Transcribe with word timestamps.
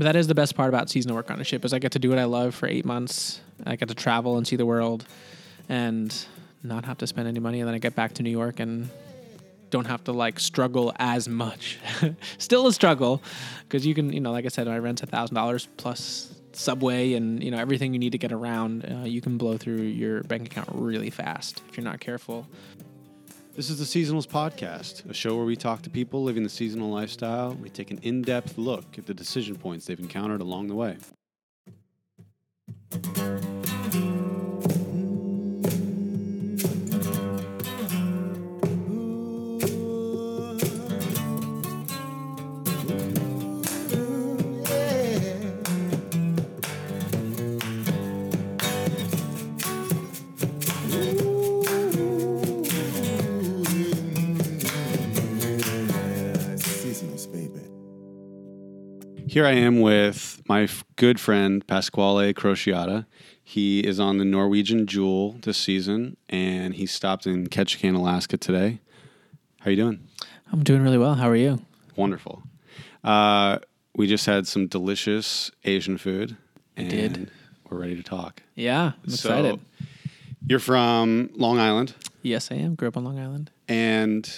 But 0.00 0.04
that 0.04 0.16
is 0.16 0.28
the 0.28 0.34
best 0.34 0.54
part 0.54 0.70
about 0.70 0.88
seasonal 0.88 1.14
work 1.14 1.30
on 1.30 1.42
a 1.42 1.44
ship 1.44 1.62
is 1.62 1.74
I 1.74 1.78
get 1.78 1.92
to 1.92 1.98
do 1.98 2.08
what 2.08 2.18
I 2.18 2.24
love 2.24 2.54
for 2.54 2.66
eight 2.66 2.86
months. 2.86 3.38
I 3.66 3.76
get 3.76 3.88
to 3.88 3.94
travel 3.94 4.38
and 4.38 4.46
see 4.46 4.56
the 4.56 4.64
world, 4.64 5.04
and 5.68 6.10
not 6.62 6.86
have 6.86 6.96
to 6.98 7.06
spend 7.06 7.28
any 7.28 7.38
money. 7.38 7.60
And 7.60 7.68
then 7.68 7.74
I 7.74 7.78
get 7.80 7.94
back 7.94 8.14
to 8.14 8.22
New 8.22 8.30
York 8.30 8.60
and 8.60 8.88
don't 9.68 9.86
have 9.86 10.02
to 10.04 10.12
like 10.12 10.40
struggle 10.40 10.94
as 10.96 11.28
much. 11.28 11.78
Still 12.38 12.66
a 12.66 12.72
struggle 12.72 13.22
because 13.68 13.86
you 13.86 13.94
can, 13.94 14.10
you 14.10 14.20
know, 14.20 14.32
like 14.32 14.46
I 14.46 14.48
said, 14.48 14.68
I 14.68 14.78
rent 14.78 15.02
a 15.02 15.06
thousand 15.06 15.34
dollars 15.34 15.68
plus 15.76 16.34
subway 16.52 17.12
and 17.12 17.44
you 17.44 17.50
know 17.50 17.58
everything 17.58 17.92
you 17.92 17.98
need 17.98 18.12
to 18.12 18.18
get 18.18 18.32
around. 18.32 18.86
Uh, 18.90 19.04
you 19.04 19.20
can 19.20 19.36
blow 19.36 19.58
through 19.58 19.82
your 19.82 20.22
bank 20.22 20.46
account 20.46 20.70
really 20.72 21.10
fast 21.10 21.60
if 21.68 21.76
you're 21.76 21.84
not 21.84 22.00
careful. 22.00 22.48
This 23.56 23.68
is 23.68 23.78
the 23.78 23.84
Seasonals 23.84 24.28
Podcast, 24.28 25.10
a 25.10 25.12
show 25.12 25.36
where 25.36 25.44
we 25.44 25.56
talk 25.56 25.82
to 25.82 25.90
people 25.90 26.22
living 26.22 26.44
the 26.44 26.48
seasonal 26.48 26.88
lifestyle. 26.88 27.54
We 27.54 27.68
take 27.68 27.90
an 27.90 27.98
in 28.02 28.22
depth 28.22 28.56
look 28.56 28.96
at 28.96 29.06
the 29.06 29.12
decision 29.12 29.56
points 29.56 29.86
they've 29.86 29.98
encountered 29.98 30.40
along 30.40 30.68
the 30.68 30.76
way. 30.76 30.96
Here 59.30 59.46
I 59.46 59.52
am 59.52 59.80
with 59.80 60.42
my 60.48 60.62
f- 60.62 60.82
good 60.96 61.20
friend 61.20 61.64
Pasquale 61.64 62.34
Crociata. 62.34 63.06
He 63.40 63.78
is 63.78 64.00
on 64.00 64.18
the 64.18 64.24
Norwegian 64.24 64.88
Jewel 64.88 65.36
this 65.42 65.56
season, 65.56 66.16
and 66.28 66.74
he 66.74 66.84
stopped 66.84 67.28
in 67.28 67.46
Ketchikan, 67.46 67.94
Alaska 67.94 68.36
today. 68.36 68.80
How 69.60 69.66
are 69.66 69.70
you 69.70 69.76
doing? 69.76 70.00
I'm 70.52 70.64
doing 70.64 70.82
really 70.82 70.98
well. 70.98 71.14
How 71.14 71.28
are 71.28 71.36
you? 71.36 71.64
Wonderful. 71.94 72.42
Uh, 73.04 73.60
we 73.94 74.08
just 74.08 74.26
had 74.26 74.48
some 74.48 74.66
delicious 74.66 75.52
Asian 75.62 75.96
food, 75.96 76.36
and 76.76 76.90
did. 76.90 77.30
we're 77.68 77.78
ready 77.78 77.94
to 77.94 78.02
talk. 78.02 78.42
Yeah, 78.56 78.94
I'm 79.04 79.10
So, 79.10 79.28
excited. 79.30 79.60
You're 80.44 80.58
from 80.58 81.30
Long 81.34 81.60
Island, 81.60 81.94
Yes, 82.22 82.50
I 82.50 82.56
am. 82.56 82.74
Grew 82.74 82.88
up 82.88 82.96
on 82.96 83.04
Long 83.04 83.20
Island. 83.20 83.52
and 83.68 84.28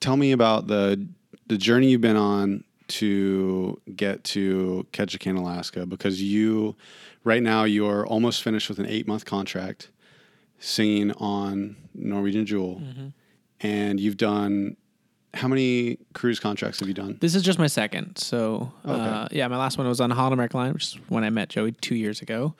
tell 0.00 0.16
me 0.16 0.32
about 0.32 0.68
the 0.68 1.06
the 1.48 1.58
journey 1.58 1.90
you've 1.90 2.00
been 2.00 2.16
on 2.16 2.64
to 2.98 3.80
get 3.94 4.24
to 4.24 4.86
Ketchikan, 4.92 5.38
Alaska, 5.38 5.86
because 5.86 6.22
you 6.22 6.76
right 7.24 7.42
now 7.42 7.64
you're 7.64 8.06
almost 8.06 8.42
finished 8.42 8.68
with 8.68 8.78
an 8.78 8.86
eight 8.86 9.06
month 9.06 9.24
contract 9.24 9.90
singing 10.58 11.12
on 11.12 11.76
Norwegian 11.94 12.46
Jewel, 12.46 12.80
and 13.60 13.98
you've 13.98 14.16
done 14.16 14.76
how 15.34 15.48
many 15.48 15.98
cruise 16.12 16.38
contracts 16.38 16.80
have 16.80 16.88
you 16.88 16.94
done? 16.94 17.16
This 17.20 17.34
is 17.34 17.42
just 17.42 17.58
my 17.58 17.66
second. 17.66 18.18
So, 18.18 18.70
uh, 18.84 19.28
yeah, 19.30 19.48
my 19.48 19.56
last 19.56 19.78
one 19.78 19.88
was 19.88 20.00
on 20.00 20.10
Holland 20.10 20.34
American 20.34 20.60
Line, 20.60 20.72
which 20.74 20.84
is 20.84 20.94
when 21.08 21.24
I 21.24 21.30
met 21.30 21.48
Joey 21.48 21.72
two 21.72 21.94
years 21.94 22.20
ago. 22.20 22.54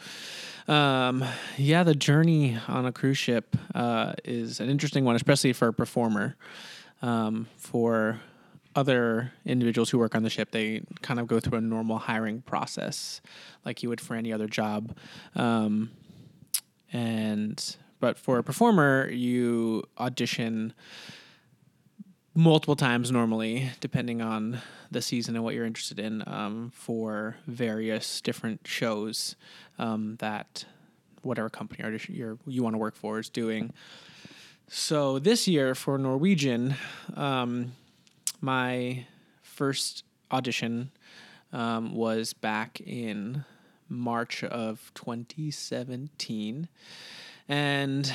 Um, 0.69 1.25
yeah, 1.59 1.83
the 1.83 1.95
journey 1.95 2.59
on 2.69 2.87
a 2.87 2.93
cruise 2.93 3.19
ship 3.19 3.57
uh, 3.75 4.15
is 4.25 4.61
an 4.61 4.71
interesting 4.71 5.05
one, 5.05 5.17
especially 5.17 5.53
for 5.53 5.69
a 5.69 5.73
performer. 5.73 6.37
Um, 7.03 7.49
for 7.57 8.21
other 8.75 9.33
individuals 9.45 9.91
who 9.91 9.99
work 9.99 10.15
on 10.15 10.23
the 10.23 10.31
ship, 10.31 10.51
they 10.51 10.83
kind 11.03 11.21
of 11.21 11.27
go 11.27 11.41
through 11.41 11.59
a 11.59 11.61
normal 11.61 11.99
hiring 11.99 12.43
process 12.43 13.21
like 13.65 13.83
you 13.83 13.89
would 13.89 14.01
for 14.01 14.15
any 14.15 14.33
other 14.33 14.47
job. 14.47 14.97
Um, 15.35 15.91
and 16.93 17.77
but 18.01 18.19
for 18.19 18.39
a 18.39 18.43
performer, 18.43 19.09
you 19.11 19.85
audition 19.99 20.75
multiple 22.35 22.77
times 22.77 23.11
normally, 23.11 23.71
depending 23.81 24.21
on 24.23 24.61
the 24.91 25.03
season 25.03 25.37
and 25.37 25.45
what 25.45 25.55
you're 25.55 25.67
interested 25.67 25.99
in, 25.99 26.23
um, 26.27 26.73
for 26.75 27.37
various 27.47 28.21
different 28.21 28.67
shows 28.67 29.37
um, 29.79 30.17
that 30.19 30.65
whatever 31.23 31.49
company 31.49 31.85
you're, 32.09 32.39
you 32.47 32.63
want 32.63 32.75
to 32.75 32.79
work 32.79 32.97
for 32.97 33.19
is 33.19 33.29
doing. 33.29 33.73
So 34.69 35.19
this 35.19 35.47
year 35.47 35.75
for 35.75 35.99
Norwegian, 35.99 36.75
um, 37.15 37.73
my 38.43 39.07
first 39.43 40.05
audition 40.31 40.91
um, 41.53 41.95
was 41.95 42.33
back 42.33 42.81
in 42.81 43.45
March 43.89 44.43
of 44.45 44.91
2017, 44.95 46.69
and 47.49 48.13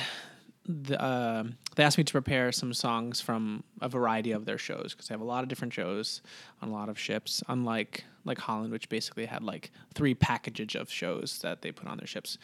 the, 0.68 1.02
uh, 1.02 1.44
they 1.76 1.82
asked 1.82 1.96
me 1.96 2.04
to 2.04 2.12
prepare 2.12 2.52
some 2.52 2.74
songs 2.74 3.20
from 3.22 3.64
a 3.80 3.88
variety 3.88 4.32
of 4.32 4.44
their 4.44 4.58
shows 4.58 4.92
because 4.92 5.08
they 5.08 5.14
have 5.14 5.20
a 5.20 5.24
lot 5.24 5.42
of 5.42 5.48
different 5.48 5.72
shows 5.72 6.20
on 6.60 6.68
a 6.68 6.72
lot 6.72 6.90
of 6.90 6.98
ships. 6.98 7.42
Unlike 7.48 8.04
like 8.24 8.38
Holland, 8.38 8.70
which 8.70 8.90
basically 8.90 9.24
had 9.24 9.42
like 9.42 9.70
three 9.94 10.14
packages 10.14 10.74
of 10.74 10.90
shows 10.90 11.38
that 11.42 11.62
they 11.62 11.72
put 11.72 11.88
on 11.88 11.96
their 11.96 12.06
ships, 12.06 12.36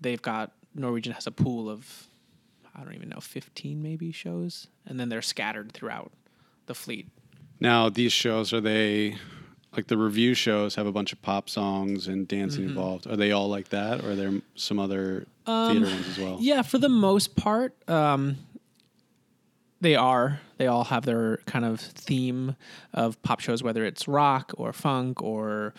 they've 0.00 0.20
got 0.20 0.52
Norwegian 0.74 1.12
has 1.12 1.28
a 1.28 1.30
pool 1.30 1.70
of 1.70 2.08
I 2.74 2.82
don't 2.82 2.94
even 2.94 3.08
know 3.08 3.20
fifteen 3.20 3.80
maybe 3.80 4.10
shows, 4.10 4.66
and 4.84 4.98
then 4.98 5.08
they're 5.08 5.22
scattered 5.22 5.72
throughout 5.72 6.10
the 6.66 6.74
fleet. 6.74 7.08
Now, 7.60 7.88
these 7.88 8.12
shows 8.12 8.52
are 8.52 8.60
they 8.60 9.16
like 9.76 9.86
the 9.88 9.98
revue 9.98 10.34
shows 10.34 10.74
have 10.76 10.86
a 10.86 10.92
bunch 10.92 11.12
of 11.12 11.20
pop 11.22 11.48
songs 11.50 12.08
and 12.08 12.26
dancing 12.26 12.62
Mm-hmm. 12.62 12.70
involved? 12.70 13.06
Are 13.06 13.16
they 13.16 13.32
all 13.32 13.48
like 13.48 13.68
that, 13.70 14.02
or 14.04 14.12
are 14.12 14.16
there 14.16 14.32
some 14.54 14.78
other 14.78 15.26
theater 15.46 15.86
ones 15.86 16.08
as 16.08 16.18
well? 16.18 16.34
Um, 16.36 16.38
Yeah, 16.40 16.62
for 16.62 16.78
the 16.78 16.88
most 16.88 17.36
part, 17.36 17.74
um, 17.88 18.36
they 19.80 19.94
are. 19.94 20.40
They 20.56 20.66
all 20.66 20.84
have 20.84 21.04
their 21.04 21.36
kind 21.46 21.64
of 21.64 21.80
theme 21.80 22.56
of 22.92 23.20
pop 23.22 23.40
shows, 23.40 23.62
whether 23.62 23.84
it's 23.84 24.08
rock 24.08 24.52
or 24.56 24.72
funk 24.72 25.22
or 25.22 25.72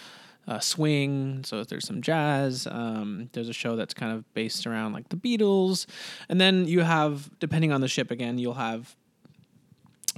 uh, 0.48 0.60
swing. 0.60 1.44
So 1.44 1.64
there's 1.64 1.86
some 1.86 2.02
jazz. 2.02 2.66
Um, 2.70 3.30
there's 3.34 3.50
a 3.50 3.54
show 3.54 3.76
that's 3.76 3.94
kind 3.94 4.14
of 4.14 4.32
based 4.34 4.66
around 4.66 4.94
like 4.94 5.10
the 5.10 5.18
Beatles, 5.18 5.86
and 6.30 6.40
then 6.40 6.66
you 6.66 6.82
have, 6.82 7.30
depending 7.40 7.72
on 7.74 7.82
the 7.82 7.88
ship, 7.90 8.12
again, 8.12 8.38
you'll 8.38 8.54
have. 8.54 8.96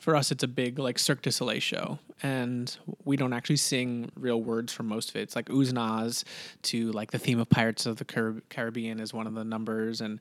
For 0.01 0.15
us, 0.15 0.31
it's 0.31 0.43
a 0.43 0.47
big 0.47 0.79
like 0.79 0.97
Cirque 0.97 1.21
du 1.21 1.31
Soleil 1.31 1.59
show, 1.59 1.99
and 2.23 2.75
we 3.05 3.17
don't 3.17 3.33
actually 3.33 3.57
sing 3.57 4.11
real 4.15 4.41
words 4.41 4.73
for 4.73 4.81
most 4.81 5.11
of 5.11 5.15
it. 5.15 5.21
It's 5.21 5.35
like 5.35 5.45
oohs 5.49 5.69
and 5.69 5.77
ahs 5.77 6.25
to 6.63 6.91
like 6.91 7.11
the 7.11 7.19
theme 7.19 7.39
of 7.39 7.47
Pirates 7.51 7.85
of 7.85 7.97
the 7.97 8.05
Carib- 8.05 8.41
Caribbean 8.49 8.99
is 8.99 9.13
one 9.13 9.27
of 9.27 9.35
the 9.35 9.43
numbers, 9.43 10.01
and 10.01 10.19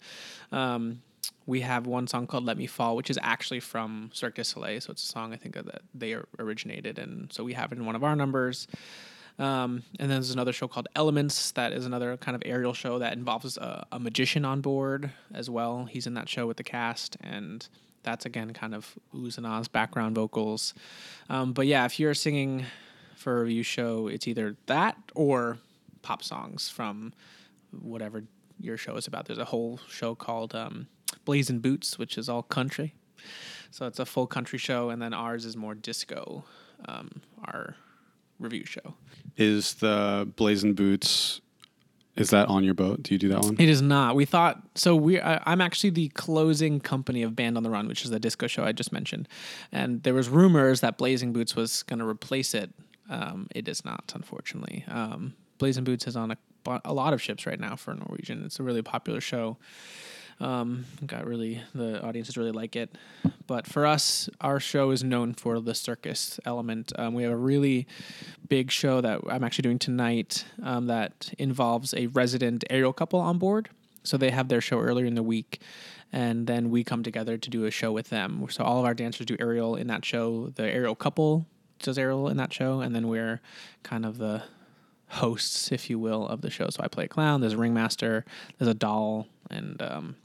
um, 0.52 1.00
we 1.46 1.62
have 1.62 1.86
one 1.86 2.06
song 2.06 2.26
called 2.26 2.44
"Let 2.44 2.58
Me 2.58 2.66
Fall," 2.66 2.94
which 2.94 3.08
is 3.08 3.18
actually 3.22 3.60
from 3.60 4.10
Cirque 4.12 4.34
du 4.34 4.44
Soleil. 4.44 4.82
So 4.82 4.90
it's 4.90 5.02
a 5.02 5.06
song 5.06 5.32
I 5.32 5.36
think 5.36 5.54
that 5.54 5.80
they 5.94 6.14
originated, 6.38 6.98
and 6.98 7.32
so 7.32 7.42
we 7.42 7.54
have 7.54 7.72
it 7.72 7.78
in 7.78 7.86
one 7.86 7.96
of 7.96 8.04
our 8.04 8.14
numbers. 8.14 8.68
Um, 9.38 9.84
and 9.98 10.10
then 10.10 10.18
there's 10.20 10.30
another 10.30 10.52
show 10.52 10.68
called 10.68 10.88
Elements 10.94 11.52
that 11.52 11.72
is 11.72 11.86
another 11.86 12.18
kind 12.18 12.34
of 12.34 12.42
aerial 12.44 12.74
show 12.74 12.98
that 12.98 13.14
involves 13.14 13.56
a, 13.56 13.86
a 13.90 13.98
magician 13.98 14.44
on 14.44 14.60
board 14.60 15.10
as 15.32 15.48
well. 15.48 15.86
He's 15.86 16.06
in 16.06 16.12
that 16.12 16.28
show 16.28 16.46
with 16.46 16.58
the 16.58 16.64
cast, 16.64 17.16
and 17.22 17.66
that's 18.02 18.26
again 18.26 18.52
kind 18.52 18.74
of 18.74 18.94
oohs 19.14 19.36
and 19.36 19.46
ahs, 19.46 19.68
background 19.68 20.14
vocals. 20.14 20.74
Um, 21.28 21.52
but 21.52 21.66
yeah, 21.66 21.84
if 21.84 21.98
you're 22.00 22.14
singing 22.14 22.66
for 23.16 23.38
a 23.38 23.40
revue 23.42 23.62
show, 23.62 24.08
it's 24.08 24.26
either 24.26 24.56
that 24.66 24.96
or 25.14 25.58
pop 26.02 26.22
songs 26.22 26.68
from 26.68 27.12
whatever 27.70 28.24
your 28.58 28.76
show 28.76 28.96
is 28.96 29.06
about. 29.06 29.26
There's 29.26 29.38
a 29.38 29.44
whole 29.44 29.80
show 29.88 30.14
called 30.14 30.54
um, 30.54 30.86
Blazing 31.24 31.60
Boots, 31.60 31.98
which 31.98 32.16
is 32.18 32.28
all 32.28 32.42
country. 32.42 32.94
So 33.70 33.86
it's 33.86 33.98
a 33.98 34.06
full 34.06 34.26
country 34.26 34.58
show, 34.58 34.90
and 34.90 35.00
then 35.00 35.12
ours 35.12 35.44
is 35.44 35.56
more 35.56 35.74
disco. 35.74 36.44
Um, 36.86 37.20
our 37.44 37.76
revue 38.38 38.64
show. 38.64 38.94
Is 39.36 39.74
the 39.74 40.30
Blazing 40.36 40.74
Boots? 40.74 41.40
Is 42.20 42.30
that 42.30 42.48
on 42.48 42.64
your 42.64 42.74
boat? 42.74 43.02
Do 43.02 43.14
you 43.14 43.18
do 43.18 43.28
that 43.30 43.42
one? 43.42 43.56
It 43.58 43.68
is 43.68 43.80
not. 43.80 44.14
We 44.14 44.26
thought 44.26 44.62
so. 44.74 44.94
We 44.94 45.20
I, 45.20 45.42
I'm 45.46 45.60
actually 45.60 45.90
the 45.90 46.08
closing 46.10 46.78
company 46.78 47.22
of 47.22 47.34
Band 47.34 47.56
on 47.56 47.62
the 47.62 47.70
Run, 47.70 47.88
which 47.88 48.04
is 48.04 48.10
the 48.10 48.20
disco 48.20 48.46
show 48.46 48.62
I 48.62 48.72
just 48.72 48.92
mentioned, 48.92 49.26
and 49.72 50.02
there 50.02 50.14
was 50.14 50.28
rumors 50.28 50.80
that 50.82 50.98
Blazing 50.98 51.32
Boots 51.32 51.56
was 51.56 51.82
going 51.84 51.98
to 51.98 52.06
replace 52.06 52.52
it. 52.54 52.72
Um, 53.08 53.48
it 53.54 53.66
is 53.68 53.84
not, 53.84 54.12
unfortunately. 54.14 54.84
Um, 54.86 55.34
Blazing 55.58 55.84
Boots 55.84 56.06
is 56.06 56.14
on 56.14 56.30
a, 56.30 56.80
a 56.84 56.92
lot 56.92 57.12
of 57.12 57.22
ships 57.22 57.46
right 57.46 57.58
now 57.58 57.74
for 57.74 57.94
Norwegian. 57.94 58.44
It's 58.44 58.60
a 58.60 58.62
really 58.62 58.82
popular 58.82 59.20
show. 59.20 59.56
Um, 60.40 60.86
got 61.06 61.26
really 61.26 61.60
the 61.74 62.02
audiences 62.02 62.36
really 62.38 62.50
like 62.50 62.74
it, 62.74 62.96
but 63.46 63.66
for 63.66 63.84
us, 63.84 64.30
our 64.40 64.58
show 64.58 64.90
is 64.90 65.04
known 65.04 65.34
for 65.34 65.60
the 65.60 65.74
circus 65.74 66.40
element. 66.46 66.92
Um, 66.98 67.12
we 67.12 67.24
have 67.24 67.32
a 67.32 67.36
really 67.36 67.86
big 68.48 68.70
show 68.70 69.02
that 69.02 69.20
I'm 69.28 69.44
actually 69.44 69.62
doing 69.62 69.78
tonight 69.78 70.46
um, 70.62 70.86
that 70.86 71.34
involves 71.38 71.92
a 71.92 72.06
resident 72.06 72.64
aerial 72.70 72.94
couple 72.94 73.20
on 73.20 73.36
board. 73.36 73.68
So 74.02 74.16
they 74.16 74.30
have 74.30 74.48
their 74.48 74.62
show 74.62 74.80
earlier 74.80 75.04
in 75.04 75.14
the 75.14 75.22
week, 75.22 75.60
and 76.10 76.46
then 76.46 76.70
we 76.70 76.84
come 76.84 77.02
together 77.02 77.36
to 77.36 77.50
do 77.50 77.66
a 77.66 77.70
show 77.70 77.92
with 77.92 78.08
them. 78.08 78.46
So 78.48 78.64
all 78.64 78.78
of 78.78 78.86
our 78.86 78.94
dancers 78.94 79.26
do 79.26 79.36
aerial 79.38 79.76
in 79.76 79.88
that 79.88 80.06
show. 80.06 80.52
The 80.54 80.62
aerial 80.62 80.94
couple 80.94 81.46
does 81.80 81.98
aerial 81.98 82.28
in 82.28 82.38
that 82.38 82.52
show, 82.52 82.80
and 82.80 82.94
then 82.94 83.08
we're 83.08 83.40
kind 83.82 84.06
of 84.06 84.16
the 84.16 84.44
hosts, 85.08 85.70
if 85.70 85.90
you 85.90 85.98
will, 85.98 86.26
of 86.28 86.40
the 86.40 86.50
show. 86.50 86.68
So 86.70 86.82
I 86.82 86.88
play 86.88 87.04
a 87.04 87.08
clown. 87.08 87.40
There's 87.40 87.52
a 87.52 87.58
ringmaster. 87.58 88.24
There's 88.58 88.70
a 88.70 88.74
doll, 88.74 89.26
and 89.50 89.80
um, 89.82 90.16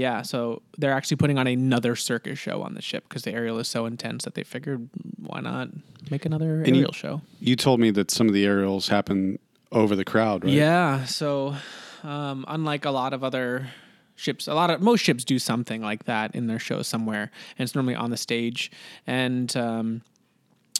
yeah. 0.00 0.22
So 0.22 0.62
they're 0.78 0.94
actually 0.94 1.18
putting 1.18 1.36
on 1.36 1.46
another 1.46 1.94
circus 1.94 2.38
show 2.38 2.62
on 2.62 2.72
the 2.72 2.80
ship 2.80 3.04
because 3.06 3.22
the 3.22 3.32
aerial 3.32 3.58
is 3.58 3.68
so 3.68 3.84
intense 3.84 4.24
that 4.24 4.34
they 4.34 4.42
figured 4.42 4.88
why 5.18 5.40
not 5.40 5.68
make 6.10 6.24
another 6.24 6.64
you- 6.64 6.74
aerial 6.74 6.92
show. 6.92 7.20
You 7.38 7.54
told 7.54 7.80
me 7.80 7.90
that 7.90 8.10
some 8.10 8.26
of 8.26 8.32
the 8.32 8.46
aerials 8.46 8.88
happen 8.88 9.38
over 9.72 9.94
the 9.94 10.04
crowd, 10.04 10.44
right? 10.44 10.54
Yeah. 10.54 11.04
So, 11.04 11.54
um, 12.02 12.46
unlike 12.48 12.86
a 12.86 12.90
lot 12.90 13.12
of 13.12 13.22
other 13.22 13.68
ships, 14.16 14.48
a 14.48 14.54
lot 14.54 14.70
of 14.70 14.80
most 14.80 15.00
ships 15.00 15.22
do 15.22 15.38
something 15.38 15.82
like 15.82 16.04
that 16.04 16.34
in 16.34 16.46
their 16.46 16.58
show 16.58 16.80
somewhere, 16.80 17.30
and 17.58 17.66
it's 17.66 17.74
normally 17.74 17.94
on 17.94 18.10
the 18.10 18.16
stage. 18.16 18.72
And 19.06 19.54
um, 19.54 20.00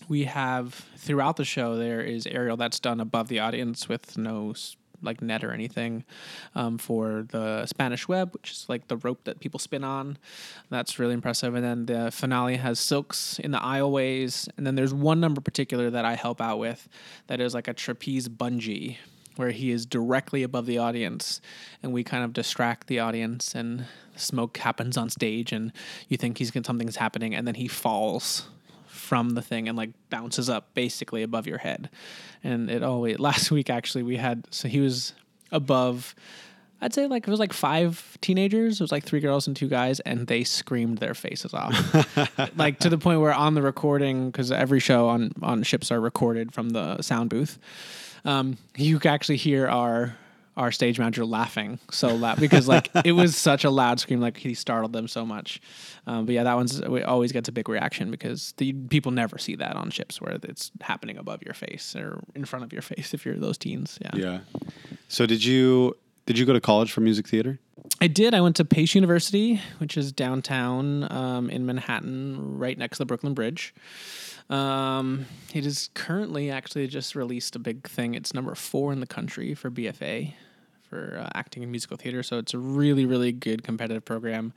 we 0.08 0.24
have 0.24 0.74
throughout 0.96 1.36
the 1.36 1.44
show 1.44 1.76
there 1.76 2.00
is 2.00 2.26
aerial 2.26 2.56
that's 2.56 2.80
done 2.80 3.00
above 3.00 3.28
the 3.28 3.38
audience 3.38 3.86
with 3.86 4.16
no 4.16 4.54
like 5.02 5.22
net 5.22 5.44
or 5.44 5.52
anything 5.52 6.04
um, 6.54 6.78
for 6.78 7.26
the 7.30 7.66
Spanish 7.66 8.08
web, 8.08 8.32
which 8.32 8.50
is 8.52 8.66
like 8.68 8.88
the 8.88 8.96
rope 8.98 9.24
that 9.24 9.40
people 9.40 9.58
spin 9.58 9.84
on. 9.84 10.18
That's 10.70 10.98
really 10.98 11.14
impressive. 11.14 11.54
And 11.54 11.64
then 11.64 11.86
the 11.86 12.10
finale 12.10 12.56
has 12.56 12.78
silks 12.78 13.38
in 13.38 13.50
the 13.50 13.58
aisleways. 13.58 14.48
And 14.56 14.66
then 14.66 14.74
there's 14.74 14.94
one 14.94 15.20
number 15.20 15.40
particular 15.40 15.90
that 15.90 16.04
I 16.04 16.14
help 16.14 16.40
out 16.40 16.58
with 16.58 16.88
that 17.26 17.40
is 17.40 17.54
like 17.54 17.68
a 17.68 17.74
trapeze 17.74 18.28
bungee 18.28 18.96
where 19.36 19.50
he 19.50 19.70
is 19.70 19.86
directly 19.86 20.42
above 20.42 20.66
the 20.66 20.78
audience 20.78 21.40
and 21.82 21.92
we 21.92 22.04
kind 22.04 22.24
of 22.24 22.32
distract 22.32 22.88
the 22.88 22.98
audience 22.98 23.54
and 23.54 23.86
smoke 24.16 24.58
happens 24.58 24.96
on 24.96 25.08
stage 25.08 25.52
and 25.52 25.72
you 26.08 26.16
think 26.16 26.36
he's 26.36 26.52
something's 26.64 26.96
happening 26.96 27.34
and 27.34 27.46
then 27.46 27.54
he 27.54 27.66
falls 27.66 28.48
from 29.10 29.30
the 29.30 29.42
thing 29.42 29.68
and 29.68 29.76
like 29.76 29.90
bounces 30.08 30.48
up 30.48 30.72
basically 30.72 31.24
above 31.24 31.44
your 31.44 31.58
head. 31.58 31.90
And 32.44 32.70
it 32.70 32.84
always 32.84 33.18
last 33.28 33.50
week 33.50 33.68
actually 33.68 34.04
we 34.04 34.16
had 34.16 34.46
so 34.50 34.68
he 34.68 34.78
was 34.78 35.14
above 35.50 36.14
I'd 36.80 36.94
say 36.94 37.08
like 37.08 37.26
it 37.26 37.30
was 37.30 37.40
like 37.40 37.52
five 37.52 38.16
teenagers. 38.20 38.80
It 38.80 38.84
was 38.84 38.92
like 38.92 39.04
three 39.04 39.18
girls 39.18 39.48
and 39.48 39.56
two 39.56 39.68
guys, 39.68 39.98
and 40.00 40.28
they 40.28 40.44
screamed 40.44 40.98
their 40.98 41.12
faces 41.12 41.52
off, 41.52 41.76
like 42.56 42.78
to 42.78 42.88
the 42.88 42.96
point 42.96 43.20
where 43.20 43.34
on 43.34 43.52
the 43.52 43.60
recording, 43.60 44.30
because 44.30 44.50
every 44.50 44.80
show 44.80 45.08
on 45.08 45.32
on 45.42 45.62
ships 45.62 45.90
are 45.90 46.00
recorded 46.00 46.54
from 46.54 46.70
the 46.70 47.02
sound 47.02 47.28
booth, 47.28 47.58
um, 48.24 48.56
you 48.78 48.98
actually 49.04 49.36
hear 49.36 49.68
our 49.68 50.16
our 50.56 50.72
stage 50.72 50.98
manager 50.98 51.24
laughing 51.24 51.78
so 51.90 52.14
loud 52.14 52.38
because 52.40 52.68
like 52.68 52.90
it 53.04 53.12
was 53.12 53.36
such 53.36 53.64
a 53.64 53.70
loud 53.70 54.00
scream, 54.00 54.20
like 54.20 54.36
he 54.36 54.54
startled 54.54 54.92
them 54.92 55.08
so 55.08 55.24
much. 55.24 55.60
Um, 56.06 56.26
but 56.26 56.34
yeah, 56.34 56.44
that 56.44 56.54
one's 56.54 56.80
it 56.80 57.04
always 57.04 57.32
gets 57.32 57.48
a 57.48 57.52
big 57.52 57.68
reaction 57.68 58.10
because 58.10 58.52
the 58.56 58.72
people 58.72 59.12
never 59.12 59.38
see 59.38 59.56
that 59.56 59.76
on 59.76 59.90
ships 59.90 60.20
where 60.20 60.38
it's 60.42 60.70
happening 60.80 61.16
above 61.16 61.42
your 61.42 61.54
face 61.54 61.94
or 61.94 62.22
in 62.34 62.44
front 62.44 62.64
of 62.64 62.72
your 62.72 62.82
face 62.82 63.14
if 63.14 63.24
you're 63.24 63.36
those 63.36 63.58
teens. 63.58 63.98
Yeah. 64.02 64.10
Yeah. 64.14 64.38
So 65.08 65.26
did 65.26 65.44
you 65.44 65.96
did 66.30 66.38
you 66.38 66.46
go 66.46 66.52
to 66.52 66.60
college 66.60 66.92
for 66.92 67.00
music 67.00 67.26
theater? 67.26 67.58
I 68.00 68.06
did. 68.06 68.34
I 68.34 68.40
went 68.40 68.54
to 68.54 68.64
Pace 68.64 68.94
University, 68.94 69.60
which 69.78 69.96
is 69.96 70.12
downtown 70.12 71.10
um, 71.10 71.50
in 71.50 71.66
Manhattan, 71.66 72.56
right 72.56 72.78
next 72.78 72.98
to 72.98 73.00
the 73.00 73.06
Brooklyn 73.06 73.34
Bridge. 73.34 73.74
Um, 74.48 75.26
it 75.52 75.66
is 75.66 75.90
currently 75.94 76.48
actually 76.48 76.86
just 76.86 77.16
released 77.16 77.56
a 77.56 77.58
big 77.58 77.88
thing. 77.88 78.14
It's 78.14 78.32
number 78.32 78.54
four 78.54 78.92
in 78.92 79.00
the 79.00 79.08
country 79.08 79.56
for 79.56 79.72
BFA 79.72 80.34
for 80.88 81.18
uh, 81.20 81.30
acting 81.34 81.64
in 81.64 81.72
musical 81.72 81.96
theater. 81.96 82.22
So 82.22 82.38
it's 82.38 82.54
a 82.54 82.58
really, 82.58 83.06
really 83.06 83.32
good 83.32 83.64
competitive 83.64 84.04
program, 84.04 84.52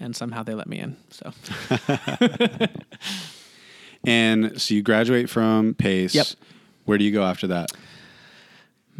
and 0.00 0.16
somehow 0.16 0.44
they 0.44 0.54
let 0.54 0.66
me 0.66 0.78
in. 0.78 0.96
So 1.10 1.30
And 4.02 4.58
so 4.58 4.72
you 4.72 4.82
graduate 4.82 5.28
from 5.28 5.74
Pace. 5.74 6.14
Yep. 6.14 6.26
Where 6.86 6.96
do 6.96 7.04
you 7.04 7.12
go 7.12 7.22
after 7.22 7.48
that? 7.48 7.70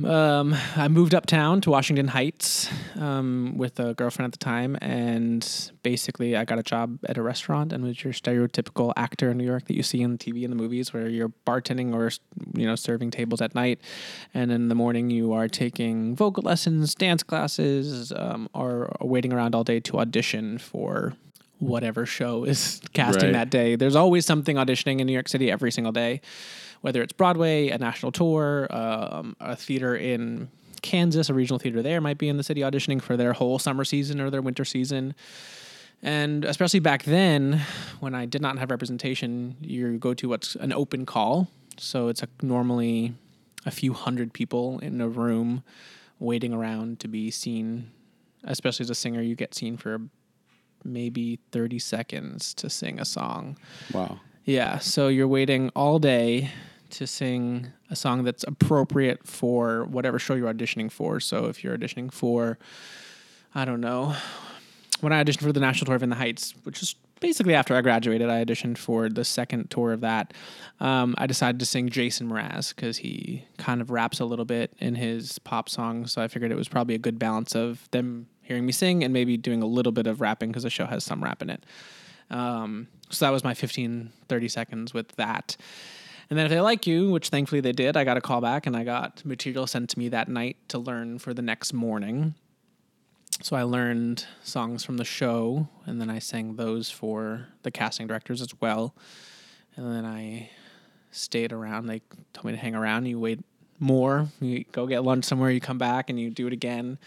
Um, 0.04 0.54
I 0.76 0.86
moved 0.86 1.12
uptown 1.12 1.60
to 1.62 1.70
Washington 1.70 2.06
Heights 2.08 2.70
um, 2.96 3.54
with 3.56 3.80
a 3.80 3.94
girlfriend 3.94 4.32
at 4.32 4.38
the 4.38 4.44
time, 4.44 4.76
and 4.80 5.72
basically 5.82 6.36
I 6.36 6.44
got 6.44 6.58
a 6.58 6.62
job 6.62 6.98
at 7.08 7.18
a 7.18 7.22
restaurant 7.22 7.72
and 7.72 7.82
was 7.82 8.04
your 8.04 8.12
stereotypical 8.12 8.92
actor 8.96 9.30
in 9.30 9.38
New 9.38 9.44
York 9.44 9.64
that 9.66 9.74
you 9.74 9.82
see 9.82 10.04
on 10.04 10.16
TV 10.16 10.44
and 10.44 10.52
the 10.52 10.56
movies, 10.56 10.92
where 10.92 11.08
you're 11.08 11.32
bartending 11.44 11.92
or 11.94 12.10
you 12.54 12.64
know 12.66 12.76
serving 12.76 13.10
tables 13.10 13.40
at 13.40 13.56
night, 13.56 13.80
and 14.32 14.52
in 14.52 14.68
the 14.68 14.76
morning 14.76 15.10
you 15.10 15.32
are 15.32 15.48
taking 15.48 16.14
vocal 16.14 16.44
lessons, 16.44 16.94
dance 16.94 17.24
classes, 17.24 18.12
um, 18.14 18.48
or 18.54 18.94
waiting 19.00 19.32
around 19.32 19.54
all 19.56 19.64
day 19.64 19.80
to 19.80 19.98
audition 19.98 20.58
for 20.58 21.14
whatever 21.58 22.06
show 22.06 22.44
is 22.44 22.80
casting 22.92 23.24
Right. 23.30 23.32
that 23.32 23.50
day. 23.50 23.74
There's 23.74 23.96
always 23.96 24.24
something 24.24 24.54
auditioning 24.54 25.00
in 25.00 25.08
New 25.08 25.12
York 25.12 25.28
City 25.28 25.50
every 25.50 25.72
single 25.72 25.92
day, 25.92 26.20
whether 26.80 27.02
it's 27.02 27.12
Broadway, 27.12 27.68
a 27.68 27.78
national 27.78 28.12
tour, 28.12 28.66
um, 28.70 29.36
a 29.40 29.56
theater 29.56 29.96
in 29.96 30.48
Kansas, 30.82 31.28
a 31.28 31.34
regional 31.34 31.58
theater 31.58 31.82
there 31.82 32.00
might 32.00 32.18
be 32.18 32.28
in 32.28 32.36
the 32.36 32.42
city 32.42 32.60
auditioning 32.60 33.02
for 33.02 33.16
their 33.16 33.32
whole 33.32 33.58
summer 33.58 33.84
season 33.84 34.20
or 34.20 34.30
their 34.30 34.42
winter 34.42 34.64
season. 34.64 35.14
And 36.02 36.44
especially 36.44 36.80
back 36.80 37.02
then, 37.02 37.60
when 38.00 38.14
I 38.14 38.26
did 38.26 38.40
not 38.40 38.58
have 38.58 38.70
representation, 38.70 39.56
you 39.60 39.98
go 39.98 40.14
to 40.14 40.28
what's 40.28 40.54
an 40.56 40.72
open 40.72 41.06
call. 41.06 41.48
So 41.76 42.08
it's 42.08 42.22
a, 42.22 42.28
normally 42.40 43.14
a 43.66 43.70
few 43.70 43.92
hundred 43.92 44.32
people 44.32 44.78
in 44.78 45.00
a 45.00 45.08
room 45.08 45.64
waiting 46.20 46.52
around 46.52 47.00
to 47.00 47.08
be 47.08 47.30
seen. 47.30 47.90
Especially 48.44 48.84
as 48.84 48.90
a 48.90 48.94
singer, 48.94 49.20
you 49.20 49.34
get 49.34 49.54
seen 49.54 49.76
for 49.76 50.00
maybe 50.84 51.40
30 51.50 51.80
seconds 51.80 52.54
to 52.54 52.70
sing 52.70 53.00
a 53.00 53.04
song. 53.04 53.58
Wow. 53.92 54.20
Yeah, 54.44 54.78
so 54.78 55.08
you're 55.08 55.28
waiting 55.28 55.70
all 55.74 55.98
day 55.98 56.50
to 56.90 57.06
sing 57.06 57.68
a 57.90 57.96
song 57.96 58.24
that's 58.24 58.44
appropriate 58.44 59.26
for 59.26 59.84
whatever 59.84 60.18
show 60.18 60.34
you're 60.34 60.52
auditioning 60.52 60.90
for. 60.90 61.20
So 61.20 61.46
if 61.46 61.62
you're 61.62 61.76
auditioning 61.76 62.12
for, 62.12 62.58
I 63.54 63.64
don't 63.64 63.80
know, 63.80 64.14
when 65.00 65.12
I 65.12 65.22
auditioned 65.22 65.42
for 65.42 65.52
the 65.52 65.60
National 65.60 65.86
Tour 65.86 65.96
of 65.96 66.02
In 66.02 66.10
the 66.10 66.16
Heights, 66.16 66.54
which 66.64 66.82
is 66.82 66.94
basically 67.20 67.54
after 67.54 67.74
I 67.74 67.80
graduated, 67.80 68.28
I 68.30 68.44
auditioned 68.44 68.78
for 68.78 69.08
the 69.08 69.24
second 69.24 69.70
tour 69.70 69.92
of 69.92 70.00
that. 70.00 70.34
Um, 70.80 71.14
I 71.18 71.26
decided 71.26 71.58
to 71.60 71.66
sing 71.66 71.88
Jason 71.88 72.28
Mraz 72.28 72.74
because 72.74 72.98
he 72.98 73.44
kind 73.58 73.80
of 73.80 73.90
raps 73.90 74.20
a 74.20 74.24
little 74.24 74.44
bit 74.44 74.72
in 74.78 74.94
his 74.94 75.38
pop 75.40 75.68
songs. 75.68 76.12
So 76.12 76.22
I 76.22 76.28
figured 76.28 76.50
it 76.52 76.56
was 76.56 76.68
probably 76.68 76.94
a 76.94 76.98
good 76.98 77.18
balance 77.18 77.54
of 77.54 77.88
them 77.90 78.28
hearing 78.42 78.64
me 78.64 78.72
sing 78.72 79.04
and 79.04 79.12
maybe 79.12 79.36
doing 79.36 79.62
a 79.62 79.66
little 79.66 79.92
bit 79.92 80.06
of 80.06 80.20
rapping 80.20 80.50
because 80.50 80.62
the 80.62 80.70
show 80.70 80.86
has 80.86 81.04
some 81.04 81.22
rap 81.22 81.42
in 81.42 81.50
it. 81.50 81.64
Um, 82.30 82.88
so 83.10 83.24
that 83.24 83.30
was 83.30 83.44
my 83.44 83.54
15, 83.54 84.10
30 84.28 84.48
seconds 84.48 84.94
with 84.94 85.12
that. 85.16 85.56
And 86.30 86.38
then 86.38 86.46
if 86.46 86.50
they 86.50 86.60
like 86.60 86.86
you, 86.86 87.10
which 87.10 87.30
thankfully 87.30 87.60
they 87.60 87.72
did, 87.72 87.96
I 87.96 88.04
got 88.04 88.18
a 88.18 88.20
call 88.20 88.40
back 88.40 88.66
and 88.66 88.76
I 88.76 88.84
got 88.84 89.24
material 89.24 89.66
sent 89.66 89.90
to 89.90 89.98
me 89.98 90.10
that 90.10 90.28
night 90.28 90.56
to 90.68 90.78
learn 90.78 91.18
for 91.18 91.32
the 91.32 91.42
next 91.42 91.72
morning. 91.72 92.34
So 93.42 93.56
I 93.56 93.62
learned 93.62 94.26
songs 94.42 94.84
from 94.84 94.96
the 94.96 95.04
show 95.04 95.68
and 95.86 96.00
then 96.00 96.10
I 96.10 96.18
sang 96.18 96.56
those 96.56 96.90
for 96.90 97.46
the 97.62 97.70
casting 97.70 98.06
directors 98.06 98.42
as 98.42 98.52
well. 98.60 98.94
And 99.76 99.86
then 99.94 100.04
I 100.04 100.50
stayed 101.12 101.52
around. 101.52 101.86
They 101.86 102.02
told 102.34 102.46
me 102.46 102.52
to 102.52 102.58
hang 102.58 102.74
around. 102.74 103.06
You 103.06 103.18
wait 103.18 103.40
more. 103.78 104.28
You 104.40 104.64
go 104.72 104.86
get 104.86 105.04
lunch 105.04 105.24
somewhere. 105.24 105.50
You 105.50 105.60
come 105.60 105.78
back 105.78 106.10
and 106.10 106.20
you 106.20 106.30
do 106.30 106.46
it 106.46 106.52
again. 106.52 106.98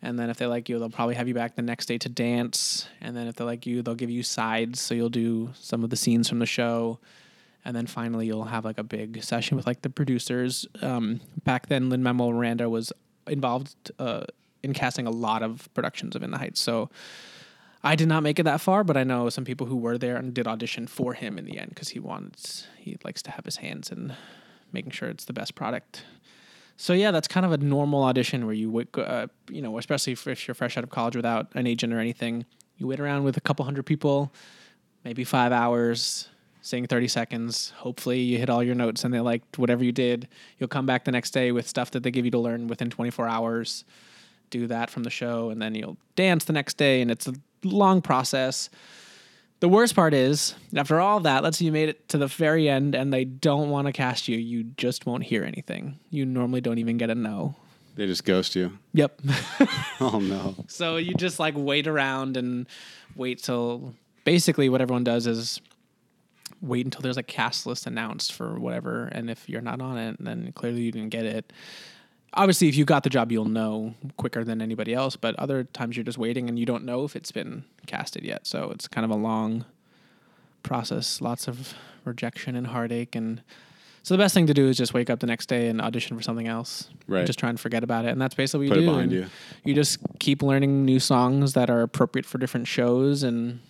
And 0.00 0.18
then 0.18 0.30
if 0.30 0.38
they 0.38 0.46
like 0.46 0.68
you, 0.68 0.78
they'll 0.78 0.90
probably 0.90 1.14
have 1.14 1.28
you 1.28 1.34
back 1.34 1.56
the 1.56 1.62
next 1.62 1.86
day 1.86 1.98
to 1.98 2.08
dance. 2.08 2.88
And 3.00 3.16
then 3.16 3.26
if 3.26 3.36
they 3.36 3.44
like 3.44 3.66
you, 3.66 3.82
they'll 3.82 3.94
give 3.94 4.10
you 4.10 4.22
sides. 4.22 4.80
So 4.80 4.94
you'll 4.94 5.10
do 5.10 5.50
some 5.54 5.84
of 5.84 5.90
the 5.90 5.96
scenes 5.96 6.28
from 6.28 6.38
the 6.38 6.46
show. 6.46 6.98
And 7.64 7.76
then 7.76 7.86
finally, 7.86 8.26
you'll 8.26 8.44
have 8.44 8.64
like 8.64 8.78
a 8.78 8.82
big 8.82 9.22
session 9.22 9.56
with 9.56 9.66
like 9.66 9.82
the 9.82 9.90
producers. 9.90 10.66
Um, 10.80 11.20
back 11.44 11.68
then, 11.68 11.90
Lin 11.90 12.02
Manuel 12.02 12.32
Miranda 12.32 12.68
was 12.68 12.92
involved 13.26 13.92
uh, 13.98 14.24
in 14.62 14.72
casting 14.72 15.06
a 15.06 15.10
lot 15.10 15.42
of 15.42 15.72
productions 15.74 16.16
of 16.16 16.22
In 16.22 16.32
the 16.32 16.38
Heights. 16.38 16.60
So 16.60 16.90
I 17.84 17.96
did 17.96 18.08
not 18.08 18.22
make 18.22 18.38
it 18.38 18.44
that 18.44 18.60
far, 18.60 18.84
but 18.84 18.96
I 18.96 19.04
know 19.04 19.28
some 19.28 19.44
people 19.44 19.66
who 19.66 19.76
were 19.76 19.98
there 19.98 20.16
and 20.16 20.32
did 20.32 20.46
audition 20.46 20.86
for 20.86 21.14
him 21.14 21.38
in 21.38 21.44
the 21.44 21.58
end 21.58 21.70
because 21.70 21.90
he 21.90 21.98
wants 21.98 22.66
he 22.78 22.96
likes 23.04 23.22
to 23.22 23.30
have 23.30 23.44
his 23.44 23.56
hands 23.56 23.90
in 23.90 24.14
making 24.72 24.92
sure 24.92 25.08
it's 25.08 25.24
the 25.24 25.32
best 25.32 25.54
product. 25.54 26.04
So 26.76 26.92
yeah, 26.92 27.10
that's 27.10 27.28
kind 27.28 27.44
of 27.44 27.52
a 27.52 27.58
normal 27.58 28.02
audition 28.04 28.46
where 28.46 28.54
you 28.54 28.70
wait, 28.70 28.88
uh, 28.96 29.26
you 29.48 29.62
know, 29.62 29.78
especially 29.78 30.14
if 30.14 30.48
you're 30.48 30.54
fresh 30.54 30.76
out 30.76 30.84
of 30.84 30.90
college 30.90 31.14
without 31.14 31.48
an 31.54 31.66
agent 31.66 31.92
or 31.92 32.00
anything, 32.00 32.44
you 32.76 32.86
wait 32.86 32.98
around 32.98 33.24
with 33.24 33.36
a 33.36 33.40
couple 33.40 33.64
hundred 33.64 33.84
people, 33.84 34.32
maybe 35.04 35.22
five 35.22 35.52
hours, 35.52 36.28
sing 36.62 36.86
30 36.86 37.08
seconds. 37.08 37.72
Hopefully 37.76 38.20
you 38.20 38.38
hit 38.38 38.48
all 38.48 38.62
your 38.62 38.74
notes 38.74 39.04
and 39.04 39.12
they 39.12 39.20
liked 39.20 39.58
whatever 39.58 39.84
you 39.84 39.92
did. 39.92 40.28
You'll 40.58 40.68
come 40.68 40.86
back 40.86 41.04
the 41.04 41.12
next 41.12 41.32
day 41.32 41.52
with 41.52 41.68
stuff 41.68 41.90
that 41.90 42.02
they 42.04 42.10
give 42.10 42.24
you 42.24 42.30
to 42.30 42.38
learn 42.38 42.68
within 42.68 42.88
24 42.88 43.28
hours. 43.28 43.84
Do 44.50 44.66
that 44.68 44.88
from 44.90 45.02
the 45.02 45.10
show, 45.10 45.48
and 45.50 45.60
then 45.60 45.74
you'll 45.74 45.96
dance 46.14 46.44
the 46.44 46.52
next 46.52 46.76
day, 46.76 47.00
and 47.00 47.10
it's 47.10 47.26
a 47.26 47.32
long 47.64 48.02
process. 48.02 48.68
The 49.60 49.68
worst 49.68 49.94
part 49.94 50.12
is, 50.12 50.54
after 50.76 51.00
all 51.00 51.20
that, 51.20 51.42
let's 51.42 51.58
say 51.58 51.64
you 51.64 51.72
made 51.72 51.88
it 51.88 52.08
to 52.08 52.18
the 52.18 52.26
very 52.26 52.68
end 52.68 52.94
and 52.94 53.12
they 53.12 53.24
don't 53.24 53.70
want 53.70 53.86
to 53.86 53.92
cast 53.92 54.26
you, 54.28 54.36
you 54.36 54.64
just 54.64 55.06
won't 55.06 55.22
hear 55.22 55.44
anything. 55.44 56.00
You 56.10 56.26
normally 56.26 56.60
don't 56.60 56.78
even 56.78 56.96
get 56.98 57.10
a 57.10 57.14
no. 57.14 57.54
They 57.94 58.06
just 58.06 58.24
ghost 58.24 58.56
you. 58.56 58.76
Yep. 58.92 59.20
Oh 60.00 60.18
no. 60.18 60.56
so 60.66 60.96
you 60.96 61.14
just 61.14 61.38
like 61.38 61.54
wait 61.56 61.86
around 61.86 62.36
and 62.36 62.66
wait 63.14 63.40
till 63.40 63.94
basically 64.24 64.68
what 64.68 64.80
everyone 64.80 65.04
does 65.04 65.28
is 65.28 65.60
wait 66.62 66.86
until 66.86 67.02
there's 67.02 67.18
a 67.18 67.22
cast 67.22 67.66
list 67.66 67.86
announced 67.86 68.32
for 68.32 68.58
whatever, 68.58 69.06
and 69.06 69.28
if 69.28 69.48
you're 69.48 69.60
not 69.60 69.80
on 69.80 69.98
it, 69.98 70.16
then 70.18 70.52
clearly 70.54 70.80
you 70.82 70.92
didn't 70.92 71.10
get 71.10 71.26
it. 71.26 71.52
Obviously, 72.34 72.68
if 72.68 72.76
you 72.76 72.86
got 72.86 73.02
the 73.02 73.10
job, 73.10 73.30
you'll 73.30 73.44
know 73.44 73.94
quicker 74.16 74.42
than 74.42 74.62
anybody 74.62 74.94
else. 74.94 75.16
But 75.16 75.34
other 75.36 75.64
times 75.64 75.96
you're 75.96 76.04
just 76.04 76.16
waiting 76.16 76.48
and 76.48 76.58
you 76.58 76.64
don't 76.64 76.84
know 76.84 77.04
if 77.04 77.14
it's 77.14 77.30
been 77.30 77.64
casted 77.86 78.24
yet. 78.24 78.46
So 78.46 78.70
it's 78.70 78.88
kind 78.88 79.04
of 79.04 79.10
a 79.10 79.16
long 79.16 79.66
process, 80.62 81.20
lots 81.20 81.46
of 81.46 81.74
rejection 82.06 82.56
and 82.56 82.68
heartache 82.68 83.14
and 83.14 83.42
so 84.04 84.14
the 84.14 84.18
best 84.18 84.34
thing 84.34 84.48
to 84.48 84.54
do 84.54 84.68
is 84.68 84.76
just 84.76 84.92
wake 84.92 85.10
up 85.10 85.20
the 85.20 85.26
next 85.26 85.46
day 85.46 85.68
and 85.68 85.80
audition 85.80 86.16
for 86.16 86.22
something 86.22 86.48
else. 86.48 86.88
Right. 87.06 87.24
Just 87.24 87.38
try 87.38 87.48
and 87.50 87.58
forget 87.58 87.84
about 87.84 88.04
it, 88.04 88.08
and 88.08 88.20
that's 88.20 88.34
basically 88.34 88.68
what 88.68 88.78
it 88.78 88.82
you 88.82 88.86
do. 88.86 88.98
and 88.98 89.12
you. 89.12 89.26
You 89.64 89.74
just 89.74 89.98
keep 90.18 90.42
learning 90.42 90.84
new 90.84 90.98
songs 90.98 91.52
that 91.52 91.70
are 91.70 91.82
appropriate 91.82 92.26
for 92.26 92.38
different 92.38 92.66
shows, 92.66 93.22
and 93.22 93.60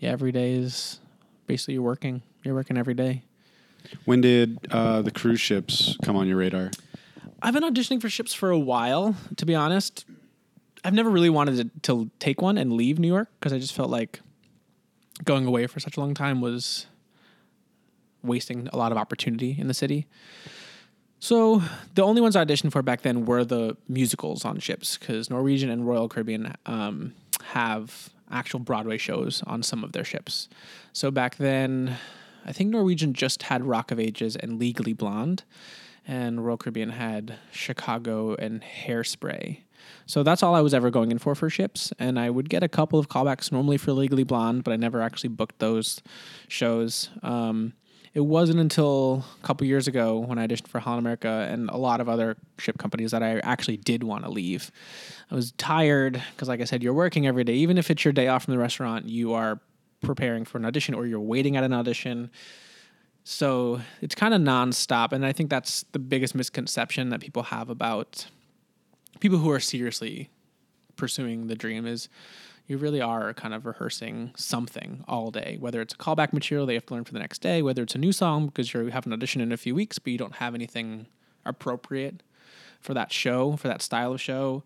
yeah, 0.00 0.10
every 0.10 0.32
day 0.32 0.54
is 0.54 0.98
basically 1.46 1.74
you're 1.74 1.82
working. 1.82 2.22
You're 2.42 2.54
working 2.54 2.76
every 2.76 2.94
day. 2.94 3.22
When 4.04 4.20
did 4.20 4.58
uh, 4.70 5.02
the 5.02 5.10
cruise 5.10 5.40
ships 5.40 5.96
come 6.02 6.16
on 6.16 6.26
your 6.26 6.38
radar? 6.38 6.70
I've 7.42 7.54
been 7.54 7.62
auditioning 7.62 8.00
for 8.00 8.08
ships 8.08 8.32
for 8.32 8.50
a 8.50 8.58
while, 8.58 9.14
to 9.36 9.46
be 9.46 9.54
honest. 9.54 10.06
I've 10.84 10.94
never 10.94 11.10
really 11.10 11.30
wanted 11.30 11.56
to, 11.56 11.80
to 11.82 12.10
take 12.18 12.40
one 12.40 12.58
and 12.58 12.72
leave 12.72 12.98
New 12.98 13.08
York 13.08 13.28
because 13.38 13.52
I 13.52 13.58
just 13.58 13.74
felt 13.74 13.90
like 13.90 14.20
going 15.24 15.46
away 15.46 15.66
for 15.66 15.80
such 15.80 15.96
a 15.96 16.00
long 16.00 16.14
time 16.14 16.40
was 16.40 16.86
wasting 18.22 18.68
a 18.72 18.76
lot 18.76 18.92
of 18.92 18.98
opportunity 18.98 19.54
in 19.58 19.68
the 19.68 19.74
city. 19.74 20.06
So 21.20 21.62
the 21.94 22.02
only 22.02 22.20
ones 22.20 22.36
I 22.36 22.44
auditioned 22.44 22.72
for 22.72 22.82
back 22.82 23.02
then 23.02 23.24
were 23.24 23.44
the 23.44 23.76
musicals 23.88 24.44
on 24.44 24.58
ships 24.58 24.98
because 24.98 25.30
Norwegian 25.30 25.70
and 25.70 25.86
Royal 25.86 26.08
Caribbean 26.08 26.54
um, 26.66 27.14
have 27.42 28.10
actual 28.30 28.60
Broadway 28.60 28.98
shows 28.98 29.42
on 29.46 29.62
some 29.62 29.84
of 29.84 29.92
their 29.92 30.04
ships. 30.04 30.48
So 30.92 31.10
back 31.10 31.36
then, 31.36 31.98
I 32.44 32.52
think 32.52 32.70
Norwegian 32.70 33.14
just 33.14 33.44
had 33.44 33.64
Rock 33.64 33.90
of 33.90 33.98
Ages 33.98 34.36
and 34.36 34.58
Legally 34.58 34.92
Blonde, 34.92 35.44
and 36.06 36.44
Royal 36.44 36.58
Caribbean 36.58 36.90
had 36.90 37.38
Chicago 37.50 38.34
and 38.34 38.62
Hairspray. 38.62 39.60
So 40.06 40.22
that's 40.22 40.42
all 40.42 40.54
I 40.54 40.60
was 40.60 40.74
ever 40.74 40.90
going 40.90 41.10
in 41.10 41.18
for 41.18 41.34
for 41.34 41.48
ships, 41.48 41.92
and 41.98 42.18
I 42.18 42.30
would 42.30 42.50
get 42.50 42.62
a 42.62 42.68
couple 42.68 42.98
of 42.98 43.08
callbacks 43.08 43.50
normally 43.50 43.78
for 43.78 43.92
Legally 43.92 44.24
Blonde, 44.24 44.64
but 44.64 44.72
I 44.72 44.76
never 44.76 45.00
actually 45.00 45.30
booked 45.30 45.58
those 45.58 46.02
shows. 46.48 47.10
Um, 47.22 47.72
it 48.14 48.20
wasn't 48.20 48.60
until 48.60 49.24
a 49.42 49.46
couple 49.46 49.66
years 49.66 49.88
ago 49.88 50.20
when 50.20 50.38
I 50.38 50.46
auditioned 50.46 50.68
for 50.68 50.78
Holland 50.78 51.00
America 51.00 51.48
and 51.50 51.68
a 51.68 51.76
lot 51.76 52.00
of 52.00 52.08
other 52.08 52.36
ship 52.58 52.78
companies 52.78 53.10
that 53.10 53.24
I 53.24 53.40
actually 53.40 53.76
did 53.76 54.04
want 54.04 54.24
to 54.24 54.30
leave. 54.30 54.70
I 55.32 55.34
was 55.34 55.50
tired 55.52 56.22
because, 56.32 56.48
like 56.48 56.60
I 56.60 56.64
said, 56.64 56.82
you're 56.82 56.94
working 56.94 57.26
every 57.26 57.42
day. 57.42 57.54
Even 57.54 57.76
if 57.76 57.90
it's 57.90 58.04
your 58.04 58.12
day 58.12 58.28
off 58.28 58.44
from 58.44 58.54
the 58.54 58.58
restaurant, 58.58 59.08
you 59.08 59.32
are 59.32 59.60
preparing 60.00 60.44
for 60.44 60.58
an 60.58 60.64
audition 60.64 60.94
or 60.94 61.06
you're 61.06 61.18
waiting 61.20 61.56
at 61.56 61.64
an 61.64 61.72
audition. 61.72 62.30
So 63.24 63.80
it's 64.00 64.14
kind 64.14 64.32
of 64.32 64.40
nonstop. 64.40 65.10
And 65.10 65.26
I 65.26 65.32
think 65.32 65.50
that's 65.50 65.84
the 65.90 65.98
biggest 65.98 66.36
misconception 66.36 67.08
that 67.08 67.20
people 67.20 67.42
have 67.44 67.68
about 67.68 68.26
people 69.18 69.38
who 69.38 69.50
are 69.50 69.60
seriously 69.60 70.30
pursuing 70.96 71.48
the 71.48 71.56
dream 71.56 71.84
is 71.86 72.08
you 72.66 72.78
really 72.78 73.00
are 73.00 73.34
kind 73.34 73.52
of 73.52 73.66
rehearsing 73.66 74.32
something 74.36 75.04
all 75.06 75.30
day, 75.30 75.56
whether 75.60 75.80
it's 75.80 75.94
a 75.94 75.96
callback 75.96 76.32
material 76.32 76.66
they 76.66 76.74
have 76.74 76.86
to 76.86 76.94
learn 76.94 77.04
for 77.04 77.12
the 77.12 77.18
next 77.18 77.40
day, 77.40 77.60
whether 77.60 77.82
it's 77.82 77.94
a 77.94 77.98
new 77.98 78.12
song 78.12 78.46
because 78.46 78.72
you 78.72 78.86
have 78.86 79.06
an 79.06 79.12
audition 79.12 79.40
in 79.40 79.52
a 79.52 79.56
few 79.56 79.74
weeks, 79.74 79.98
but 79.98 80.12
you 80.12 80.18
don't 80.18 80.36
have 80.36 80.54
anything 80.54 81.06
appropriate 81.44 82.22
for 82.80 82.94
that 82.94 83.12
show, 83.12 83.56
for 83.56 83.68
that 83.68 83.82
style 83.82 84.12
of 84.12 84.20
show. 84.20 84.62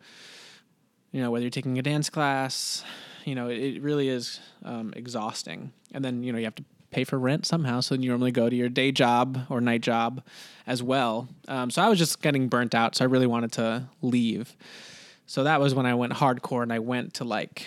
You 1.11 1.21
know, 1.21 1.31
whether 1.31 1.43
you're 1.43 1.51
taking 1.51 1.79
a 1.79 1.83
dance 1.83 2.09
class, 2.09 2.85
you 3.25 3.35
know, 3.35 3.49
it, 3.49 3.59
it 3.59 3.83
really 3.83 4.09
is 4.09 4.41
um, 4.65 4.93
exhausting. 4.95 5.73
And 5.93 6.05
then, 6.05 6.23
you 6.23 6.33
know, 6.33 6.39
you 6.39 6.45
have 6.45 6.55
to 6.57 6.65
pay 6.91 7.05
for 7.05 7.19
rent 7.19 7.47
somehow. 7.47 7.81
So 7.81 7.95
you 7.95 8.09
normally 8.09 8.31
go 8.31 8.49
to 8.49 8.55
your 8.55 8.69
day 8.69 8.93
job 8.93 9.47
or 9.49 9.61
night 9.61 9.81
job 9.81 10.23
as 10.67 10.83
well. 10.83 11.29
Um, 11.49 11.71
so 11.71 11.83
I 11.83 11.89
was 11.89 11.99
just 11.99 12.23
getting 12.23 12.49
burnt 12.49 12.75
out. 12.75 12.95
So 12.97 13.05
I 13.05 13.09
really 13.09 13.27
wanted 13.27 13.53
to 13.53 13.89
leave. 14.03 14.57
So 15.27 15.45
that 15.45 15.61
was 15.61 15.75
when 15.75 15.85
I 15.85 15.95
went 15.95 16.15
hardcore 16.15 16.63
and 16.63 16.73
I 16.73 16.79
went 16.79 17.15
to 17.15 17.25
like 17.25 17.67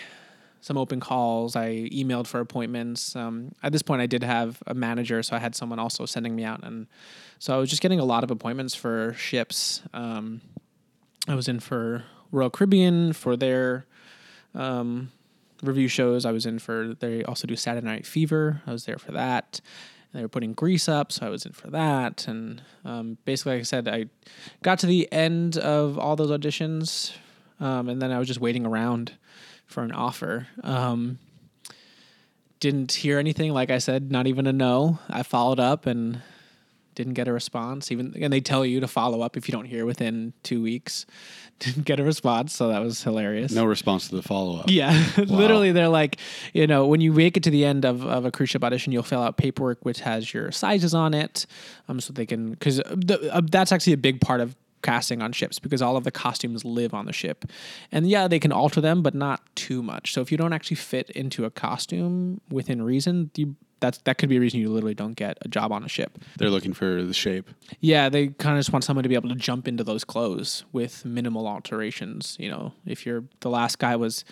some 0.62 0.78
open 0.78 1.00
calls. 1.00 1.54
I 1.56 1.90
emailed 1.92 2.26
for 2.26 2.40
appointments. 2.40 3.14
Um, 3.14 3.52
at 3.62 3.72
this 3.72 3.82
point, 3.82 4.00
I 4.00 4.06
did 4.06 4.22
have 4.22 4.62
a 4.66 4.74
manager, 4.74 5.22
so 5.22 5.36
I 5.36 5.40
had 5.40 5.54
someone 5.54 5.78
also 5.78 6.06
sending 6.06 6.34
me 6.34 6.44
out, 6.44 6.64
and 6.64 6.86
so 7.38 7.54
I 7.54 7.58
was 7.58 7.68
just 7.68 7.82
getting 7.82 8.00
a 8.00 8.04
lot 8.04 8.24
of 8.24 8.30
appointments 8.30 8.74
for 8.74 9.12
ships. 9.14 9.82
Um, 9.92 10.40
I 11.28 11.34
was 11.34 11.48
in 11.48 11.60
for 11.60 12.04
Royal 12.30 12.48
Caribbean 12.48 13.12
for 13.12 13.36
their 13.36 13.86
um, 14.54 15.10
revue 15.62 15.88
shows. 15.88 16.24
I 16.24 16.30
was 16.30 16.46
in 16.46 16.60
for 16.60 16.94
they 16.94 17.24
also 17.24 17.46
do 17.46 17.56
Saturday 17.56 17.86
Night 17.86 18.06
Fever. 18.06 18.62
I 18.66 18.72
was 18.72 18.84
there 18.84 18.98
for 18.98 19.12
that. 19.12 19.60
And 20.12 20.18
they 20.18 20.24
were 20.24 20.28
putting 20.28 20.52
Grease 20.52 20.88
up, 20.88 21.10
so 21.10 21.26
I 21.26 21.30
was 21.30 21.44
in 21.44 21.52
for 21.52 21.70
that. 21.70 22.28
And 22.28 22.62
um, 22.84 23.18
basically, 23.24 23.54
like 23.54 23.60
I 23.60 23.64
said, 23.64 23.88
I 23.88 24.06
got 24.62 24.78
to 24.80 24.86
the 24.86 25.10
end 25.10 25.56
of 25.56 25.98
all 25.98 26.14
those 26.16 26.30
auditions, 26.30 27.12
um, 27.58 27.88
and 27.88 28.00
then 28.00 28.12
I 28.12 28.18
was 28.18 28.28
just 28.28 28.40
waiting 28.40 28.66
around 28.66 29.14
for 29.66 29.82
an 29.82 29.92
offer. 29.92 30.48
Um, 30.62 31.18
didn't 32.60 32.92
hear 32.92 33.18
anything. 33.18 33.52
Like 33.52 33.70
I 33.70 33.78
said, 33.78 34.12
not 34.12 34.26
even 34.26 34.46
a 34.46 34.52
no. 34.52 34.98
I 35.10 35.24
followed 35.24 35.58
up 35.58 35.86
and 35.86 36.22
didn't 36.94 37.14
get 37.14 37.28
a 37.28 37.32
response. 37.32 37.90
Even 37.90 38.14
and 38.20 38.32
they 38.32 38.40
tell 38.40 38.64
you 38.64 38.80
to 38.80 38.88
follow 38.88 39.22
up 39.22 39.36
if 39.36 39.48
you 39.48 39.52
don't 39.52 39.64
hear 39.64 39.84
within 39.84 40.32
two 40.42 40.62
weeks. 40.62 41.06
Didn't 41.58 41.84
get 41.84 42.00
a 42.00 42.02
response, 42.02 42.52
so 42.52 42.68
that 42.68 42.80
was 42.80 43.04
hilarious. 43.04 43.52
No 43.52 43.64
response 43.64 44.08
to 44.08 44.16
the 44.16 44.22
follow 44.22 44.58
up. 44.58 44.64
Yeah, 44.68 45.00
literally, 45.16 45.70
they're 45.70 45.86
like, 45.86 46.16
you 46.52 46.66
know, 46.66 46.88
when 46.88 47.00
you 47.00 47.12
make 47.12 47.36
it 47.36 47.44
to 47.44 47.50
the 47.50 47.64
end 47.64 47.84
of, 47.84 48.04
of 48.04 48.24
a 48.24 48.32
cruise 48.32 48.50
ship 48.50 48.64
audition, 48.64 48.92
you'll 48.92 49.04
fill 49.04 49.22
out 49.22 49.36
paperwork 49.36 49.78
which 49.84 50.00
has 50.00 50.34
your 50.34 50.50
sizes 50.50 50.92
on 50.92 51.14
it, 51.14 51.46
um, 51.88 52.00
so 52.00 52.12
they 52.12 52.26
can 52.26 52.50
because 52.50 52.80
uh, 52.80 53.40
that's 53.48 53.70
actually 53.70 53.92
a 53.92 53.98
big 53.98 54.20
part 54.20 54.40
of 54.40 54.56
casting 54.82 55.22
on 55.22 55.32
ships 55.32 55.58
because 55.58 55.80
all 55.80 55.96
of 55.96 56.04
the 56.04 56.10
costumes 56.10 56.64
live 56.64 56.92
on 56.94 57.06
the 57.06 57.12
ship, 57.12 57.44
and 57.90 58.08
yeah, 58.08 58.28
they 58.28 58.38
can 58.38 58.52
alter 58.52 58.80
them, 58.80 59.02
but 59.02 59.14
not 59.14 59.42
too 59.54 59.82
much. 59.82 60.12
So 60.12 60.20
if 60.20 60.30
you 60.30 60.38
don't 60.38 60.52
actually 60.52 60.76
fit 60.76 61.10
into 61.10 61.44
a 61.44 61.50
costume 61.50 62.40
within 62.50 62.82
reason, 62.82 63.30
you 63.36 63.56
that's 63.82 63.98
that 63.98 64.16
could 64.16 64.30
be 64.30 64.38
a 64.38 64.40
reason 64.40 64.60
you 64.60 64.70
literally 64.70 64.94
don't 64.94 65.14
get 65.14 65.36
a 65.42 65.48
job 65.48 65.72
on 65.72 65.84
a 65.84 65.88
ship. 65.88 66.18
They're 66.38 66.48
looking 66.48 66.72
for 66.72 67.02
the 67.02 67.12
shape. 67.12 67.50
Yeah, 67.80 68.08
they 68.08 68.28
kind 68.28 68.56
of 68.56 68.60
just 68.60 68.72
want 68.72 68.84
someone 68.84 69.02
to 69.02 69.08
be 69.10 69.14
able 69.14 69.28
to 69.28 69.34
jump 69.34 69.68
into 69.68 69.84
those 69.84 70.04
clothes 70.04 70.64
with 70.72 71.04
minimal 71.04 71.46
alterations. 71.46 72.36
You 72.40 72.48
know, 72.48 72.72
if 72.86 73.04
you're 73.04 73.24
the 73.40 73.50
last 73.50 73.78
guy 73.78 73.96
was 73.96 74.24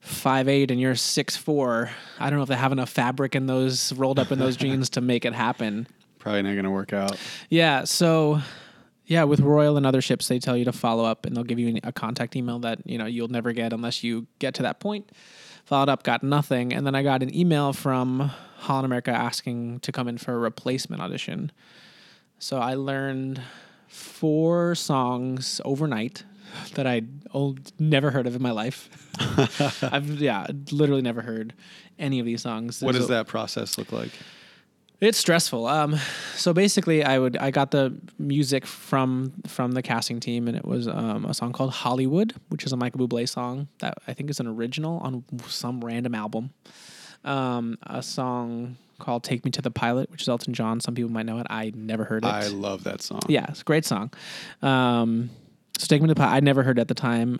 five 0.00 0.48
eight 0.48 0.72
and 0.72 0.80
you're 0.80 0.96
six 0.96 1.36
four, 1.36 1.90
I 2.18 2.30
don't 2.30 2.38
know 2.38 2.42
if 2.42 2.48
they 2.48 2.56
have 2.56 2.72
enough 2.72 2.90
fabric 2.90 3.36
in 3.36 3.46
those 3.46 3.92
rolled 3.92 4.18
up 4.18 4.32
in 4.32 4.40
those 4.40 4.56
jeans 4.64 4.90
to 4.90 5.00
make 5.00 5.24
it 5.24 5.34
happen. 5.34 5.86
Probably 6.18 6.42
not 6.42 6.52
going 6.52 6.64
to 6.64 6.70
work 6.70 6.92
out. 6.92 7.16
Yeah, 7.48 7.84
so 7.84 8.40
yeah, 9.08 9.24
with 9.24 9.40
Royal 9.40 9.78
and 9.78 9.86
other 9.86 10.02
ships, 10.02 10.28
they 10.28 10.38
tell 10.38 10.54
you 10.54 10.66
to 10.66 10.72
follow 10.72 11.04
up 11.04 11.24
and 11.24 11.34
they'll 11.34 11.42
give 11.42 11.58
you 11.58 11.80
a 11.82 11.92
contact 11.92 12.36
email 12.36 12.58
that 12.60 12.80
you 12.84 12.98
know 12.98 13.06
you'll 13.06 13.28
never 13.28 13.52
get 13.52 13.72
unless 13.72 14.04
you 14.04 14.26
get 14.38 14.54
to 14.54 14.62
that 14.62 14.80
point. 14.80 15.10
Followed 15.64 15.88
up, 15.88 16.02
got 16.02 16.22
nothing, 16.22 16.72
and 16.72 16.86
then 16.86 16.94
I 16.94 17.02
got 17.02 17.22
an 17.22 17.34
email 17.34 17.72
from 17.72 18.30
Holland 18.58 18.84
America 18.84 19.10
asking 19.10 19.80
to 19.80 19.92
come 19.92 20.08
in 20.08 20.18
for 20.18 20.34
a 20.34 20.38
replacement 20.38 21.02
audition. 21.02 21.50
So 22.38 22.58
I 22.58 22.74
learned 22.74 23.40
four 23.86 24.74
songs 24.74 25.60
overnight 25.64 26.24
that 26.74 26.86
I'd 26.86 27.08
oh, 27.34 27.56
never 27.78 28.10
heard 28.10 28.26
of 28.26 28.36
in 28.36 28.42
my 28.42 28.50
life. 28.50 28.88
I've 29.82 30.20
yeah, 30.20 30.46
literally 30.70 31.02
never 31.02 31.22
heard 31.22 31.54
any 31.98 32.20
of 32.20 32.26
these 32.26 32.42
songs. 32.42 32.82
What 32.82 32.94
So- 32.94 33.00
does 33.00 33.08
that 33.08 33.26
process 33.26 33.78
look 33.78 33.90
like? 33.90 34.12
It's 35.00 35.18
stressful. 35.18 35.66
Um, 35.66 35.96
so 36.34 36.52
basically, 36.52 37.04
I 37.04 37.18
would 37.18 37.36
I 37.36 37.50
got 37.50 37.70
the 37.70 37.96
music 38.18 38.66
from 38.66 39.32
from 39.46 39.72
the 39.72 39.82
casting 39.82 40.20
team, 40.20 40.48
and 40.48 40.56
it 40.56 40.64
was 40.64 40.88
um, 40.88 41.24
a 41.24 41.34
song 41.34 41.52
called 41.52 41.72
Hollywood, 41.72 42.34
which 42.48 42.64
is 42.64 42.72
a 42.72 42.76
Michael 42.76 43.06
Bublé 43.06 43.28
song 43.28 43.68
that 43.78 43.98
I 44.06 44.14
think 44.14 44.30
is 44.30 44.40
an 44.40 44.46
original 44.46 44.98
on 44.98 45.24
some 45.46 45.80
random 45.84 46.14
album. 46.14 46.50
Um, 47.24 47.78
a 47.82 48.02
song 48.02 48.76
called 48.98 49.22
"Take 49.22 49.44
Me 49.44 49.50
to 49.52 49.62
the 49.62 49.70
Pilot," 49.70 50.10
which 50.10 50.22
is 50.22 50.28
Elton 50.28 50.52
John. 50.54 50.80
Some 50.80 50.94
people 50.94 51.10
might 51.10 51.26
know 51.26 51.38
it. 51.38 51.46
I 51.48 51.72
never 51.74 52.04
heard 52.04 52.24
it. 52.24 52.28
I 52.28 52.48
love 52.48 52.84
that 52.84 53.00
song. 53.00 53.20
Yeah, 53.28 53.46
it's 53.48 53.60
a 53.60 53.64
great 53.64 53.84
song. 53.84 54.10
Um, 54.62 55.30
so 55.78 55.86
Take 55.86 56.02
Me 56.02 56.08
to 56.08 56.14
the 56.14 56.18
Pilot, 56.18 56.34
I 56.34 56.40
never 56.40 56.64
heard 56.64 56.78
it 56.78 56.80
at 56.80 56.88
the 56.88 56.94
time. 56.94 57.38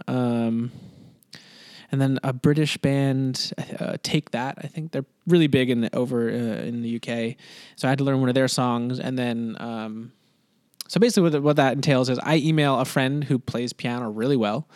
And 1.90 2.00
then 2.00 2.18
a 2.23 2.35
British 2.35 2.76
band, 2.76 3.52
uh, 3.78 3.97
Take 4.02 4.33
That. 4.33 4.59
I 4.62 4.66
think 4.66 4.92
they're 4.92 5.07
really 5.26 5.47
big 5.47 5.71
in 5.71 5.80
the, 5.83 5.97
over 5.97 6.28
uh, 6.28 6.33
in 6.33 6.83
the 6.83 6.97
UK. 6.97 7.37
So 7.76 7.88
I 7.88 7.90
had 7.90 7.99
to 7.99 8.04
learn 8.04 8.21
one 8.21 8.28
of 8.28 8.35
their 8.35 8.49
songs, 8.49 9.00
and 9.00 9.18
then 9.18 9.57
um, 9.59 10.12
so 10.88 10.99
basically 10.99 11.30
what, 11.30 11.42
what 11.42 11.57
that 11.57 11.75
entails 11.75 12.09
is 12.09 12.18
I 12.18 12.37
email 12.37 12.80
a 12.80 12.85
friend 12.85 13.23
who 13.23 13.38
plays 13.38 13.73
piano 13.73 14.11
really 14.11 14.37
well, 14.37 14.68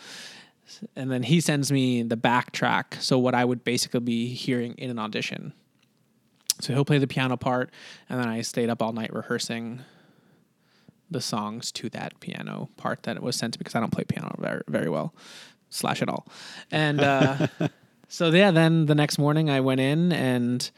and 0.95 1.11
then 1.11 1.23
he 1.23 1.41
sends 1.41 1.71
me 1.71 2.03
the 2.03 2.17
backtrack. 2.17 3.01
So 3.01 3.17
what 3.17 3.35
I 3.35 3.43
would 3.43 3.63
basically 3.63 3.99
be 3.99 4.27
hearing 4.33 4.75
in 4.77 4.89
an 4.89 4.99
audition. 4.99 5.53
So 6.61 6.73
he'll 6.73 6.85
play 6.85 6.99
the 6.99 7.07
piano 7.07 7.35
part, 7.35 7.71
and 8.09 8.19
then 8.19 8.27
I 8.27 8.41
stayed 8.41 8.69
up 8.69 8.81
all 8.81 8.93
night 8.93 9.11
rehearsing 9.11 9.81
the 11.09 11.19
songs 11.21 11.71
to 11.71 11.89
that 11.89 12.19
piano 12.19 12.69
part 12.77 13.03
that 13.03 13.17
it 13.17 13.23
was 13.23 13.35
sent 13.35 13.53
to 13.53 13.59
because 13.59 13.75
I 13.75 13.79
don't 13.79 13.91
play 13.91 14.03
piano 14.03 14.35
very 14.39 14.61
very 14.67 14.89
well, 14.89 15.13
slash 15.73 16.01
it 16.01 16.09
all. 16.09 16.25
And 16.71 16.99
uh, 17.01 17.47
so 18.07 18.29
yeah, 18.29 18.51
then 18.51 18.85
the 18.85 18.95
next 18.95 19.17
morning 19.17 19.49
I 19.49 19.59
went 19.59 19.81
in 19.81 20.11
and 20.11 20.69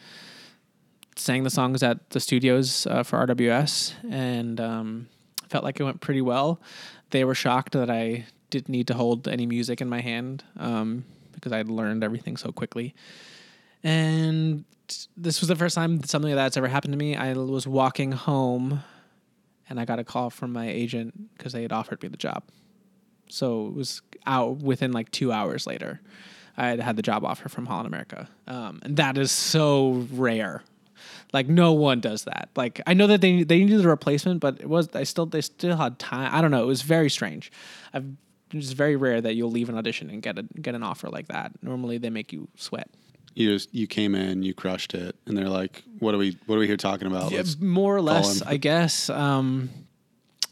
sang 1.15 1.43
the 1.43 1.49
songs 1.49 1.83
at 1.83 2.09
the 2.09 2.19
studios 2.19 2.87
uh, 2.87 3.03
for 3.03 3.25
RWS, 3.25 3.93
and 4.11 4.59
um, 4.59 5.07
felt 5.49 5.63
like 5.63 5.79
it 5.79 5.83
went 5.83 6.01
pretty 6.01 6.21
well. 6.21 6.59
They 7.11 7.23
were 7.23 7.35
shocked 7.35 7.73
that 7.73 7.89
I 7.89 8.25
didn't 8.49 8.69
need 8.69 8.87
to 8.87 8.93
hold 8.93 9.27
any 9.27 9.45
music 9.45 9.81
in 9.81 9.89
my 9.89 10.01
hand 10.01 10.43
um, 10.57 11.05
because 11.33 11.51
I'd 11.51 11.67
learned 11.67 12.03
everything 12.03 12.37
so 12.37 12.51
quickly. 12.51 12.93
And 13.83 14.65
this 15.15 15.41
was 15.41 15.47
the 15.47 15.55
first 15.55 15.75
time 15.75 16.03
something 16.03 16.31
like 16.31 16.37
that's 16.37 16.57
ever 16.57 16.67
happened 16.67 16.93
to 16.93 16.97
me. 16.97 17.15
I 17.15 17.33
was 17.33 17.67
walking 17.67 18.11
home, 18.11 18.83
and 19.69 19.79
I 19.79 19.85
got 19.85 19.99
a 19.99 20.03
call 20.03 20.29
from 20.29 20.51
my 20.53 20.67
agent 20.67 21.33
because 21.37 21.53
they 21.53 21.61
had 21.61 21.71
offered 21.71 22.01
me 22.01 22.09
the 22.09 22.17
job. 22.17 22.43
So 23.29 23.67
it 23.67 23.73
was 23.73 24.01
out 24.25 24.57
within 24.57 24.91
like 24.91 25.11
two 25.11 25.31
hours 25.31 25.67
later. 25.67 26.01
I 26.57 26.67
had 26.67 26.79
had 26.79 26.95
the 26.95 27.01
job 27.01 27.25
offer 27.25 27.49
from 27.49 27.65
Holland 27.65 27.87
America, 27.87 28.29
um, 28.47 28.79
and 28.83 28.95
that 28.97 29.17
is 29.17 29.31
so 29.31 30.07
rare. 30.11 30.63
Like 31.33 31.47
no 31.47 31.73
one 31.73 31.99
does 31.99 32.23
that. 32.23 32.49
Like 32.55 32.81
I 32.87 32.93
know 32.93 33.07
that 33.07 33.19
they 33.21 33.43
they 33.43 33.59
needed 33.59 33.83
a 33.85 33.89
replacement, 33.89 34.39
but 34.39 34.61
it 34.61 34.69
was 34.69 34.89
I 34.93 35.03
still 35.03 35.25
they 35.25 35.41
still 35.41 35.75
had 35.75 35.99
time. 35.99 36.33
I 36.33 36.41
don't 36.41 36.51
know. 36.51 36.63
It 36.63 36.67
was 36.67 36.81
very 36.81 37.09
strange. 37.09 37.51
I've, 37.93 38.05
it's 38.51 38.71
very 38.71 38.95
rare 38.95 39.19
that 39.19 39.35
you'll 39.35 39.51
leave 39.51 39.67
an 39.67 39.77
audition 39.77 40.09
and 40.09 40.21
get 40.21 40.37
a 40.39 40.43
get 40.61 40.75
an 40.75 40.83
offer 40.83 41.09
like 41.09 41.27
that. 41.27 41.51
Normally 41.61 41.97
they 41.97 42.09
make 42.09 42.31
you 42.31 42.47
sweat. 42.55 42.89
You 43.33 43.53
just 43.53 43.73
you 43.75 43.85
came 43.85 44.15
in, 44.15 44.43
you 44.43 44.53
crushed 44.53 44.93
it, 44.93 45.17
and 45.25 45.37
they're 45.37 45.49
like, 45.49 45.83
"What 45.99 46.15
are 46.15 46.17
we? 46.17 46.37
What 46.45 46.55
are 46.55 46.59
we 46.59 46.67
here 46.67 46.77
talking 46.77 47.07
about?" 47.07 47.31
Yeah, 47.33 47.43
more 47.59 47.93
or 47.93 48.01
less. 48.01 48.41
I 48.41 48.55
guess. 48.55 49.09
Um, 49.09 49.69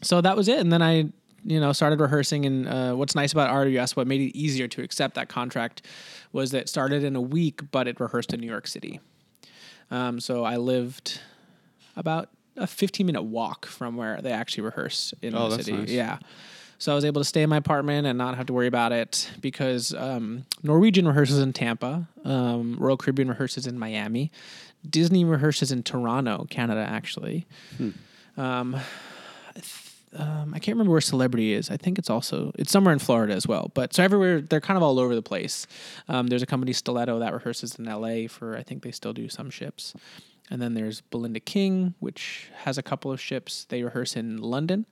so 0.02 0.20
that 0.20 0.36
was 0.36 0.48
it, 0.48 0.58
and 0.58 0.70
then 0.70 0.82
I, 0.82 1.08
you 1.44 1.60
know, 1.60 1.72
started 1.72 2.00
rehearsing. 2.00 2.46
And 2.46 2.66
uh, 2.68 2.94
what's 2.94 3.14
nice 3.14 3.32
about 3.32 3.50
RWS, 3.50 3.96
what 3.96 4.06
made 4.06 4.20
it 4.20 4.36
easier 4.36 4.66
to 4.68 4.82
accept 4.82 5.14
that 5.14 5.28
contract, 5.28 5.82
was 6.32 6.50
that 6.52 6.62
it 6.62 6.68
started 6.68 7.04
in 7.04 7.14
a 7.16 7.20
week, 7.20 7.60
but 7.70 7.86
it 7.86 8.00
rehearsed 8.00 8.32
in 8.32 8.40
New 8.40 8.46
York 8.46 8.66
City. 8.66 9.00
Um, 9.90 10.20
so 10.20 10.44
I 10.44 10.56
lived 10.56 11.20
about 11.96 12.30
a 12.56 12.66
15 12.66 13.04
minute 13.06 13.22
walk 13.22 13.66
from 13.66 13.96
where 13.96 14.20
they 14.22 14.32
actually 14.32 14.62
rehearse 14.62 15.12
in 15.22 15.34
Oh, 15.34 15.48
the 15.50 15.56
that's 15.56 15.66
city. 15.66 15.76
nice. 15.78 15.90
Yeah. 15.90 16.18
So 16.78 16.92
I 16.92 16.94
was 16.94 17.04
able 17.04 17.20
to 17.20 17.24
stay 17.24 17.42
in 17.42 17.50
my 17.50 17.56
apartment 17.58 18.06
and 18.06 18.18
not 18.18 18.36
have 18.36 18.46
to 18.46 18.52
worry 18.52 18.66
about 18.66 18.92
it 18.92 19.30
because 19.40 19.94
um, 19.94 20.44
Norwegian 20.62 21.06
rehearses 21.06 21.38
in 21.38 21.52
Tampa, 21.52 22.08
um, 22.24 22.76
Royal 22.78 22.96
Caribbean 22.96 23.28
rehearses 23.28 23.66
in 23.66 23.78
Miami, 23.78 24.30
Disney 24.88 25.24
rehearses 25.24 25.70
in 25.72 25.82
Toronto, 25.82 26.46
Canada, 26.50 26.80
actually. 26.86 27.46
Um, 28.36 28.74
I 28.74 28.78
th- 28.78 28.84
um, 30.16 30.52
I 30.54 30.58
can't 30.58 30.76
remember 30.76 30.92
where 30.92 31.00
Celebrity 31.00 31.52
is. 31.54 31.70
I 31.70 31.76
think 31.76 31.98
it's 31.98 32.10
also 32.10 32.52
it's 32.58 32.70
somewhere 32.70 32.92
in 32.92 32.98
Florida 32.98 33.34
as 33.34 33.46
well. 33.46 33.70
But 33.74 33.94
so 33.94 34.02
everywhere 34.02 34.40
they're 34.40 34.60
kind 34.60 34.76
of 34.76 34.82
all 34.82 34.98
over 34.98 35.14
the 35.14 35.22
place. 35.22 35.66
Um, 36.08 36.28
there's 36.28 36.42
a 36.42 36.46
company 36.46 36.72
Stiletto 36.72 37.18
that 37.18 37.32
rehearses 37.32 37.78
in 37.78 37.88
L.A. 37.88 38.26
for 38.26 38.56
I 38.56 38.62
think 38.62 38.82
they 38.82 38.90
still 38.90 39.12
do 39.12 39.28
some 39.28 39.50
ships, 39.50 39.94
and 40.50 40.62
then 40.62 40.74
there's 40.74 41.00
Belinda 41.00 41.40
King, 41.40 41.94
which 42.00 42.48
has 42.58 42.78
a 42.78 42.82
couple 42.82 43.10
of 43.10 43.20
ships. 43.20 43.66
They 43.68 43.82
rehearse 43.82 44.16
in 44.16 44.38
London, 44.38 44.86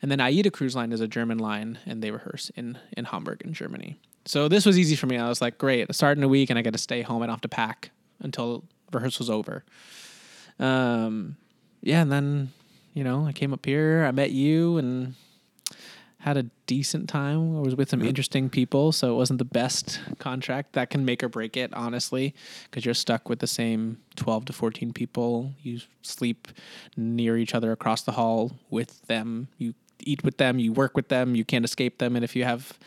and 0.00 0.10
then 0.10 0.20
Aida 0.20 0.50
Cruise 0.50 0.74
Line 0.74 0.92
is 0.92 1.00
a 1.00 1.08
German 1.08 1.38
line, 1.38 1.78
and 1.86 2.02
they 2.02 2.10
rehearse 2.10 2.50
in 2.56 2.78
in 2.96 3.06
Hamburg 3.06 3.42
in 3.44 3.52
Germany. 3.52 4.00
So 4.26 4.48
this 4.48 4.64
was 4.64 4.78
easy 4.78 4.96
for 4.96 5.06
me. 5.06 5.18
I 5.18 5.28
was 5.28 5.42
like, 5.42 5.58
great, 5.58 5.86
I 5.88 5.92
start 5.92 6.16
in 6.16 6.24
a 6.24 6.28
week, 6.28 6.48
and 6.48 6.58
I 6.58 6.62
get 6.62 6.72
to 6.72 6.78
stay 6.78 7.02
home. 7.02 7.22
I 7.22 7.26
don't 7.26 7.34
have 7.34 7.42
to 7.42 7.48
pack 7.48 7.90
until 8.20 8.64
rehearsal's 8.90 9.28
over. 9.28 9.64
Um, 10.58 11.36
yeah, 11.82 12.00
and 12.00 12.10
then 12.10 12.52
you 12.94 13.04
know 13.04 13.26
I 13.26 13.32
came 13.32 13.52
up 13.52 13.66
here, 13.66 14.04
I 14.08 14.12
met 14.12 14.30
you, 14.30 14.78
and 14.78 15.14
had 16.24 16.38
a 16.38 16.44
decent 16.66 17.06
time. 17.06 17.58
I 17.58 17.60
was 17.60 17.76
with 17.76 17.90
some 17.90 18.00
interesting 18.00 18.48
people, 18.48 18.92
so 18.92 19.12
it 19.12 19.16
wasn't 19.16 19.38
the 19.38 19.44
best 19.44 20.00
contract. 20.18 20.72
That 20.72 20.88
can 20.88 21.04
make 21.04 21.22
or 21.22 21.28
break 21.28 21.54
it, 21.54 21.74
honestly, 21.74 22.34
because 22.64 22.86
you're 22.86 22.94
stuck 22.94 23.28
with 23.28 23.40
the 23.40 23.46
same 23.46 23.98
12 24.16 24.46
to 24.46 24.52
14 24.54 24.94
people. 24.94 25.52
You 25.62 25.80
sleep 26.00 26.48
near 26.96 27.36
each 27.36 27.54
other 27.54 27.72
across 27.72 28.00
the 28.00 28.12
hall 28.12 28.52
with 28.70 29.02
them. 29.02 29.48
You 29.58 29.74
eat 30.00 30.24
with 30.24 30.38
them. 30.38 30.58
You 30.58 30.72
work 30.72 30.96
with 30.96 31.08
them. 31.08 31.34
You 31.34 31.44
can't 31.44 31.64
escape 31.64 31.98
them. 31.98 32.16
And 32.16 32.24
if 32.24 32.34
you 32.34 32.44
have 32.44 32.78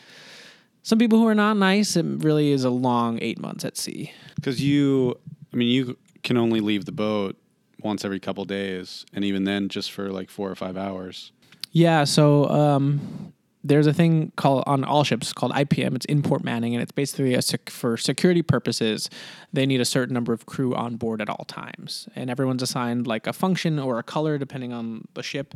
some 0.82 0.98
people 0.98 1.20
who 1.20 1.28
are 1.28 1.34
not 1.34 1.56
nice, 1.56 1.94
it 1.94 2.06
really 2.06 2.50
is 2.50 2.64
a 2.64 2.70
long 2.70 3.20
eight 3.22 3.38
months 3.38 3.64
at 3.64 3.76
sea. 3.76 4.12
Because 4.34 4.60
you, 4.60 5.16
I 5.52 5.56
mean, 5.56 5.68
you 5.68 5.96
can 6.24 6.36
only 6.36 6.58
leave 6.58 6.86
the 6.86 6.92
boat 6.92 7.36
once 7.80 8.04
every 8.04 8.20
couple 8.20 8.44
days, 8.44 9.06
and 9.12 9.24
even 9.24 9.44
then, 9.44 9.68
just 9.68 9.92
for 9.92 10.10
like 10.10 10.30
four 10.30 10.50
or 10.50 10.54
five 10.54 10.76
hours. 10.76 11.32
Yeah, 11.72 12.04
so 12.04 12.48
um, 12.48 13.32
there's 13.64 13.86
a 13.86 13.92
thing 13.92 14.32
called 14.36 14.64
on 14.66 14.84
all 14.84 15.04
ships 15.04 15.32
called 15.32 15.52
IPM. 15.52 15.94
It's 15.94 16.06
in 16.06 16.22
port 16.22 16.44
manning, 16.44 16.74
and 16.74 16.82
it's 16.82 16.92
basically 16.92 17.40
sec- 17.40 17.70
for 17.70 17.96
security 17.96 18.42
purposes. 18.42 19.10
They 19.52 19.66
need 19.66 19.80
a 19.80 19.84
certain 19.84 20.14
number 20.14 20.32
of 20.32 20.46
crew 20.46 20.74
on 20.74 20.96
board 20.96 21.20
at 21.20 21.28
all 21.28 21.44
times, 21.46 22.08
and 22.14 22.30
everyone's 22.30 22.62
assigned 22.62 23.06
like 23.06 23.26
a 23.26 23.32
function 23.32 23.78
or 23.78 23.98
a 23.98 24.02
color 24.02 24.38
depending 24.38 24.72
on 24.72 25.06
the 25.14 25.22
ship. 25.22 25.54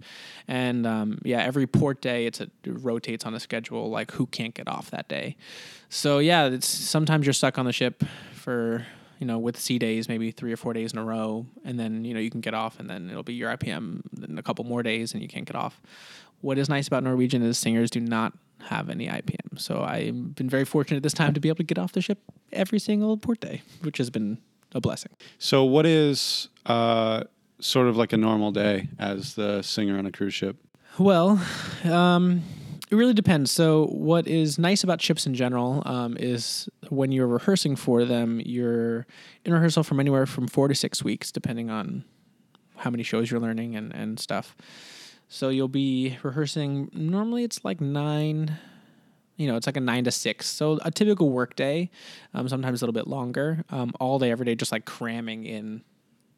And 0.48 0.86
um, 0.86 1.18
yeah, 1.24 1.42
every 1.42 1.66
port 1.66 2.00
day 2.00 2.26
a, 2.26 2.28
it 2.28 2.50
rotates 2.64 3.24
on 3.24 3.34
a 3.34 3.40
schedule 3.40 3.88
like 3.90 4.12
who 4.12 4.26
can't 4.26 4.54
get 4.54 4.68
off 4.68 4.90
that 4.90 5.08
day. 5.08 5.36
So 5.88 6.18
yeah, 6.18 6.46
it's 6.46 6.68
sometimes 6.68 7.26
you're 7.26 7.32
stuck 7.32 7.58
on 7.58 7.66
the 7.66 7.72
ship 7.72 8.04
for 8.32 8.86
you 9.22 9.26
know, 9.26 9.38
with 9.38 9.56
sea 9.56 9.78
days, 9.78 10.08
maybe 10.08 10.32
three 10.32 10.52
or 10.52 10.56
four 10.56 10.72
days 10.72 10.92
in 10.92 10.98
a 10.98 11.04
row, 11.04 11.46
and 11.64 11.78
then 11.78 12.04
you 12.04 12.12
know 12.12 12.18
you 12.18 12.28
can 12.28 12.40
get 12.40 12.54
off, 12.54 12.80
and 12.80 12.90
then 12.90 13.08
it'll 13.08 13.22
be 13.22 13.34
your 13.34 13.56
IPM 13.56 14.02
in 14.28 14.36
a 14.36 14.42
couple 14.42 14.64
more 14.64 14.82
days, 14.82 15.12
and 15.12 15.22
you 15.22 15.28
can't 15.28 15.46
get 15.46 15.54
off. 15.54 15.80
What 16.40 16.58
is 16.58 16.68
nice 16.68 16.88
about 16.88 17.04
Norwegian 17.04 17.40
is 17.40 17.56
singers 17.56 17.88
do 17.88 18.00
not 18.00 18.32
have 18.62 18.90
any 18.90 19.06
IPM, 19.06 19.60
so 19.60 19.84
I've 19.84 20.34
been 20.34 20.50
very 20.50 20.64
fortunate 20.64 21.04
this 21.04 21.12
time 21.12 21.34
to 21.34 21.40
be 21.40 21.48
able 21.48 21.58
to 21.58 21.62
get 21.62 21.78
off 21.78 21.92
the 21.92 22.00
ship 22.00 22.18
every 22.52 22.80
single 22.80 23.16
port 23.16 23.38
day, 23.38 23.62
which 23.82 23.98
has 23.98 24.10
been 24.10 24.38
a 24.74 24.80
blessing. 24.80 25.12
So, 25.38 25.62
what 25.62 25.86
is 25.86 26.48
uh, 26.66 27.22
sort 27.60 27.86
of 27.86 27.96
like 27.96 28.12
a 28.12 28.16
normal 28.16 28.50
day 28.50 28.88
as 28.98 29.36
the 29.36 29.62
singer 29.62 29.98
on 29.98 30.06
a 30.06 30.10
cruise 30.10 30.34
ship? 30.34 30.56
Well, 30.98 31.40
um, 31.84 32.42
it 32.92 32.96
really 32.96 33.14
depends. 33.14 33.50
So, 33.50 33.86
what 33.86 34.26
is 34.26 34.58
nice 34.58 34.84
about 34.84 34.98
chips 34.98 35.26
in 35.26 35.32
general 35.32 35.82
um, 35.86 36.14
is 36.20 36.68
when 36.90 37.10
you're 37.10 37.26
rehearsing 37.26 37.74
for 37.74 38.04
them, 38.04 38.38
you're 38.44 39.06
in 39.46 39.54
rehearsal 39.54 39.82
from 39.82 39.98
anywhere 39.98 40.26
from 40.26 40.46
four 40.46 40.68
to 40.68 40.74
six 40.74 41.02
weeks, 41.02 41.32
depending 41.32 41.70
on 41.70 42.04
how 42.76 42.90
many 42.90 43.02
shows 43.02 43.30
you're 43.30 43.40
learning 43.40 43.76
and, 43.76 43.94
and 43.94 44.20
stuff. 44.20 44.54
So, 45.26 45.48
you'll 45.48 45.68
be 45.68 46.18
rehearsing, 46.22 46.90
normally 46.92 47.44
it's 47.44 47.64
like 47.64 47.80
nine. 47.80 48.58
You 49.36 49.46
know, 49.46 49.56
it's 49.56 49.66
like 49.66 49.78
a 49.78 49.80
nine 49.80 50.04
to 50.04 50.10
six. 50.10 50.46
So 50.46 50.78
a 50.84 50.90
typical 50.90 51.30
work 51.30 51.56
day, 51.56 51.90
um, 52.34 52.46
sometimes 52.50 52.82
a 52.82 52.84
little 52.84 52.92
bit 52.92 53.08
longer, 53.08 53.64
um, 53.70 53.92
all 53.98 54.18
day, 54.18 54.30
every 54.30 54.44
day, 54.44 54.54
just 54.54 54.70
like 54.70 54.84
cramming 54.84 55.46
in 55.46 55.82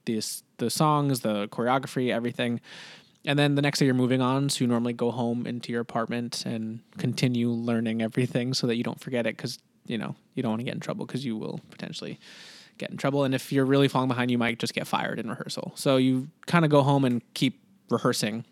this 0.05 0.45
the 0.59 0.71
songs, 0.71 1.21
the 1.21 1.49
choreography, 1.49 2.13
everything. 2.13 2.61
And 3.27 3.39
then 3.39 3.55
the 3.55 3.63
next 3.63 3.79
day 3.79 3.87
you're 3.87 3.95
moving 3.95 4.21
on, 4.21 4.51
so 4.51 4.63
you 4.63 4.67
normally 4.67 4.93
go 4.93 5.11
home 5.11 5.47
into 5.47 5.73
your 5.73 5.81
apartment 5.81 6.45
and 6.45 6.81
continue 6.99 7.49
learning 7.49 8.03
everything 8.03 8.53
so 8.53 8.67
that 8.67 8.77
you 8.77 8.83
don't 8.83 9.01
forget 9.01 9.27
it 9.27 9.37
because 9.37 9.59
you 9.87 9.97
know 9.97 10.15
you 10.35 10.43
don't 10.43 10.53
want 10.53 10.61
to 10.61 10.65
get 10.65 10.75
in 10.75 10.81
trouble 10.81 11.07
because 11.07 11.25
you 11.25 11.37
will 11.37 11.61
potentially 11.71 12.19
get 12.79 12.91
in 12.91 12.97
trouble. 12.97 13.25
And 13.25 13.35
if 13.35 13.53
you're 13.53 13.65
really 13.65 13.89
falling 13.89 14.09
behind, 14.09 14.31
you 14.31 14.39
might 14.39 14.59
just 14.59 14.75
get 14.75 14.87
fired 14.87 15.19
in 15.19 15.29
rehearsal. 15.29 15.73
So 15.75 15.97
you 15.97 16.29
kind 16.47 16.65
of 16.65 16.71
go 16.71 16.83
home 16.83 17.05
and 17.05 17.23
keep 17.35 17.61
rehearsing, 17.91 18.45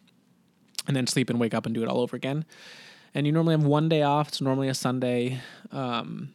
and 0.86 0.96
then 0.96 1.06
sleep 1.06 1.28
and 1.28 1.38
wake 1.38 1.54
up 1.54 1.66
and 1.66 1.74
do 1.74 1.82
it 1.82 1.88
all 1.88 2.00
over 2.00 2.16
again. 2.16 2.44
And 3.14 3.26
you 3.26 3.32
normally 3.32 3.54
have 3.54 3.64
one 3.64 3.90
day 3.90 4.02
off. 4.02 4.28
It's 4.28 4.40
normally 4.40 4.68
a 4.68 4.74
Sunday. 4.74 5.40
Um, 5.70 6.32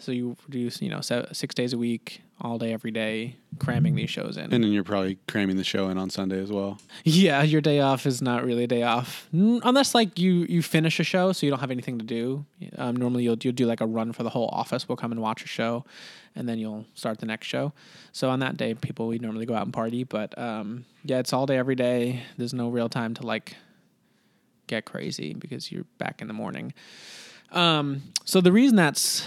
so 0.00 0.12
you 0.12 0.36
do 0.48 0.70
you 0.80 0.88
know 0.88 1.00
six 1.00 1.54
days 1.54 1.72
a 1.72 1.78
week, 1.78 2.22
all 2.40 2.56
day, 2.58 2.72
every 2.72 2.90
day, 2.92 3.36
cramming 3.58 3.96
these 3.96 4.10
shows 4.10 4.36
in. 4.36 4.44
And 4.52 4.62
then 4.64 4.72
you're 4.72 4.84
probably 4.84 5.18
cramming 5.26 5.56
the 5.56 5.64
show 5.64 5.88
in 5.88 5.98
on 5.98 6.08
Sunday 6.08 6.40
as 6.40 6.52
well. 6.52 6.78
Yeah, 7.04 7.42
your 7.42 7.60
day 7.60 7.80
off 7.80 8.06
is 8.06 8.22
not 8.22 8.44
really 8.44 8.64
a 8.64 8.66
day 8.68 8.82
off, 8.84 9.28
N- 9.34 9.60
unless 9.64 9.94
like 9.94 10.18
you 10.18 10.46
you 10.48 10.62
finish 10.62 11.00
a 11.00 11.04
show, 11.04 11.32
so 11.32 11.46
you 11.46 11.50
don't 11.50 11.58
have 11.60 11.70
anything 11.70 11.98
to 11.98 12.04
do. 12.04 12.44
Um, 12.76 12.94
normally, 12.96 13.24
you'll 13.24 13.36
you'll 13.42 13.54
do 13.54 13.66
like 13.66 13.80
a 13.80 13.86
run 13.86 14.12
for 14.12 14.22
the 14.22 14.30
whole 14.30 14.48
office. 14.52 14.88
We'll 14.88 14.96
come 14.96 15.10
and 15.10 15.20
watch 15.20 15.42
a 15.42 15.48
show, 15.48 15.84
and 16.36 16.48
then 16.48 16.58
you'll 16.58 16.86
start 16.94 17.18
the 17.18 17.26
next 17.26 17.46
show. 17.48 17.72
So 18.12 18.30
on 18.30 18.38
that 18.40 18.56
day, 18.56 18.74
people 18.74 19.08
we 19.08 19.18
normally 19.18 19.46
go 19.46 19.54
out 19.54 19.64
and 19.64 19.72
party. 19.72 20.04
But 20.04 20.38
um, 20.38 20.84
yeah, 21.04 21.18
it's 21.18 21.32
all 21.32 21.46
day 21.46 21.56
every 21.58 21.74
day. 21.74 22.22
There's 22.36 22.54
no 22.54 22.68
real 22.68 22.88
time 22.88 23.14
to 23.14 23.26
like 23.26 23.56
get 24.68 24.84
crazy 24.84 25.34
because 25.34 25.72
you're 25.72 25.86
back 25.98 26.20
in 26.22 26.28
the 26.28 26.34
morning. 26.34 26.72
Um, 27.50 28.02
so 28.24 28.40
the 28.40 28.52
reason 28.52 28.76
that's 28.76 29.26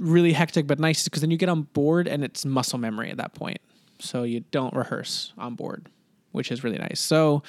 really 0.00 0.32
hectic 0.32 0.66
but 0.66 0.78
nice 0.78 1.04
because 1.04 1.20
then 1.20 1.30
you 1.30 1.36
get 1.36 1.48
on 1.48 1.62
board 1.62 2.08
and 2.08 2.24
it's 2.24 2.44
muscle 2.44 2.78
memory 2.78 3.10
at 3.10 3.18
that 3.18 3.34
point. 3.34 3.58
So 3.98 4.22
you 4.22 4.40
don't 4.50 4.74
rehearse 4.74 5.32
on 5.36 5.54
board, 5.54 5.88
which 6.32 6.50
is 6.50 6.64
really 6.64 6.78
nice. 6.78 7.00
So 7.00 7.42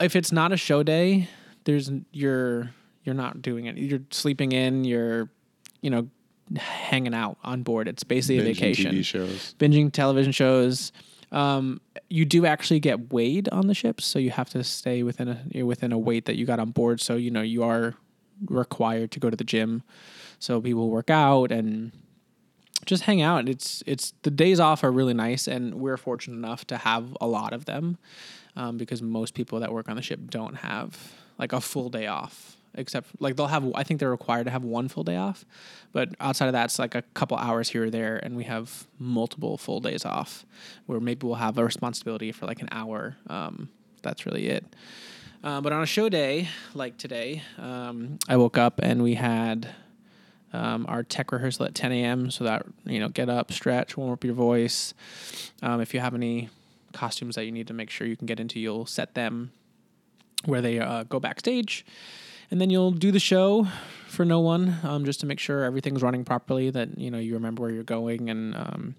if 0.00 0.16
it's 0.16 0.32
not 0.32 0.52
a 0.52 0.56
show 0.56 0.82
day, 0.82 1.28
there's 1.64 1.90
you're 2.12 2.70
you're 3.04 3.14
not 3.14 3.42
doing 3.42 3.66
it. 3.66 3.76
You're 3.76 4.00
sleeping 4.10 4.52
in. 4.52 4.84
You're 4.84 5.28
you 5.80 5.90
know 5.90 6.08
hanging 6.56 7.14
out 7.14 7.38
on 7.44 7.62
board. 7.62 7.88
It's 7.88 8.04
basically 8.04 8.38
a 8.38 8.54
vacation 8.54 8.94
TV 8.94 9.04
shows. 9.04 9.54
binging 9.58 9.92
television 9.92 10.32
shows. 10.32 10.92
Um, 11.32 11.80
you 12.08 12.24
do 12.24 12.44
actually 12.44 12.80
get 12.80 13.12
weighed 13.12 13.48
on 13.50 13.68
the 13.68 13.74
ships, 13.74 14.04
so 14.04 14.18
you 14.18 14.30
have 14.30 14.50
to 14.50 14.64
stay 14.64 15.02
within 15.02 15.28
a 15.28 15.42
you're 15.50 15.66
within 15.66 15.92
a 15.92 15.98
weight 15.98 16.24
that 16.26 16.36
you 16.36 16.46
got 16.46 16.58
on 16.58 16.70
board. 16.70 17.00
So 17.00 17.16
you 17.16 17.30
know 17.30 17.42
you 17.42 17.62
are 17.62 17.94
required 18.46 19.10
to 19.12 19.20
go 19.20 19.30
to 19.30 19.36
the 19.36 19.44
gym. 19.44 19.82
So 20.40 20.60
people 20.60 20.90
work 20.90 21.10
out 21.10 21.52
and 21.52 21.92
just 22.86 23.04
hang 23.04 23.22
out. 23.22 23.48
It's 23.48 23.84
it's 23.86 24.14
the 24.22 24.30
days 24.30 24.58
off 24.58 24.82
are 24.82 24.90
really 24.90 25.14
nice, 25.14 25.46
and 25.46 25.74
we're 25.74 25.96
fortunate 25.96 26.36
enough 26.36 26.66
to 26.68 26.78
have 26.78 27.16
a 27.20 27.26
lot 27.26 27.52
of 27.52 27.66
them, 27.66 27.98
um, 28.56 28.78
because 28.78 29.02
most 29.02 29.34
people 29.34 29.60
that 29.60 29.72
work 29.72 29.88
on 29.88 29.96
the 29.96 30.02
ship 30.02 30.18
don't 30.28 30.56
have 30.56 31.12
like 31.38 31.52
a 31.52 31.60
full 31.60 31.90
day 31.90 32.08
off. 32.08 32.56
Except 32.74 33.08
like 33.18 33.34
they'll 33.34 33.48
have, 33.48 33.68
I 33.74 33.82
think 33.82 33.98
they're 33.98 34.10
required 34.10 34.44
to 34.44 34.50
have 34.52 34.62
one 34.62 34.86
full 34.86 35.02
day 35.02 35.16
off, 35.16 35.44
but 35.92 36.10
outside 36.20 36.46
of 36.46 36.52
that, 36.52 36.66
it's 36.66 36.78
like 36.78 36.94
a 36.94 37.02
couple 37.14 37.36
hours 37.36 37.68
here 37.68 37.86
or 37.86 37.90
there, 37.90 38.16
and 38.18 38.36
we 38.36 38.44
have 38.44 38.86
multiple 38.96 39.58
full 39.58 39.80
days 39.80 40.04
off, 40.04 40.46
where 40.86 41.00
maybe 41.00 41.26
we'll 41.26 41.34
have 41.34 41.58
a 41.58 41.64
responsibility 41.64 42.30
for 42.30 42.46
like 42.46 42.62
an 42.62 42.68
hour. 42.70 43.16
Um, 43.26 43.70
that's 44.02 44.24
really 44.24 44.46
it. 44.46 44.64
Uh, 45.42 45.60
but 45.60 45.72
on 45.72 45.82
a 45.82 45.86
show 45.86 46.08
day 46.08 46.48
like 46.72 46.96
today, 46.96 47.42
um, 47.58 48.20
I 48.28 48.36
woke 48.36 48.56
up 48.56 48.78
and 48.80 49.02
we 49.02 49.14
had 49.14 49.68
um, 50.52 50.86
our 50.88 51.02
tech 51.02 51.32
rehearsal 51.32 51.66
at 51.66 51.74
10 51.74 51.92
a.m. 51.92 52.30
So 52.30 52.44
that 52.44 52.66
you 52.84 52.98
know, 52.98 53.08
get 53.08 53.28
up, 53.28 53.52
stretch, 53.52 53.96
warm 53.96 54.12
up 54.12 54.24
your 54.24 54.34
voice. 54.34 54.94
Um, 55.62 55.80
if 55.80 55.94
you 55.94 56.00
have 56.00 56.14
any 56.14 56.48
costumes 56.92 57.36
that 57.36 57.44
you 57.44 57.52
need 57.52 57.68
to 57.68 57.74
make 57.74 57.90
sure 57.90 58.06
you 58.06 58.16
can 58.16 58.26
get 58.26 58.40
into, 58.40 58.58
you'll 58.58 58.86
set 58.86 59.14
them 59.14 59.52
where 60.44 60.60
they 60.60 60.78
uh, 60.78 61.04
go 61.04 61.20
backstage, 61.20 61.84
and 62.50 62.60
then 62.60 62.70
you'll 62.70 62.90
do 62.90 63.12
the 63.12 63.20
show 63.20 63.68
for 64.08 64.24
no 64.24 64.40
one, 64.40 64.76
um, 64.82 65.04
just 65.04 65.20
to 65.20 65.26
make 65.26 65.38
sure 65.38 65.62
everything's 65.64 66.02
running 66.02 66.24
properly. 66.24 66.70
That 66.70 66.98
you 66.98 67.10
know 67.10 67.18
you 67.18 67.34
remember 67.34 67.62
where 67.62 67.70
you're 67.70 67.82
going, 67.82 68.30
and 68.30 68.54
um, 68.56 68.94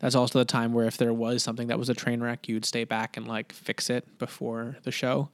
that's 0.00 0.14
also 0.14 0.38
the 0.38 0.44
time 0.44 0.72
where 0.72 0.86
if 0.86 0.96
there 0.96 1.12
was 1.12 1.42
something 1.42 1.68
that 1.68 1.78
was 1.78 1.88
a 1.88 1.94
train 1.94 2.20
wreck, 2.20 2.48
you'd 2.48 2.64
stay 2.64 2.84
back 2.84 3.16
and 3.16 3.26
like 3.26 3.52
fix 3.52 3.88
it 3.88 4.18
before 4.18 4.76
the 4.82 4.90
show. 4.90 5.28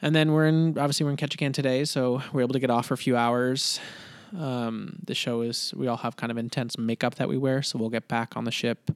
And 0.00 0.14
then 0.14 0.32
we're 0.32 0.46
in 0.46 0.78
obviously 0.78 1.04
we're 1.04 1.10
in 1.10 1.16
Ketchikan 1.16 1.52
today, 1.52 1.84
so 1.84 2.22
we're 2.32 2.42
able 2.42 2.52
to 2.52 2.60
get 2.60 2.70
off 2.70 2.86
for 2.86 2.94
a 2.94 2.98
few 2.98 3.16
hours. 3.16 3.80
Um, 4.36 4.98
the 5.04 5.14
show 5.14 5.40
is 5.42 5.72
we 5.76 5.86
all 5.86 5.98
have 5.98 6.16
kind 6.16 6.30
of 6.30 6.38
intense 6.38 6.76
makeup 6.76 7.14
that 7.16 7.28
we 7.28 7.36
wear, 7.36 7.62
so 7.62 7.78
we'll 7.78 7.88
get 7.88 8.08
back 8.08 8.36
on 8.36 8.44
the 8.44 8.50
ship, 8.50 8.90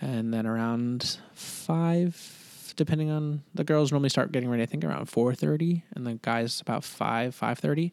and 0.00 0.32
then 0.32 0.46
around 0.46 1.18
five, 1.34 2.72
depending 2.76 3.10
on 3.10 3.42
the 3.54 3.64
girls 3.64 3.92
normally 3.92 4.08
start 4.08 4.32
getting 4.32 4.48
ready. 4.48 4.62
I 4.62 4.66
think 4.66 4.84
around 4.84 5.06
four 5.06 5.34
thirty, 5.34 5.84
and 5.94 6.06
the 6.06 6.14
guys 6.14 6.60
about 6.60 6.84
five 6.84 7.34
five 7.34 7.58
thirty. 7.58 7.92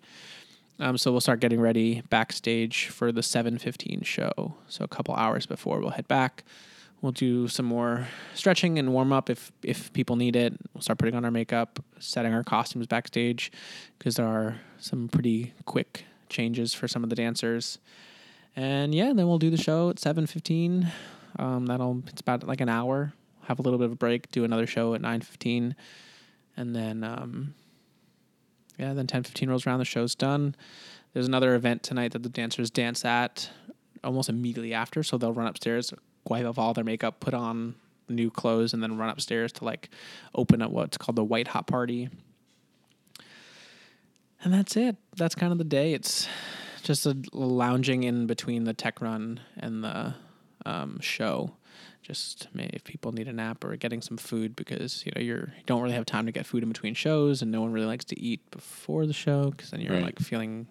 Um, 0.79 0.97
so 0.97 1.11
we'll 1.11 1.19
start 1.19 1.41
getting 1.41 1.59
ready 1.59 2.03
backstage 2.09 2.87
for 2.87 3.11
the 3.11 3.23
seven 3.23 3.57
fifteen 3.57 4.01
show. 4.03 4.55
So 4.69 4.85
a 4.85 4.87
couple 4.87 5.13
hours 5.15 5.45
before 5.45 5.79
we'll 5.79 5.89
head 5.89 6.07
back. 6.07 6.43
We'll 7.01 7.11
do 7.13 7.47
some 7.47 7.65
more 7.65 8.07
stretching 8.33 8.77
and 8.77 8.93
warm 8.93 9.13
up 9.13 9.29
if 9.29 9.51
if 9.63 9.91
people 9.93 10.15
need 10.15 10.35
it. 10.35 10.53
We'll 10.73 10.81
start 10.81 10.99
putting 10.99 11.15
on 11.15 11.25
our 11.25 11.31
makeup, 11.31 11.83
setting 11.99 12.33
our 12.33 12.43
costumes 12.43 12.87
backstage 12.87 13.51
because 13.97 14.15
there 14.15 14.27
are 14.27 14.61
some 14.79 15.09
pretty 15.09 15.53
quick 15.65 16.05
changes 16.29 16.73
for 16.73 16.87
some 16.87 17.03
of 17.03 17.09
the 17.09 17.15
dancers. 17.15 17.79
And 18.55 18.93
yeah, 18.93 19.13
then 19.13 19.27
we'll 19.27 19.39
do 19.39 19.49
the 19.49 19.57
show 19.57 19.89
at 19.89 19.99
seven 19.99 20.27
fifteen. 20.27 20.91
Um, 21.37 21.65
that'll 21.65 22.03
it's 22.07 22.21
about 22.21 22.45
like 22.45 22.61
an 22.61 22.69
hour. 22.69 23.13
Have 23.43 23.59
a 23.59 23.61
little 23.61 23.79
bit 23.79 23.85
of 23.85 23.91
a 23.91 23.95
break. 23.95 24.31
Do 24.31 24.43
another 24.43 24.67
show 24.67 24.93
at 24.93 25.01
nine 25.01 25.21
fifteen, 25.21 25.75
and 26.55 26.75
then 26.75 27.03
um, 27.03 27.53
yeah, 28.77 28.93
then 28.93 29.07
ten 29.07 29.23
fifteen 29.23 29.49
rolls 29.49 29.65
around. 29.65 29.79
The 29.79 29.85
show's 29.85 30.15
done. 30.15 30.55
There's 31.13 31.27
another 31.27 31.55
event 31.55 31.83
tonight 31.83 32.11
that 32.11 32.23
the 32.23 32.29
dancers 32.29 32.69
dance 32.69 33.03
at 33.03 33.49
almost 34.03 34.29
immediately 34.29 34.73
after, 34.73 35.03
so 35.03 35.17
they'll 35.17 35.33
run 35.33 35.47
upstairs 35.47 35.93
wipe 36.29 36.45
off 36.45 36.57
all 36.57 36.73
their 36.73 36.83
makeup, 36.83 37.19
put 37.19 37.33
on 37.33 37.75
new 38.07 38.29
clothes, 38.29 38.73
and 38.73 38.81
then 38.81 38.97
run 38.97 39.09
upstairs 39.09 39.51
to 39.53 39.65
like 39.65 39.89
open 40.35 40.61
up 40.61 40.71
what's 40.71 40.97
called 40.97 41.15
the 41.15 41.23
white 41.23 41.47
hot 41.47 41.67
party. 41.67 42.09
And 44.43 44.53
that's 44.53 44.75
it. 44.77 44.95
That's 45.17 45.35
kind 45.35 45.51
of 45.51 45.57
the 45.57 45.63
day. 45.65 45.93
It's 45.93 46.27
just 46.83 47.05
a 47.05 47.15
lounging 47.33 48.03
in 48.03 48.25
between 48.25 48.63
the 48.63 48.73
tech 48.73 49.01
run 49.01 49.39
and 49.57 49.83
the 49.83 50.15
um, 50.65 50.99
show. 51.01 51.55
Just 52.01 52.47
maybe 52.53 52.71
if 52.73 52.83
people 52.83 53.11
need 53.11 53.27
a 53.27 53.33
nap 53.33 53.63
or 53.63 53.75
getting 53.75 54.01
some 54.01 54.17
food 54.17 54.55
because 54.55 55.05
you 55.05 55.11
know 55.15 55.21
you're 55.21 55.53
you 55.57 55.63
don't 55.65 55.81
really 55.81 55.93
have 55.93 56.05
time 56.05 56.25
to 56.25 56.31
get 56.31 56.45
food 56.45 56.63
in 56.63 56.69
between 56.69 56.93
shows, 56.93 57.41
and 57.41 57.51
no 57.51 57.61
one 57.61 57.71
really 57.71 57.85
likes 57.85 58.05
to 58.05 58.19
eat 58.19 58.49
before 58.51 59.05
the 59.05 59.13
show 59.13 59.51
because 59.51 59.71
then 59.71 59.81
you're 59.81 59.93
Right. 59.93 60.03
like 60.03 60.19
feeling 60.19 60.67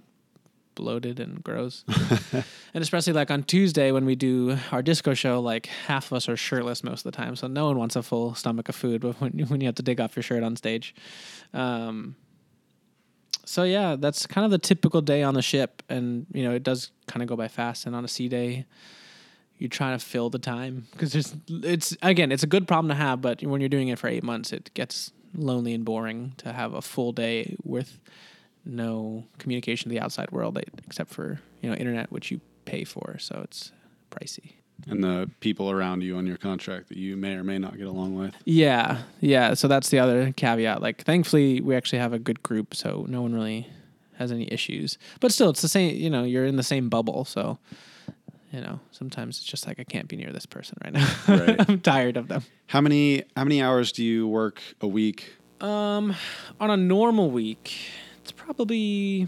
bloated 0.74 1.20
and 1.20 1.42
gross. 1.44 1.84
and 2.32 2.82
especially 2.82 3.12
like 3.12 3.30
on 3.30 3.42
Tuesday 3.42 3.92
when 3.92 4.04
we 4.04 4.14
do 4.16 4.56
our 4.72 4.80
disco 4.82 5.12
show, 5.14 5.40
like 5.40 5.66
half 5.66 6.06
of 6.10 6.16
us 6.16 6.28
are 6.28 6.36
shirtless 6.36 6.82
most 6.82 7.04
of 7.04 7.12
the 7.12 7.16
time, 7.16 7.36
so 7.36 7.46
no 7.46 7.66
one 7.66 7.78
wants 7.78 7.94
a 7.96 8.02
full 8.02 8.34
stomach 8.34 8.68
of 8.68 8.74
food. 8.74 9.02
But 9.02 9.16
when 9.20 9.32
when 9.48 9.60
you 9.60 9.66
have 9.66 9.76
to 9.76 9.82
dig 9.82 10.00
off 10.00 10.16
your 10.16 10.22
shirt 10.24 10.42
on 10.42 10.56
stage, 10.56 10.94
um, 11.52 12.16
so 13.48 13.62
yeah, 13.62 13.96
that's 13.98 14.26
kind 14.26 14.44
of 14.44 14.50
the 14.50 14.58
typical 14.58 15.00
day 15.00 15.22
on 15.22 15.32
the 15.32 15.40
ship, 15.40 15.82
and 15.88 16.26
you 16.34 16.44
know 16.44 16.54
it 16.54 16.62
does 16.62 16.90
kind 17.06 17.22
of 17.22 17.30
go 17.30 17.34
by 17.34 17.48
fast. 17.48 17.86
And 17.86 17.96
on 17.96 18.04
a 18.04 18.08
sea 18.08 18.28
day, 18.28 18.66
you're 19.56 19.70
trying 19.70 19.98
to 19.98 20.04
fill 20.04 20.28
the 20.28 20.38
time 20.38 20.86
because 20.92 21.14
it's 21.14 21.34
it's 21.48 21.96
again 22.02 22.30
it's 22.30 22.42
a 22.42 22.46
good 22.46 22.68
problem 22.68 22.90
to 22.90 22.94
have, 22.94 23.22
but 23.22 23.42
when 23.42 23.62
you're 23.62 23.70
doing 23.70 23.88
it 23.88 23.98
for 23.98 24.06
eight 24.06 24.22
months, 24.22 24.52
it 24.52 24.70
gets 24.74 25.12
lonely 25.34 25.72
and 25.72 25.86
boring 25.86 26.34
to 26.36 26.52
have 26.52 26.74
a 26.74 26.82
full 26.82 27.12
day 27.12 27.56
with 27.64 27.98
no 28.66 29.24
communication 29.38 29.88
to 29.88 29.94
the 29.94 30.00
outside 30.00 30.30
world 30.30 30.58
except 30.86 31.08
for 31.08 31.40
you 31.62 31.70
know 31.70 31.76
internet, 31.76 32.12
which 32.12 32.30
you 32.30 32.42
pay 32.66 32.84
for, 32.84 33.16
so 33.18 33.40
it's 33.44 33.72
pricey. 34.10 34.52
And 34.86 35.02
the 35.02 35.30
people 35.40 35.70
around 35.70 36.02
you 36.02 36.16
on 36.16 36.26
your 36.26 36.36
contract 36.36 36.88
that 36.88 36.96
you 36.96 37.16
may 37.16 37.34
or 37.34 37.42
may 37.42 37.58
not 37.58 37.76
get 37.76 37.86
along 37.86 38.16
with. 38.16 38.34
Yeah, 38.44 39.02
yeah. 39.20 39.54
So 39.54 39.68
that's 39.68 39.88
the 39.88 39.98
other 39.98 40.32
caveat. 40.32 40.80
Like, 40.80 41.02
thankfully, 41.02 41.60
we 41.60 41.74
actually 41.74 41.98
have 41.98 42.12
a 42.12 42.18
good 42.18 42.42
group, 42.42 42.74
so 42.74 43.04
no 43.08 43.22
one 43.22 43.34
really 43.34 43.66
has 44.16 44.32
any 44.32 44.50
issues. 44.52 44.98
But 45.20 45.32
still, 45.32 45.50
it's 45.50 45.62
the 45.62 45.68
same. 45.68 45.96
You 45.96 46.10
know, 46.10 46.24
you're 46.24 46.46
in 46.46 46.56
the 46.56 46.62
same 46.62 46.88
bubble, 46.88 47.24
so 47.24 47.58
you 48.52 48.60
know 48.60 48.80
sometimes 48.92 49.38
it's 49.38 49.46
just 49.46 49.66
like 49.66 49.78
I 49.78 49.84
can't 49.84 50.08
be 50.08 50.16
near 50.16 50.32
this 50.32 50.46
person 50.46 50.78
right 50.82 50.92
now. 50.92 51.08
Right. 51.28 51.68
I'm 51.68 51.80
tired 51.80 52.16
of 52.16 52.28
them. 52.28 52.42
How 52.66 52.80
many 52.80 53.24
how 53.36 53.44
many 53.44 53.62
hours 53.62 53.92
do 53.92 54.04
you 54.04 54.26
work 54.28 54.62
a 54.80 54.86
week? 54.86 55.34
Um, 55.60 56.14
on 56.60 56.70
a 56.70 56.76
normal 56.76 57.30
week, 57.30 57.76
it's 58.20 58.30
probably 58.32 59.26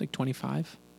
like 0.00 0.10
25. 0.10 0.76
Yeah. 0.76 0.89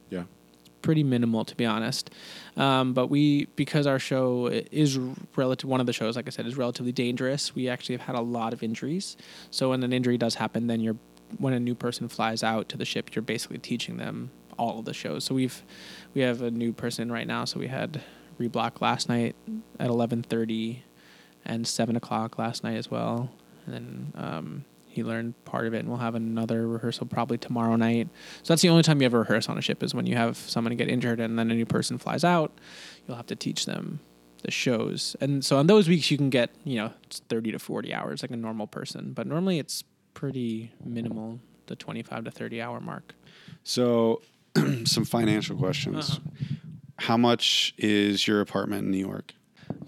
Pretty 0.81 1.03
minimal 1.03 1.45
to 1.45 1.55
be 1.55 1.65
honest. 1.65 2.09
Um, 2.57 2.93
but 2.93 3.07
we 3.07 3.45
because 3.55 3.87
our 3.87 3.99
show 3.99 4.47
is 4.47 4.97
relative 5.35 5.69
one 5.69 5.79
of 5.79 5.85
the 5.85 5.93
shows 5.93 6.15
like 6.15 6.27
I 6.27 6.31
said 6.31 6.45
is 6.45 6.57
relatively 6.57 6.91
dangerous. 6.91 7.55
We 7.55 7.69
actually 7.69 7.95
have 7.95 8.05
had 8.05 8.15
a 8.15 8.21
lot 8.21 8.53
of 8.53 8.63
injuries. 8.63 9.17
So 9.51 9.69
when 9.69 9.83
an 9.83 9.93
injury 9.93 10.17
does 10.17 10.35
happen, 10.35 10.67
then 10.67 10.79
you're 10.79 10.97
when 11.37 11.53
a 11.53 11.59
new 11.59 11.75
person 11.75 12.09
flies 12.09 12.43
out 12.43 12.67
to 12.69 12.77
the 12.77 12.85
ship, 12.85 13.15
you're 13.15 13.21
basically 13.21 13.57
teaching 13.57 13.97
them 13.97 14.31
all 14.57 14.79
of 14.79 14.85
the 14.85 14.93
shows. 14.93 15.23
So 15.23 15.35
we've 15.35 15.63
we 16.13 16.21
have 16.21 16.41
a 16.41 16.51
new 16.51 16.73
person 16.73 17.11
right 17.11 17.27
now. 17.27 17.45
So 17.45 17.59
we 17.59 17.67
had 17.67 18.01
reblock 18.39 18.81
last 18.81 19.09
night 19.09 19.35
at 19.79 19.87
eleven 19.87 20.23
thirty 20.23 20.83
and 21.45 21.67
seven 21.67 21.95
o'clock 21.95 22.37
last 22.37 22.63
night 22.63 22.75
as 22.75 22.91
well. 22.91 23.31
And 23.65 23.73
then 23.73 24.13
um, 24.15 24.65
he 24.91 25.03
learned 25.03 25.43
part 25.45 25.67
of 25.67 25.73
it, 25.73 25.79
and 25.79 25.87
we'll 25.87 25.99
have 25.99 26.15
another 26.15 26.67
rehearsal 26.67 27.05
probably 27.05 27.37
tomorrow 27.37 27.75
night. 27.77 28.09
So 28.43 28.53
that's 28.53 28.61
the 28.61 28.69
only 28.69 28.83
time 28.83 29.01
you 29.01 29.05
ever 29.05 29.19
rehearse 29.19 29.47
on 29.47 29.57
a 29.57 29.61
ship 29.61 29.81
is 29.83 29.95
when 29.95 30.05
you 30.05 30.15
have 30.15 30.37
someone 30.37 30.75
get 30.75 30.89
injured 30.89 31.19
and 31.19 31.39
then 31.39 31.49
a 31.49 31.55
new 31.55 31.65
person 31.65 31.97
flies 31.97 32.23
out. 32.23 32.51
You'll 33.07 33.17
have 33.17 33.27
to 33.27 33.35
teach 33.35 33.65
them 33.65 34.01
the 34.43 34.51
shows, 34.51 35.15
and 35.21 35.45
so 35.45 35.57
on 35.57 35.67
those 35.67 35.87
weeks 35.87 36.09
you 36.11 36.17
can 36.17 36.29
get 36.29 36.49
you 36.63 36.75
know 36.75 36.91
it's 37.03 37.19
thirty 37.29 37.51
to 37.51 37.59
forty 37.59 37.93
hours 37.93 38.21
like 38.21 38.31
a 38.31 38.35
normal 38.35 38.67
person, 38.67 39.13
but 39.13 39.27
normally 39.27 39.59
it's 39.59 39.83
pretty 40.13 40.71
minimal, 40.83 41.39
the 41.67 41.75
twenty 41.75 42.03
five 42.03 42.25
to 42.25 42.31
thirty 42.31 42.61
hour 42.61 42.79
mark. 42.79 43.15
So, 43.63 44.21
some 44.85 45.05
financial 45.05 45.55
questions. 45.55 46.11
Uh-huh. 46.11 46.55
How 46.97 47.17
much 47.17 47.73
is 47.77 48.27
your 48.27 48.41
apartment 48.41 48.85
in 48.85 48.91
New 48.91 48.97
York? 48.97 49.33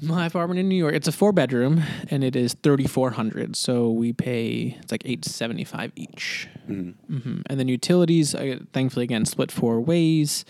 My 0.02 0.26
apartment 0.26 0.60
in 0.60 0.68
New 0.70 0.76
York, 0.76 0.94
it's 0.96 1.08
a 1.08 1.12
four 1.12 1.32
bedroom 1.32 1.82
and 2.10 2.24
it 2.24 2.36
is 2.36 2.54
thirty 2.54 2.88
four 2.88 3.12
hundred. 3.12 3.56
So 3.56 3.90
we 3.90 4.14
pay 4.14 4.78
it's 4.82 4.92
like 4.92 5.04
eight 5.06 5.26
seventy 5.26 5.64
five 5.64 5.92
each. 5.96 6.48
Mhm. 6.68 6.96
hmm 7.08 7.42
And 7.48 7.60
then 7.60 7.68
utilities, 7.68 8.36
uh, 8.36 8.60
thankfully, 8.74 9.04
again, 9.04 9.26
split 9.26 9.52
four 9.52 9.80
ways. 9.82 10.46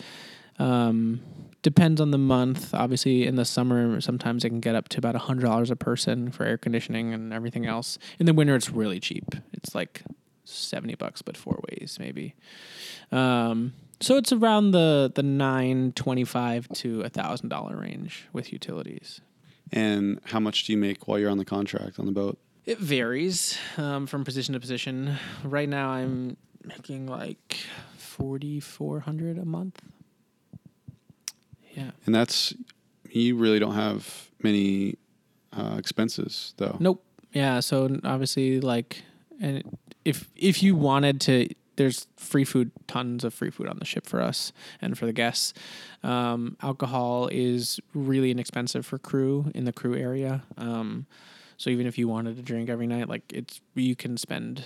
Um, 0.58 1.20
depends 1.62 2.00
on 2.00 2.10
the 2.10 2.18
month. 2.18 2.74
Obviously, 2.74 3.26
in 3.26 3.36
the 3.36 3.44
summer, 3.44 4.00
sometimes 4.00 4.44
it 4.44 4.50
can 4.50 4.60
get 4.60 4.74
up 4.74 4.88
to 4.90 4.98
about 4.98 5.14
hundred 5.16 5.44
dollars 5.44 5.70
a 5.70 5.76
person 5.76 6.30
for 6.30 6.44
air 6.44 6.58
conditioning 6.58 7.12
and 7.14 7.32
everything 7.32 7.66
else. 7.66 7.98
In 8.18 8.26
the 8.26 8.34
winter, 8.34 8.54
it's 8.54 8.70
really 8.70 9.00
cheap. 9.00 9.34
It's 9.52 9.74
like 9.74 10.02
seventy 10.44 10.94
bucks, 10.94 11.22
but 11.22 11.36
four 11.36 11.60
ways 11.70 11.96
maybe. 11.98 12.34
Um, 13.10 13.72
so 14.04 14.16
it's 14.16 14.32
around 14.32 14.72
the 14.72 15.10
the 15.14 15.22
nine 15.22 15.92
twenty 15.92 16.24
five 16.24 16.68
to 16.74 17.00
a 17.02 17.08
thousand 17.08 17.48
dollar 17.48 17.76
range 17.76 18.26
with 18.32 18.52
utilities. 18.52 19.20
And 19.72 20.20
how 20.24 20.40
much 20.40 20.64
do 20.64 20.72
you 20.72 20.78
make 20.78 21.08
while 21.08 21.18
you're 21.18 21.30
on 21.30 21.38
the 21.38 21.44
contract 21.44 21.98
on 21.98 22.06
the 22.06 22.12
boat? 22.12 22.38
It 22.66 22.78
varies 22.78 23.58
um, 23.76 24.06
from 24.06 24.24
position 24.24 24.52
to 24.52 24.60
position. 24.60 25.16
Right 25.42 25.68
now, 25.68 25.90
I'm 25.90 26.36
making 26.62 27.06
like 27.06 27.56
forty 27.96 28.60
four 28.60 29.00
hundred 29.00 29.38
a 29.38 29.44
month. 29.44 29.80
Yeah. 31.72 31.90
And 32.06 32.14
that's 32.14 32.54
you 33.10 33.36
really 33.36 33.58
don't 33.58 33.74
have 33.74 34.30
many 34.42 34.96
uh, 35.52 35.76
expenses 35.78 36.54
though. 36.58 36.76
Nope. 36.78 37.02
Yeah. 37.32 37.60
So 37.60 37.98
obviously, 38.04 38.60
like, 38.60 39.02
and 39.40 39.76
if 40.04 40.28
if 40.36 40.62
you 40.62 40.76
wanted 40.76 41.20
to 41.22 41.48
there's 41.76 42.06
free 42.16 42.44
food, 42.44 42.70
tons 42.86 43.24
of 43.24 43.34
free 43.34 43.50
food 43.50 43.68
on 43.68 43.78
the 43.78 43.84
ship 43.84 44.06
for 44.06 44.20
us 44.20 44.52
and 44.80 44.96
for 44.96 45.06
the 45.06 45.12
guests. 45.12 45.54
Um, 46.02 46.56
alcohol 46.62 47.28
is 47.32 47.80
really 47.94 48.30
inexpensive 48.30 48.86
for 48.86 48.98
crew 48.98 49.50
in 49.54 49.64
the 49.64 49.72
crew 49.72 49.94
area. 49.96 50.42
Um, 50.56 51.06
so 51.56 51.70
even 51.70 51.86
if 51.86 51.98
you 51.98 52.08
wanted 52.08 52.36
to 52.36 52.42
drink 52.42 52.68
every 52.68 52.86
night, 52.86 53.08
like 53.08 53.22
it's 53.32 53.60
you 53.74 53.96
can 53.96 54.16
spend 54.16 54.64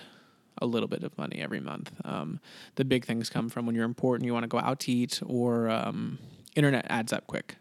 a 0.61 0.67
little 0.67 0.89
bit 0.89 1.05
of 1.05 1.17
money 1.17 1.41
every 1.41 1.61
month. 1.61 1.93
Um, 2.05 2.41
the 2.75 2.85
big 2.85 3.05
things 3.05 3.31
come 3.31 3.49
from 3.49 3.67
when 3.67 3.75
you're 3.75 3.85
important, 3.85 4.27
you 4.27 4.33
want 4.33 4.45
to 4.45 4.49
go 4.49 4.59
out 4.59 4.81
to 4.81 4.93
eat, 4.93 5.21
or 5.25 5.69
um, 5.69 6.19
internet 6.57 6.87
adds 6.89 7.13
up 7.13 7.27
quick. 7.27 7.57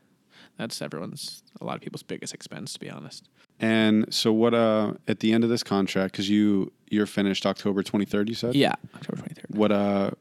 That's 0.57 0.81
everyone's, 0.81 1.43
a 1.62 1.65
lot 1.65 1.75
of 1.75 1.81
people's 1.81 2.03
biggest 2.03 2.33
expense, 2.33 2.73
to 2.73 2.79
be 2.79 2.89
honest. 2.89 3.29
And 3.59 4.13
so, 4.13 4.31
what? 4.31 4.53
Uh, 4.53 4.93
at 5.07 5.19
the 5.19 5.33
end 5.33 5.43
of 5.43 5.49
this 5.49 5.63
contract, 5.63 6.11
because 6.11 6.29
you 6.29 6.71
you're 6.89 7.07
finished 7.07 7.45
October 7.45 7.83
23rd, 7.83 8.29
you 8.29 8.35
said. 8.35 8.55
Yeah, 8.55 8.75
October 8.95 9.21
23rd. 9.23 9.55
What? 9.55 9.71
Uh, 9.71 10.11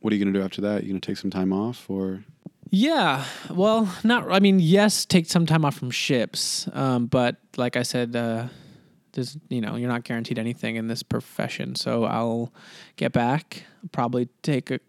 what 0.00 0.12
are 0.12 0.16
you 0.16 0.24
gonna 0.24 0.36
do 0.38 0.44
after 0.44 0.60
that? 0.62 0.84
You 0.84 0.90
gonna 0.90 1.00
take 1.00 1.16
some 1.16 1.30
time 1.30 1.52
off, 1.52 1.88
or? 1.88 2.24
Yeah, 2.70 3.24
well, 3.50 3.92
not. 4.04 4.30
I 4.30 4.40
mean, 4.40 4.58
yes, 4.58 5.04
take 5.04 5.26
some 5.26 5.46
time 5.46 5.64
off 5.64 5.76
from 5.76 5.90
ships, 5.90 6.68
um, 6.72 7.06
but 7.06 7.36
like 7.56 7.76
I 7.76 7.82
said, 7.82 8.14
uh, 8.14 8.48
there's 9.12 9.38
you 9.48 9.60
know 9.60 9.76
you're 9.76 9.88
not 9.88 10.04
guaranteed 10.04 10.38
anything 10.38 10.76
in 10.76 10.88
this 10.88 11.02
profession. 11.02 11.74
So 11.74 12.04
I'll 12.04 12.52
get 12.96 13.12
back, 13.12 13.64
probably 13.92 14.28
take 14.42 14.70
a 14.70 14.80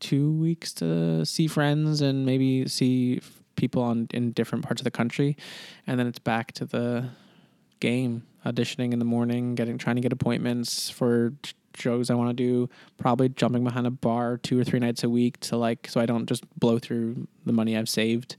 two 0.00 0.32
weeks 0.32 0.72
to 0.72 1.24
see 1.24 1.46
friends 1.46 2.00
and 2.00 2.26
maybe 2.26 2.66
see 2.68 3.20
people 3.62 3.82
on 3.84 4.08
in 4.12 4.32
different 4.32 4.64
parts 4.64 4.80
of 4.80 4.84
the 4.84 4.90
country, 4.90 5.36
and 5.86 6.00
then 6.00 6.08
it's 6.08 6.18
back 6.18 6.50
to 6.50 6.64
the 6.64 7.08
game 7.78 8.24
auditioning 8.44 8.92
in 8.92 8.98
the 8.98 9.04
morning, 9.04 9.54
getting 9.54 9.78
trying 9.78 9.94
to 9.94 10.02
get 10.02 10.12
appointments 10.12 10.90
for 10.90 11.32
shows 11.76 12.10
I 12.10 12.14
want 12.14 12.30
to 12.30 12.34
do. 12.34 12.68
Probably 12.98 13.28
jumping 13.28 13.62
behind 13.62 13.86
a 13.86 13.90
bar 13.90 14.36
two 14.36 14.58
or 14.58 14.64
three 14.64 14.80
nights 14.80 15.04
a 15.04 15.08
week 15.08 15.38
to 15.40 15.56
like 15.56 15.86
so 15.88 16.00
I 16.00 16.06
don't 16.06 16.26
just 16.26 16.42
blow 16.58 16.80
through 16.80 17.28
the 17.46 17.52
money 17.52 17.76
I've 17.76 17.88
saved. 17.88 18.34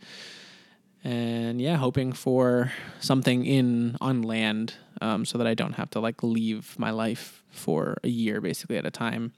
And 1.05 1.61
yeah, 1.61 1.77
hoping 1.77 2.11
for 2.11 2.73
something 2.99 3.45
in 3.45 3.95
on 4.01 4.23
land 4.23 4.75
um, 5.01 5.23
so 5.25 5.37
that 5.37 5.47
I 5.47 5.53
don't 5.53 5.73
have 5.73 5.89
to 5.91 6.01
like 6.01 6.21
leave 6.21 6.75
my 6.77 6.91
life 6.91 7.43
for 7.49 7.97
a 8.03 8.09
year 8.09 8.41
basically 8.41 8.77
at 8.77 8.85
a 8.85 8.91
time. 8.91 9.31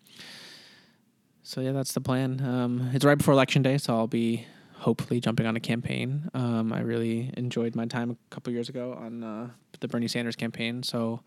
So 1.43 1.61
yeah, 1.61 1.73
that's 1.73 1.93
the 1.93 2.01
plan. 2.01 2.41
Um, 2.41 2.89
it's 2.91 3.05
right 3.05 3.19
before 3.19 3.35
election 3.35 3.61
day, 3.61 3.77
so 3.77 3.95
I'll 3.95 4.07
be 4.07 4.47
hopefully 4.85 5.19
jumping 5.19 5.47
on 5.47 5.55
a 5.55 5.59
campaign. 5.59 6.29
Um, 6.35 6.71
I 6.71 6.81
really 6.81 7.31
enjoyed 7.35 7.75
my 7.75 7.87
time 7.87 8.11
a 8.11 8.17
couple 8.29 8.53
years 8.53 8.69
ago 8.69 8.93
on 8.93 9.23
uh, 9.23 9.49
the 9.79 9.87
Bernie 9.87 10.07
Sanders 10.07 10.35
campaign. 10.35 10.83
So 10.83 11.21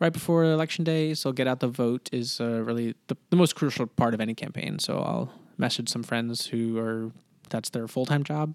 right 0.00 0.12
before 0.12 0.44
election 0.44 0.82
day, 0.82 1.12
so 1.12 1.30
get 1.30 1.46
out 1.46 1.60
the 1.60 1.68
vote 1.68 2.08
is 2.10 2.40
uh, 2.40 2.62
really 2.64 2.94
the, 3.08 3.18
the 3.28 3.36
most 3.36 3.54
crucial 3.54 3.86
part 3.86 4.14
of 4.14 4.22
any 4.22 4.32
campaign. 4.32 4.78
So 4.78 4.98
I'll 4.98 5.30
message 5.58 5.90
some 5.90 6.02
friends 6.02 6.46
who 6.46 6.78
are 6.78 7.12
that's 7.50 7.68
their 7.68 7.86
full 7.86 8.06
time 8.06 8.24
job, 8.24 8.54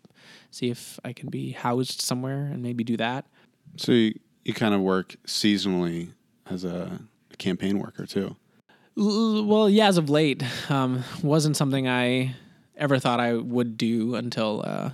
see 0.50 0.72
if 0.72 1.00
I 1.06 1.13
can 1.13 1.30
be 1.30 1.52
housed 1.52 2.02
somewhere 2.02 2.50
and 2.52 2.63
maybe 2.63 2.84
do 2.84 2.98
that. 2.98 3.28
So 3.76 3.91
you, 3.91 4.20
you 4.43 4.56
kind 4.56 4.74
of 4.74 4.82
work 4.82 5.17
seasonally 5.28 6.13
as 6.50 6.63
a, 6.63 7.00
a 7.32 7.38
campaign 7.38 7.78
worker 7.78 8.08
too. 8.08 8.36
L- 8.98 9.46
well, 9.46 9.70
yeah, 9.70 9.88
as 9.88 10.00
of 10.00 10.10
late, 10.10 10.41
um, 10.72 11.04
wasn't 11.22 11.56
something 11.56 11.88
I 11.88 12.36
ever 12.78 13.00
thought 13.00 13.20
I 13.20 13.34
would 13.34 13.78
do 13.78 14.16
until 14.16 14.63
uh, 14.66 14.92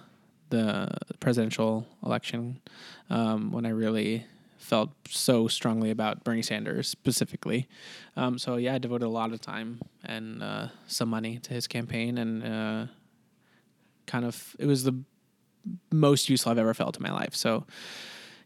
the 0.50 0.90
presidential 1.20 1.86
election, 2.06 2.62
um, 3.10 3.52
when 3.52 3.66
I 3.66 3.70
really 3.70 4.26
felt 4.58 4.92
so 5.10 5.48
strongly 5.48 5.92
about 5.92 6.24
Bernie 6.24 6.42
Sanders 6.42 6.88
specifically. 6.88 7.68
Um, 8.16 8.38
so 8.38 8.56
yeah, 8.56 8.76
I 8.76 8.78
devoted 8.78 9.06
a 9.06 9.10
lot 9.10 9.34
of 9.34 9.42
time 9.42 9.82
and 10.04 10.42
uh, 10.42 10.68
some 10.88 11.10
money 11.10 11.38
to 11.40 11.54
his 11.54 11.68
campaign, 11.68 12.18
and 12.18 12.44
uh, 12.44 12.92
kind 14.08 14.26
of 14.26 14.56
it 14.60 14.66
was 14.66 14.84
the 14.84 14.96
most 15.92 16.30
useful 16.30 16.52
I've 16.52 16.58
ever 16.58 16.74
felt 16.74 16.98
in 16.98 17.04
my 17.04 17.12
life. 17.12 17.36
So 17.36 17.66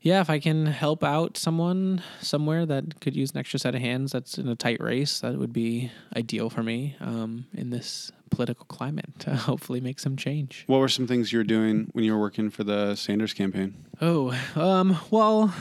yeah, 0.08 0.22
if 0.22 0.30
I 0.30 0.40
can 0.40 0.68
help 0.68 1.04
out 1.04 1.36
someone 1.36 2.02
somewhere 2.22 2.66
that 2.66 3.02
could 3.02 3.14
use 3.14 3.32
an 3.32 3.40
extra 3.40 3.60
set 3.60 3.76
of 3.76 3.82
hands 3.82 4.14
that's 4.14 4.38
in 4.38 4.48
a 4.48 4.56
tight 4.56 4.80
race, 4.80 5.20
that 5.20 5.38
would 5.38 5.52
be 5.52 5.92
ideal 6.16 6.50
for 6.50 6.64
me 6.64 6.96
um, 7.02 7.46
in 7.54 7.72
this 7.72 8.14
political 8.30 8.64
climate 8.68 9.20
to 9.20 9.36
hopefully 9.50 9.82
make 9.82 10.00
some 10.00 10.16
change. 10.16 10.64
What 10.68 10.80
were 10.80 10.88
some 10.88 11.08
things 11.08 11.34
you 11.34 11.40
were 11.40 11.44
doing 11.44 11.90
when 11.92 12.06
you 12.06 12.14
were 12.14 12.22
working 12.22 12.50
for 12.50 12.64
the 12.64 12.96
Sanders 12.96 13.34
campaign? 13.34 13.76
Oh, 14.00 14.34
um, 14.56 14.98
well, 15.12 15.54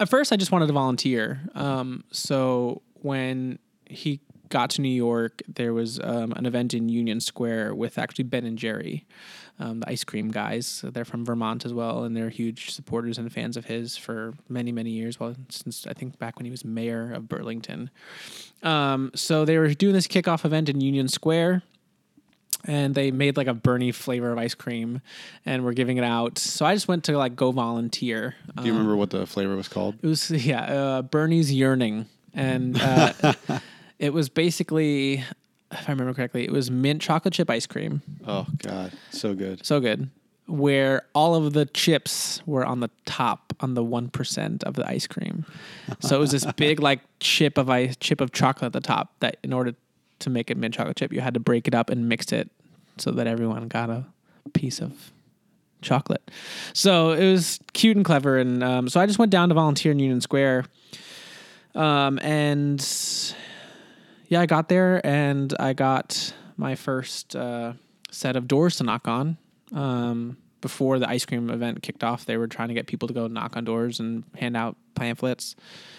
at 0.00 0.08
first 0.08 0.32
I 0.32 0.36
just 0.36 0.52
wanted 0.52 0.68
to 0.68 0.72
volunteer. 0.72 1.42
Um, 1.54 2.04
so 2.10 2.80
when 2.94 3.58
he 3.84 4.20
got 4.48 4.70
to 4.70 4.80
New 4.80 4.88
York, 4.88 5.42
there 5.48 5.74
was 5.74 6.00
um, 6.00 6.32
an 6.32 6.46
event 6.46 6.72
in 6.72 6.88
Union 6.88 7.20
Square 7.20 7.74
with 7.74 7.98
actually 7.98 8.24
Ben 8.24 8.46
and 8.46 8.56
Jerry, 8.56 9.06
um, 9.58 9.80
the 9.80 9.88
ice 9.88 10.04
cream 10.04 10.30
guys. 10.30 10.84
They're 10.84 11.04
from 11.04 11.24
Vermont 11.24 11.64
as 11.64 11.72
well, 11.72 12.04
and 12.04 12.16
they're 12.16 12.30
huge 12.30 12.70
supporters 12.70 13.18
and 13.18 13.32
fans 13.32 13.56
of 13.56 13.66
his 13.66 13.96
for 13.96 14.34
many, 14.48 14.72
many 14.72 14.90
years. 14.90 15.20
Well, 15.20 15.34
since 15.48 15.86
I 15.86 15.92
think 15.92 16.18
back 16.18 16.36
when 16.36 16.44
he 16.44 16.50
was 16.50 16.64
mayor 16.64 17.12
of 17.12 17.28
Burlington. 17.28 17.90
Um, 18.62 19.10
so 19.14 19.44
they 19.44 19.58
were 19.58 19.74
doing 19.74 19.94
this 19.94 20.06
kickoff 20.06 20.44
event 20.44 20.68
in 20.68 20.80
Union 20.80 21.08
Square 21.08 21.62
and 22.64 22.94
they 22.94 23.10
made 23.10 23.36
like 23.36 23.46
a 23.46 23.54
Bernie 23.54 23.92
flavor 23.92 24.30
of 24.30 24.38
ice 24.38 24.54
cream 24.54 25.00
and 25.44 25.64
we're 25.64 25.72
giving 25.72 25.96
it 25.96 26.04
out. 26.04 26.38
So 26.38 26.64
I 26.64 26.74
just 26.74 26.88
went 26.88 27.04
to 27.04 27.16
like 27.16 27.34
go 27.36 27.50
volunteer. 27.50 28.36
Do 28.56 28.64
you 28.64 28.72
um, 28.72 28.78
remember 28.78 28.96
what 28.96 29.10
the 29.10 29.26
flavor 29.26 29.56
was 29.56 29.68
called? 29.68 29.96
It 30.02 30.06
was 30.06 30.30
yeah, 30.30 30.62
uh, 30.62 31.02
Bernie's 31.02 31.52
yearning, 31.52 32.06
and 32.34 32.80
uh, 32.80 33.34
it 33.98 34.12
was 34.12 34.28
basically, 34.28 35.24
if 35.72 35.88
I 35.88 35.92
remember 35.92 36.14
correctly, 36.14 36.44
it 36.44 36.52
was 36.52 36.70
mint 36.70 37.02
chocolate 37.02 37.34
chip 37.34 37.50
ice 37.50 37.66
cream. 37.66 38.02
Oh 38.26 38.46
God, 38.58 38.92
so 39.10 39.34
good, 39.34 39.64
so 39.64 39.80
good. 39.80 40.10
Where 40.46 41.02
all 41.14 41.34
of 41.34 41.52
the 41.52 41.66
chips 41.66 42.42
were 42.46 42.64
on 42.64 42.80
the 42.80 42.90
top, 43.06 43.54
on 43.60 43.74
the 43.74 43.82
one 43.82 44.08
percent 44.08 44.64
of 44.64 44.74
the 44.74 44.86
ice 44.88 45.06
cream. 45.06 45.46
So 46.00 46.16
it 46.16 46.18
was 46.18 46.32
this 46.32 46.44
big 46.56 46.80
like 46.88 47.00
chip 47.20 47.58
of 47.58 47.70
ice, 47.70 47.96
chip 47.96 48.20
of 48.20 48.32
chocolate 48.32 48.66
at 48.66 48.72
the 48.72 48.80
top. 48.80 49.14
That 49.20 49.38
in 49.42 49.52
order 49.52 49.74
to 50.20 50.30
make 50.30 50.50
a 50.50 50.54
mint 50.54 50.74
chocolate 50.74 50.96
chip, 50.96 51.12
you 51.12 51.20
had 51.20 51.34
to 51.34 51.40
break 51.40 51.68
it 51.68 51.74
up 51.74 51.90
and 51.90 52.08
mix 52.08 52.32
it 52.32 52.50
so 52.98 53.10
that 53.12 53.26
everyone 53.26 53.68
got 53.68 53.90
a 53.90 54.04
piece 54.52 54.80
of 54.80 55.12
chocolate. 55.80 56.30
So 56.72 57.10
it 57.10 57.30
was 57.30 57.58
cute 57.72 57.96
and 57.96 58.04
clever. 58.04 58.38
And 58.38 58.62
um, 58.62 58.88
so 58.88 59.00
I 59.00 59.06
just 59.06 59.18
went 59.18 59.30
down 59.30 59.48
to 59.48 59.54
volunteer 59.54 59.92
in 59.92 59.98
Union 59.98 60.20
Square. 60.20 60.64
Um, 61.74 62.18
and 62.20 62.80
yeah, 64.32 64.40
I 64.40 64.46
got 64.46 64.70
there 64.70 65.06
and 65.06 65.54
I 65.60 65.74
got 65.74 66.32
my 66.56 66.74
first 66.74 67.36
uh, 67.36 67.74
set 68.10 68.34
of 68.34 68.48
doors 68.48 68.76
to 68.76 68.84
knock 68.84 69.06
on. 69.06 69.36
Um, 69.74 70.38
before 70.62 70.98
the 70.98 71.06
ice 71.06 71.26
cream 71.26 71.50
event 71.50 71.82
kicked 71.82 72.02
off, 72.02 72.24
they 72.24 72.38
were 72.38 72.46
trying 72.46 72.68
to 72.68 72.74
get 72.74 72.86
people 72.86 73.08
to 73.08 73.12
go 73.12 73.26
knock 73.26 73.58
on 73.58 73.64
doors 73.64 74.00
and 74.00 74.24
hand 74.34 74.56
out 74.56 74.76
pamphlets. 74.94 75.54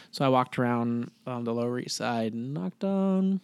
So 0.10 0.26
I 0.26 0.30
walked 0.30 0.58
around 0.58 1.12
um, 1.28 1.43
the 1.43 1.54
Lower 1.54 1.80
East 1.80 1.96
Side 1.98 2.34
and 2.34 2.56
knocked 2.56 2.84
on 2.84 3.39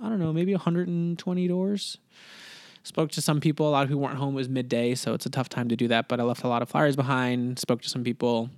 I 0.00 0.08
don't 0.08 0.20
know, 0.20 0.32
maybe 0.32 0.52
120 0.54 1.48
doors. 1.48 1.98
Spoke 2.84 3.10
to 3.10 3.20
some 3.20 3.40
people. 3.40 3.68
A 3.68 3.70
lot 3.70 3.82
of 3.82 3.88
people 3.88 4.00
weren't 4.00 4.16
home. 4.16 4.34
It 4.34 4.36
was 4.36 4.48
midday, 4.48 4.94
so 4.94 5.12
it's 5.12 5.26
a 5.26 5.30
tough 5.30 5.48
time 5.48 5.68
to 5.70 5.76
do 5.76 5.88
that. 5.88 6.06
But 6.06 6.20
I 6.20 6.22
left 6.22 6.44
a 6.44 6.48
lot 6.48 6.62
of 6.62 6.68
flyers 6.68 6.94
behind. 6.94 7.58
Spoke 7.58 7.82
to 7.82 7.88
some 7.88 8.04
people. 8.04 8.48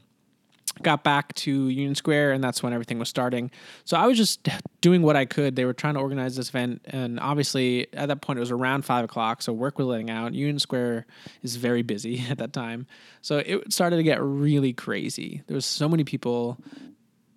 Got 0.82 1.04
back 1.04 1.34
to 1.34 1.68
Union 1.68 1.94
Square, 1.94 2.32
and 2.32 2.42
that's 2.42 2.62
when 2.62 2.72
everything 2.72 2.98
was 2.98 3.08
starting. 3.08 3.50
So 3.84 3.96
I 3.96 4.06
was 4.06 4.16
just 4.16 4.48
doing 4.80 5.02
what 5.02 5.16
I 5.16 5.26
could. 5.26 5.54
They 5.54 5.66
were 5.66 5.74
trying 5.74 5.94
to 5.94 6.00
organize 6.00 6.36
this 6.36 6.48
event, 6.48 6.80
and 6.86 7.20
obviously 7.20 7.92
at 7.92 8.08
that 8.08 8.22
point 8.22 8.38
it 8.38 8.40
was 8.40 8.50
around 8.50 8.84
five 8.84 9.04
o'clock, 9.04 9.42
so 9.42 9.52
work 9.52 9.78
was 9.78 9.86
letting 9.86 10.10
out. 10.10 10.32
Union 10.32 10.58
Square 10.58 11.06
is 11.42 11.56
very 11.56 11.82
busy 11.82 12.24
at 12.30 12.38
that 12.38 12.52
time, 12.52 12.86
so 13.20 13.38
it 13.38 13.72
started 13.72 13.96
to 13.96 14.02
get 14.02 14.22
really 14.22 14.72
crazy. 14.72 15.42
There 15.46 15.54
was 15.54 15.66
so 15.66 15.88
many 15.88 16.04
people 16.04 16.58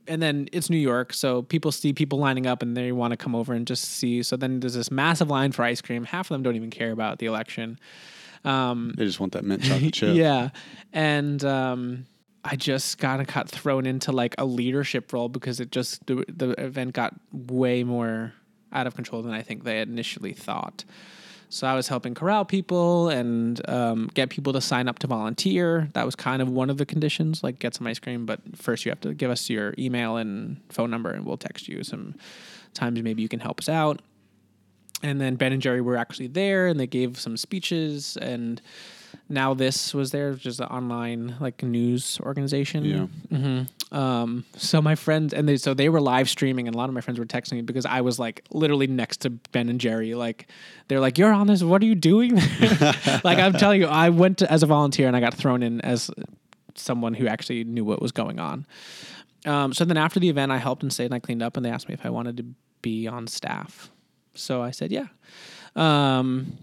and 0.07 0.21
then 0.21 0.47
it's 0.51 0.69
New 0.69 0.77
York, 0.77 1.13
so 1.13 1.41
people 1.41 1.71
see 1.71 1.93
people 1.93 2.19
lining 2.19 2.45
up 2.45 2.61
and 2.61 2.75
they 2.75 2.91
want 2.91 3.11
to 3.11 3.17
come 3.17 3.35
over 3.35 3.53
and 3.53 3.65
just 3.65 3.85
see. 3.85 4.23
So 4.23 4.37
then 4.37 4.59
there's 4.59 4.75
this 4.75 4.91
massive 4.91 5.29
line 5.29 5.51
for 5.51 5.63
ice 5.63 5.81
cream. 5.81 6.03
Half 6.03 6.27
of 6.27 6.35
them 6.35 6.43
don't 6.43 6.55
even 6.55 6.69
care 6.69 6.91
about 6.91 7.19
the 7.19 7.25
election. 7.25 7.79
Um, 8.43 8.93
they 8.95 9.05
just 9.05 9.19
want 9.19 9.33
that 9.33 9.43
mint 9.43 9.63
chocolate 9.63 9.93
chip. 9.93 10.15
yeah, 10.15 10.49
and 10.93 11.43
um, 11.43 12.05
I 12.45 12.55
just 12.55 12.99
kind 12.99 13.21
of 13.21 13.27
got 13.27 13.49
thrown 13.49 13.87
into 13.87 14.11
like 14.11 14.35
a 14.37 14.45
leadership 14.45 15.11
role 15.11 15.29
because 15.29 15.59
it 15.59 15.71
just 15.71 16.05
the, 16.05 16.23
the 16.27 16.51
event 16.63 16.93
got 16.93 17.15
way 17.31 17.83
more 17.83 18.33
out 18.71 18.85
of 18.85 18.93
control 18.93 19.23
than 19.23 19.33
I 19.33 19.41
think 19.41 19.63
they 19.63 19.81
initially 19.81 20.33
thought. 20.33 20.85
So 21.49 21.65
I 21.65 21.73
was 21.73 21.87
helping 21.87 22.13
corral 22.13 22.45
people 22.45 23.09
and 23.09 23.61
um, 23.69 24.09
get 24.13 24.29
people 24.29 24.53
to 24.53 24.61
sign 24.61 24.87
up 24.87 24.99
to 24.99 25.07
volunteer. 25.07 25.89
That 25.93 26.05
was 26.05 26.15
kind 26.15 26.41
of 26.41 26.49
one 26.49 26.69
of 26.69 26.77
the 26.77 26.85
conditions, 26.85 27.43
like 27.43 27.59
get 27.59 27.73
some 27.73 27.87
ice 27.87 27.97
cream. 27.97 28.25
But 28.25 28.41
first, 28.55 28.85
you 28.85 28.91
have 28.91 29.01
to 29.01 29.13
give 29.13 29.31
us 29.31 29.49
your 29.49 29.73
email 29.79 30.17
and 30.17 30.61
phone 30.69 30.91
number, 30.91 31.11
and 31.11 31.25
we'll 31.25 31.37
text 31.37 31.67
you 31.67 31.83
some 31.83 32.15
times 32.73 33.01
maybe 33.01 33.21
you 33.21 33.29
can 33.29 33.39
help 33.39 33.59
us 33.59 33.69
out. 33.69 34.01
And 35.01 35.19
then 35.19 35.35
Ben 35.35 35.53
and 35.53 35.61
Jerry 35.61 35.81
were 35.81 35.97
actually 35.97 36.27
there, 36.27 36.67
and 36.67 36.79
they 36.79 36.87
gave 36.87 37.19
some 37.19 37.37
speeches 37.37 38.17
and 38.17 38.61
NowThis 39.31 39.93
was 39.93 40.11
there, 40.11 40.31
which 40.31 40.45
is 40.45 40.59
an 40.59 40.67
online 40.67 41.35
like 41.39 41.63
news 41.63 42.19
organization. 42.21 42.83
Yeah. 42.85 43.37
hmm 43.37 43.95
Um, 43.95 44.45
so 44.57 44.81
my 44.81 44.95
friends 44.95 45.33
and 45.33 45.47
they 45.47 45.57
so 45.57 45.73
they 45.73 45.89
were 45.89 46.01
live 46.01 46.29
streaming, 46.29 46.67
and 46.67 46.75
a 46.75 46.77
lot 46.77 46.89
of 46.89 46.95
my 46.95 47.01
friends 47.01 47.19
were 47.19 47.25
texting 47.25 47.53
me 47.53 47.61
because 47.61 47.85
I 47.85 48.01
was 48.01 48.19
like 48.19 48.43
literally 48.51 48.87
next 48.87 49.21
to 49.21 49.29
Ben 49.29 49.69
and 49.69 49.79
Jerry. 49.79 50.13
Like 50.15 50.47
they're 50.87 50.99
like, 50.99 51.17
"You're 51.17 51.31
on 51.33 51.47
this. 51.47 51.63
What 51.63 51.81
are 51.81 51.85
you 51.85 51.95
doing?" 51.95 52.35
like 53.23 53.37
I'm 53.39 53.53
telling 53.53 53.81
you, 53.81 53.87
I 53.87 54.09
went 54.09 54.39
to, 54.39 54.51
as 54.51 54.63
a 54.63 54.65
volunteer 54.67 55.07
and 55.07 55.15
I 55.15 55.19
got 55.19 55.33
thrown 55.33 55.63
in 55.63 55.81
as 55.81 56.09
someone 56.75 57.13
who 57.13 57.27
actually 57.27 57.63
knew 57.63 57.85
what 57.85 58.01
was 58.01 58.11
going 58.11 58.39
on. 58.39 58.65
Um, 59.45 59.73
so 59.73 59.85
then 59.85 59.97
after 59.97 60.19
the 60.19 60.27
event, 60.29 60.51
I 60.51 60.57
helped 60.57 60.81
and 60.83 60.91
stayed 60.91 61.05
and 61.05 61.13
I 61.13 61.19
cleaned 61.19 61.43
up, 61.43 61.55
and 61.55 61.65
they 61.65 61.69
asked 61.69 61.87
me 61.87 61.93
if 61.93 62.05
I 62.05 62.09
wanted 62.09 62.37
to 62.37 62.45
be 62.81 63.07
on 63.07 63.27
staff. 63.27 63.91
So 64.33 64.61
I 64.61 64.71
said, 64.71 64.91
yeah. 64.91 65.07
Um, 65.75 66.57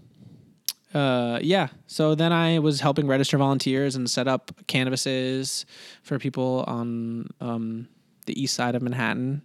uh, 0.93 1.39
yeah. 1.41 1.67
So 1.87 2.15
then 2.15 2.31
I 2.31 2.59
was 2.59 2.79
helping 2.79 3.07
register 3.07 3.37
volunteers 3.37 3.95
and 3.95 4.09
set 4.09 4.27
up 4.27 4.51
canvases 4.67 5.65
for 6.03 6.19
people 6.19 6.63
on 6.67 7.29
um, 7.41 7.87
the 8.25 8.41
east 8.41 8.55
side 8.55 8.75
of 8.75 8.81
Manhattan. 8.81 9.41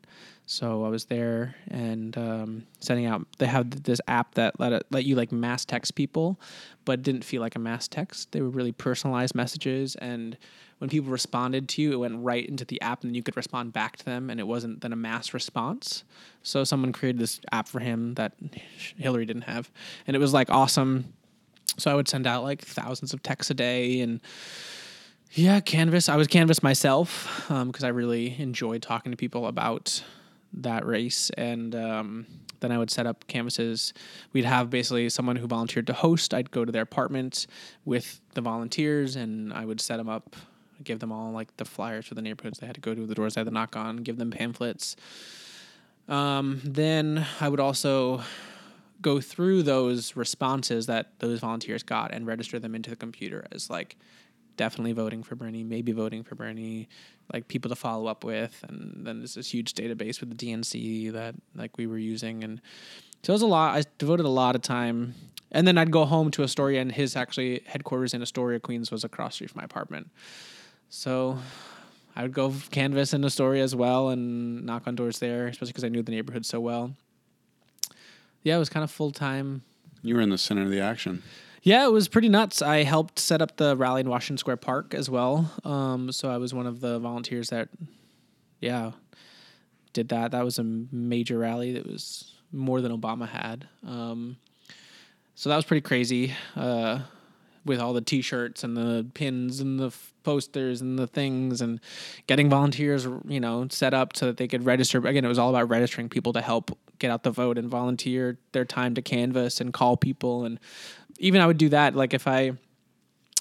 So 0.50 0.84
I 0.84 0.88
was 0.88 1.04
there 1.04 1.54
and 1.70 2.16
um, 2.16 2.66
sending 2.80 3.04
out. 3.04 3.26
They 3.36 3.44
have 3.44 3.82
this 3.82 4.00
app 4.08 4.34
that 4.34 4.58
let 4.58 4.72
it, 4.72 4.86
let 4.90 5.04
you 5.04 5.14
like 5.14 5.30
mass 5.30 5.66
text 5.66 5.94
people, 5.94 6.40
but 6.86 7.02
didn't 7.02 7.22
feel 7.22 7.42
like 7.42 7.54
a 7.54 7.58
mass 7.58 7.86
text. 7.86 8.32
They 8.32 8.40
were 8.40 8.48
really 8.48 8.72
personalized 8.72 9.34
messages, 9.34 9.94
and 9.96 10.38
when 10.78 10.88
people 10.88 11.10
responded 11.10 11.68
to 11.70 11.82
you, 11.82 11.92
it 11.92 11.96
went 11.96 12.24
right 12.24 12.48
into 12.48 12.64
the 12.64 12.80
app, 12.80 13.04
and 13.04 13.14
you 13.14 13.22
could 13.22 13.36
respond 13.36 13.74
back 13.74 13.98
to 13.98 14.04
them, 14.06 14.30
and 14.30 14.40
it 14.40 14.46
wasn't 14.46 14.80
then 14.80 14.94
a 14.94 14.96
mass 14.96 15.34
response. 15.34 16.02
So 16.42 16.64
someone 16.64 16.92
created 16.92 17.20
this 17.20 17.42
app 17.52 17.68
for 17.68 17.80
him 17.80 18.14
that 18.14 18.32
Hillary 18.96 19.26
didn't 19.26 19.42
have, 19.42 19.70
and 20.06 20.16
it 20.16 20.18
was 20.18 20.32
like 20.32 20.48
awesome. 20.48 21.12
So 21.76 21.90
I 21.90 21.94
would 21.94 22.08
send 22.08 22.26
out 22.26 22.42
like 22.42 22.62
thousands 22.62 23.12
of 23.12 23.22
texts 23.22 23.50
a 23.50 23.54
day, 23.54 24.00
and 24.00 24.20
yeah, 25.32 25.60
Canvas. 25.60 26.08
I 26.08 26.16
was 26.16 26.26
Canvas 26.26 26.62
myself 26.62 27.44
because 27.48 27.84
um, 27.84 27.86
I 27.86 27.88
really 27.88 28.40
enjoyed 28.40 28.82
talking 28.82 29.12
to 29.12 29.16
people 29.16 29.46
about 29.46 30.02
that 30.54 30.86
race. 30.86 31.30
And 31.36 31.74
um, 31.74 32.26
then 32.60 32.72
i 32.72 32.78
would 32.78 32.90
set 32.90 33.06
up 33.06 33.26
canvases. 33.26 33.92
We'd 34.32 34.44
have 34.44 34.70
basically 34.70 35.08
someone 35.08 35.36
who 35.36 35.46
volunteered 35.46 35.86
to 35.88 35.92
host. 35.92 36.34
I'd 36.34 36.50
go 36.50 36.64
to 36.64 36.72
their 36.72 36.82
apartment 36.82 37.46
with 37.84 38.20
the 38.34 38.40
volunteers 38.40 39.16
and 39.16 39.52
i 39.52 39.64
would 39.64 39.80
set 39.80 39.96
them 39.96 40.08
up 40.08 40.36
give 40.84 41.00
them 41.00 41.10
all 41.10 41.32
like 41.32 41.56
the 41.56 41.64
flyers 41.64 42.06
for 42.06 42.14
the 42.14 42.22
neighborhoods 42.22 42.60
they 42.60 42.66
had 42.66 42.74
to 42.76 42.80
go 42.80 42.94
to 42.94 43.04
the 43.04 43.14
doors 43.14 43.34
they 43.34 43.40
had 43.40 43.48
to 43.48 43.52
knock 43.52 43.76
on 43.76 43.98
give 43.98 44.16
them 44.16 44.30
pamphlets. 44.30 44.96
Um, 46.08 46.60
then 46.64 47.26
i 47.40 47.48
would 47.48 47.60
also 47.60 48.22
go 49.00 49.20
through 49.20 49.62
those 49.62 50.16
responses 50.16 50.86
that 50.86 51.18
those 51.18 51.40
volunteers 51.40 51.82
got 51.82 52.12
and 52.12 52.26
register 52.26 52.58
them 52.58 52.74
into 52.74 52.90
the 52.90 52.96
computer 52.96 53.46
as 53.52 53.70
like 53.70 53.96
definitely 54.56 54.92
voting 54.92 55.22
for 55.22 55.36
Bernie, 55.36 55.64
maybe 55.64 55.92
voting 55.92 56.24
for 56.24 56.34
Bernie, 56.34 56.88
like 57.32 57.48
people 57.48 57.68
to 57.68 57.76
follow 57.76 58.06
up 58.06 58.24
with, 58.24 58.64
and 58.68 59.06
then 59.06 59.18
there's 59.18 59.34
this 59.34 59.50
huge 59.50 59.74
database 59.74 60.20
with 60.20 60.36
the 60.36 60.36
DNC 60.36 61.12
that 61.12 61.34
like 61.54 61.78
we 61.78 61.86
were 61.86 61.98
using, 61.98 62.44
and 62.44 62.60
so 63.22 63.32
it 63.32 63.34
was 63.34 63.42
a 63.42 63.46
lot. 63.46 63.76
I 63.76 63.84
devoted 63.98 64.26
a 64.26 64.30
lot 64.30 64.56
of 64.56 64.62
time, 64.62 65.14
and 65.52 65.66
then 65.66 65.78
I'd 65.78 65.92
go 65.92 66.04
home 66.04 66.30
to 66.32 66.42
Astoria, 66.42 66.80
and 66.80 66.90
his 66.90 67.16
actually 67.16 67.62
headquarters 67.66 68.14
in 68.14 68.20
Astoria, 68.20 68.58
Queens, 68.60 68.90
was 68.90 69.04
across 69.04 69.36
street 69.36 69.50
from 69.50 69.60
my 69.60 69.64
apartment, 69.64 70.10
so. 70.90 71.38
I 72.16 72.22
would 72.22 72.32
go 72.32 72.52
canvas 72.72 73.14
in 73.14 73.24
Astoria 73.24 73.62
as 73.62 73.76
well 73.76 74.08
and 74.08 74.66
knock 74.66 74.88
on 74.88 74.96
doors 74.96 75.20
there, 75.20 75.46
especially 75.46 75.68
because 75.68 75.84
I 75.84 75.88
knew 75.88 76.02
the 76.02 76.10
neighborhood 76.10 76.44
so 76.44 76.58
well. 76.58 76.96
Yeah, 78.42 78.56
it 78.56 78.58
was 78.58 78.68
kind 78.68 78.84
of 78.84 78.90
full 78.90 79.10
time. 79.10 79.62
You 80.02 80.14
were 80.14 80.20
in 80.20 80.30
the 80.30 80.38
center 80.38 80.62
of 80.62 80.70
the 80.70 80.80
action. 80.80 81.22
Yeah, 81.62 81.84
it 81.84 81.92
was 81.92 82.08
pretty 82.08 82.28
nuts. 82.28 82.62
I 82.62 82.84
helped 82.84 83.18
set 83.18 83.42
up 83.42 83.56
the 83.56 83.76
rally 83.76 84.00
in 84.00 84.08
Washington 84.08 84.38
Square 84.38 84.58
Park 84.58 84.94
as 84.94 85.10
well. 85.10 85.50
Um, 85.64 86.12
so 86.12 86.30
I 86.30 86.36
was 86.38 86.54
one 86.54 86.66
of 86.66 86.80
the 86.80 86.98
volunteers 86.98 87.50
that, 87.50 87.68
yeah, 88.60 88.92
did 89.92 90.08
that. 90.10 90.30
That 90.30 90.44
was 90.44 90.58
a 90.58 90.62
major 90.62 91.38
rally 91.38 91.72
that 91.72 91.86
was 91.86 92.32
more 92.52 92.80
than 92.80 92.96
Obama 92.96 93.28
had. 93.28 93.66
Um, 93.86 94.36
so 95.34 95.50
that 95.50 95.56
was 95.56 95.64
pretty 95.64 95.82
crazy 95.82 96.32
uh, 96.56 97.00
with 97.64 97.80
all 97.80 97.92
the 97.92 98.00
T-shirts 98.00 98.64
and 98.64 98.76
the 98.76 99.06
pins 99.14 99.60
and 99.60 99.78
the 99.78 99.86
f- 99.88 100.14
posters 100.22 100.80
and 100.80 100.98
the 100.98 101.06
things 101.06 101.60
and 101.60 101.80
getting 102.26 102.48
volunteers, 102.48 103.06
you 103.26 103.40
know, 103.40 103.66
set 103.70 103.92
up 103.92 104.16
so 104.16 104.26
that 104.26 104.36
they 104.36 104.48
could 104.48 104.64
register. 104.64 105.04
Again, 105.06 105.24
it 105.24 105.28
was 105.28 105.38
all 105.38 105.50
about 105.50 105.68
registering 105.68 106.08
people 106.08 106.32
to 106.32 106.40
help 106.40 106.78
get 106.98 107.10
out 107.10 107.22
the 107.22 107.30
vote 107.30 107.58
and 107.58 107.68
volunteer 107.68 108.38
their 108.52 108.64
time 108.64 108.94
to 108.94 109.02
canvass 109.02 109.60
and 109.60 109.72
call 109.72 109.96
people 109.96 110.44
and 110.44 110.58
even 111.18 111.40
I 111.40 111.46
would 111.46 111.58
do 111.58 111.68
that. 111.70 111.94
Like 111.94 112.14
if 112.14 112.26
I 112.26 112.52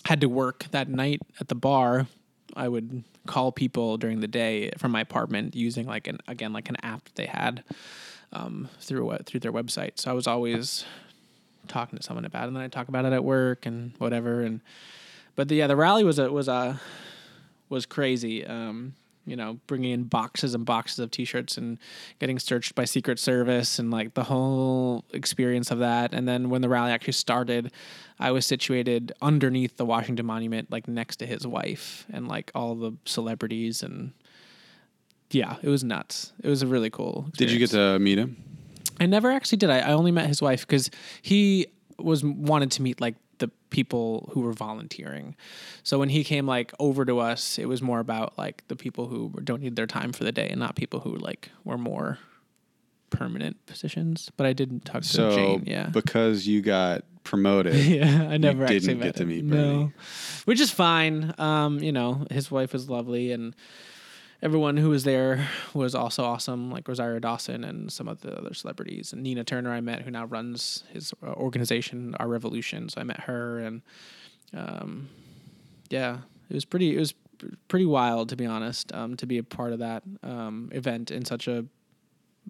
had 0.06 0.22
to 0.22 0.30
work 0.30 0.66
that 0.72 0.90
night 0.90 1.22
at 1.40 1.48
the 1.48 1.56
bar, 1.56 2.08
I 2.56 2.68
would 2.68 3.04
call 3.28 3.52
people 3.52 3.98
during 3.98 4.20
the 4.20 4.28
day 4.28 4.72
from 4.78 4.92
my 4.92 5.02
apartment 5.02 5.56
using 5.56 5.86
like 5.86 6.08
an 6.08 6.20
again 6.28 6.54
like 6.54 6.70
an 6.70 6.78
app 6.82 7.10
they 7.16 7.26
had 7.26 7.64
um, 8.34 8.70
through 8.80 9.16
through 9.26 9.42
their 9.42 9.54
website. 9.54 10.00
So 10.00 10.10
I 10.10 10.14
was 10.14 10.28
always 10.28 10.86
talking 11.68 11.98
to 11.98 12.04
someone 12.04 12.26
about 12.26 12.46
it, 12.46 12.48
and 12.48 12.56
then 12.56 12.64
I 12.64 12.68
talk 12.68 12.88
about 12.88 13.06
it 13.06 13.14
at 13.14 13.24
work 13.24 13.66
and 13.66 13.94
whatever. 13.98 14.42
And 14.42 14.62
but 15.36 15.50
the, 15.50 15.56
yeah, 15.56 15.68
the 15.68 15.76
rally 15.76 16.04
was 16.04 16.20
a 16.20 16.32
was 16.32 16.48
a 16.48 16.82
was 17.70 17.86
crazy. 17.86 18.46
Um, 18.46 18.94
you 19.28 19.36
know, 19.36 19.60
bringing 19.68 19.92
in 19.92 20.04
boxes 20.06 20.56
and 20.56 20.66
boxes 20.66 21.00
of 21.00 21.12
t-shirts 21.12 21.58
and 21.58 21.78
getting 22.20 22.40
searched 22.40 22.74
by 22.74 22.86
Secret 22.86 23.20
Service 23.20 23.78
and 23.78 23.92
like 23.92 24.14
the 24.14 24.24
whole 24.24 25.04
experience 25.12 25.70
of 25.70 25.80
that. 25.80 26.14
And 26.14 26.28
then 26.28 26.50
when 26.50 26.62
the 26.62 26.70
rally 26.70 26.92
actually 26.92 27.14
started, 27.14 27.72
I 28.20 28.32
was 28.32 28.46
situated 28.46 29.12
underneath 29.22 29.76
the 29.78 29.86
Washington 29.86 30.26
Monument, 30.26 30.72
like 30.72 30.88
next 30.88 31.18
to 31.18 31.26
his 31.26 31.46
wife 31.46 32.06
and 32.12 32.28
like 32.28 32.52
all 32.56 32.74
the 32.76 32.94
celebrities 33.06 33.84
and 33.84 34.14
yeah, 35.30 35.58
it 35.62 35.68
was 35.68 35.84
nuts. 35.84 36.32
It 36.42 36.48
was 36.48 36.62
a 36.62 36.68
really 36.68 36.90
cool. 36.90 37.26
Experience. 37.28 37.38
Did 37.38 37.52
you 37.52 37.60
get 37.60 37.70
to 37.72 38.00
meet 38.00 38.18
him? 38.18 38.38
I 39.00 39.06
never 39.06 39.30
actually 39.30 39.58
did. 39.58 39.70
I, 39.70 39.80
I 39.80 39.92
only 39.92 40.12
met 40.12 40.28
his 40.28 40.42
wife 40.42 40.66
because 40.66 40.90
he 41.22 41.68
was 42.00 42.24
wanted 42.24 42.72
to 42.72 42.82
meet 42.82 43.02
like 43.02 43.16
the 43.40 43.50
people 43.70 44.30
who 44.34 44.42
were 44.42 44.54
volunteering. 44.54 45.36
So 45.84 46.00
when 46.00 46.10
he 46.10 46.24
came 46.24 46.48
like 46.48 46.74
over 46.80 47.06
to 47.06 47.20
us, 47.20 47.60
it 47.60 47.68
was 47.68 47.82
more 47.82 48.00
about 48.00 48.38
like 48.38 48.64
the 48.68 48.76
people 48.76 49.08
who 49.08 49.34
don't 49.44 49.62
need 49.62 49.76
their 49.76 49.88
time 49.88 50.14
for 50.14 50.24
the 50.24 50.32
day 50.32 50.50
and 50.50 50.60
not 50.60 50.76
people 50.76 51.02
who 51.02 51.16
like 51.16 51.52
were 51.64 51.78
more 51.78 52.20
permanent 53.10 53.66
positions. 53.66 54.32
But 54.38 54.48
I 54.48 54.54
didn't 54.54 54.86
talk 54.86 55.04
to 55.04 55.08
so 55.08 55.36
Jane. 55.36 55.64
Yeah, 55.66 55.88
because 55.88 56.48
you 56.48 56.62
got 56.62 57.04
promoted. 57.24 57.76
yeah, 57.86 58.28
I 58.30 58.38
never 58.38 58.64
actually 58.64 58.80
didn't 58.80 59.00
met 59.00 59.06
get 59.06 59.16
to 59.18 59.24
him. 59.24 59.30
meet 59.30 59.44
No, 59.46 59.92
which 60.46 60.60
is 60.60 60.72
fine. 60.72 61.34
Um, 61.38 61.80
you 61.80 61.92
know, 61.92 62.26
his 62.32 62.52
wife 62.52 62.74
was 62.74 62.90
lovely 62.90 63.32
and. 63.32 63.56
Everyone 64.42 64.78
who 64.78 64.90
was 64.90 65.04
there 65.04 65.48
was 65.74 65.96
also 65.96 66.24
awesome, 66.24 66.70
like 66.72 66.88
Rosario 66.88 67.18
Dawson 67.20 67.64
and 67.64 67.92
some 67.92 68.08
of 68.08 68.22
the 68.22 68.38
other 68.38 68.54
celebrities. 68.54 69.12
And 69.12 69.24
Nina 69.24 69.44
Turner, 69.44 69.74
I 69.74 69.82
met, 69.82 70.04
who 70.04 70.12
now 70.12 70.26
runs 70.26 70.84
his 70.94 71.12
uh, 71.26 71.32
organization, 71.34 72.16
Our 72.20 72.28
Revolution. 72.28 72.88
So 72.90 73.02
I 73.02 73.04
met 73.04 73.22
her, 73.22 73.60
and 73.60 73.82
um, 74.54 75.10
yeah, 75.90 76.20
it 76.50 76.54
was 76.54 76.66
pretty. 76.66 76.96
It 76.96 77.00
was 77.00 77.14
pretty 77.68 77.86
wild, 77.86 78.30
to 78.30 78.36
be 78.36 78.46
honest, 78.46 78.94
um, 78.94 79.16
to 79.18 79.26
be 79.26 79.38
a 79.38 79.44
part 79.44 79.74
of 79.74 79.80
that 79.80 80.04
um, 80.24 80.70
event 80.72 81.12
in 81.12 81.26
such 81.26 81.48
a 81.48 81.66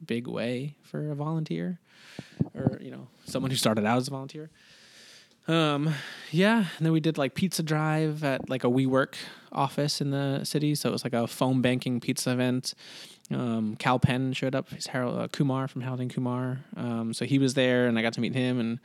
big 0.06 0.28
way 0.28 0.76
for 0.84 1.12
a 1.12 1.15
volunteer, 1.15 1.80
or 2.54 2.80
you 2.82 2.91
know, 2.91 3.08
someone 3.26 3.50
who 3.50 3.58
started 3.58 3.86
out 3.86 3.97
as 3.97 4.08
a 4.08 4.12
volunteer. 4.12 4.50
Um, 5.48 5.94
yeah, 6.32 6.66
and 6.78 6.86
then 6.86 6.92
we 6.92 7.00
did 7.00 7.18
like 7.18 7.34
pizza 7.34 7.64
drive 7.64 8.24
at 8.24 8.50
like 8.50 8.64
a 8.64 8.68
WeWork 8.68 9.16
office 9.52 10.02
in 10.02 10.12
the 10.12 10.44
city, 10.44 10.76
so 10.76 10.90
it 10.90 10.92
was 10.92 11.04
like 11.04 11.14
a 11.14 11.28
phone 11.28 11.62
banking 11.62 12.00
pizza 12.00 12.32
event. 12.32 12.74
Um, 13.32 13.76
Kal 13.78 14.00
Penn 14.00 14.34
showed 14.34 14.56
up. 14.56 14.70
He's 14.70 14.88
Harold 14.88 15.18
uh, 15.18 15.28
Kumar 15.30 15.68
from 15.68 15.82
Harold 15.82 16.02
and 16.02 16.14
Kumar. 16.14 16.60
Um, 16.76 17.14
so 17.14 17.26
he 17.26 17.40
was 17.40 17.54
there, 17.54 17.88
and 17.88 17.98
I 17.98 18.02
got 18.02 18.14
to 18.14 18.22
meet 18.22 18.34
him, 18.34 18.60
and 18.60 18.80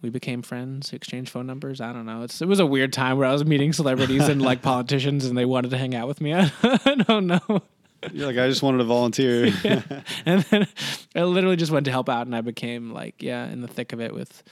we 0.00 0.10
became 0.10 0.42
friends. 0.42 0.92
Exchanged 0.92 1.30
phone 1.30 1.46
numbers. 1.46 1.80
I 1.80 1.92
don't 1.92 2.06
know. 2.06 2.22
It's 2.22 2.40
it 2.40 2.48
was 2.48 2.60
a 2.60 2.66
weird 2.66 2.92
time 2.92 3.18
where 3.18 3.28
I 3.28 3.32
was 3.32 3.44
meeting 3.44 3.72
celebrities 3.72 4.28
and 4.28 4.42
like 4.42 4.62
politicians, 4.62 5.24
and 5.24 5.36
they 5.36 5.44
wanted 5.44 5.70
to 5.70 5.78
hang 5.78 5.94
out 5.94 6.08
with 6.08 6.20
me. 6.20 6.34
I, 6.34 6.50
I 6.62 6.96
don't 7.06 7.26
know. 7.26 7.62
You're 8.12 8.26
like, 8.26 8.38
I 8.38 8.48
just 8.48 8.62
wanted 8.62 8.78
to 8.78 8.84
volunteer. 8.84 9.52
and 10.26 10.42
then 10.42 10.66
I 11.14 11.22
literally 11.22 11.56
just 11.56 11.70
went 11.70 11.84
to 11.84 11.92
help 11.92 12.08
out, 12.08 12.26
and 12.26 12.34
I 12.34 12.40
became 12.40 12.92
like, 12.92 13.22
yeah, 13.22 13.46
in 13.46 13.60
the 13.60 13.68
thick 13.68 13.92
of 13.92 14.00
it 14.00 14.12
with 14.12 14.42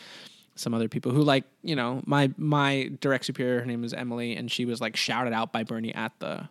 some 0.55 0.75
other 0.75 0.89
people 0.89 1.13
who 1.13 1.23
like, 1.23 1.45
you 1.63 1.77
know, 1.77 2.03
my 2.07 2.31
my 2.37 2.91
direct 3.01 3.25
superior, 3.25 3.61
her 3.61 3.67
name 3.67 3.85
is 3.85 3.95
Emily, 3.95 4.37
and 4.37 4.51
she 4.51 4.65
was 4.65 4.81
like 4.81 4.97
shouted 4.97 5.33
out 5.33 5.53
by 5.53 5.65
Bernie 5.65 5.95
at 5.95 6.13
the 6.21 6.49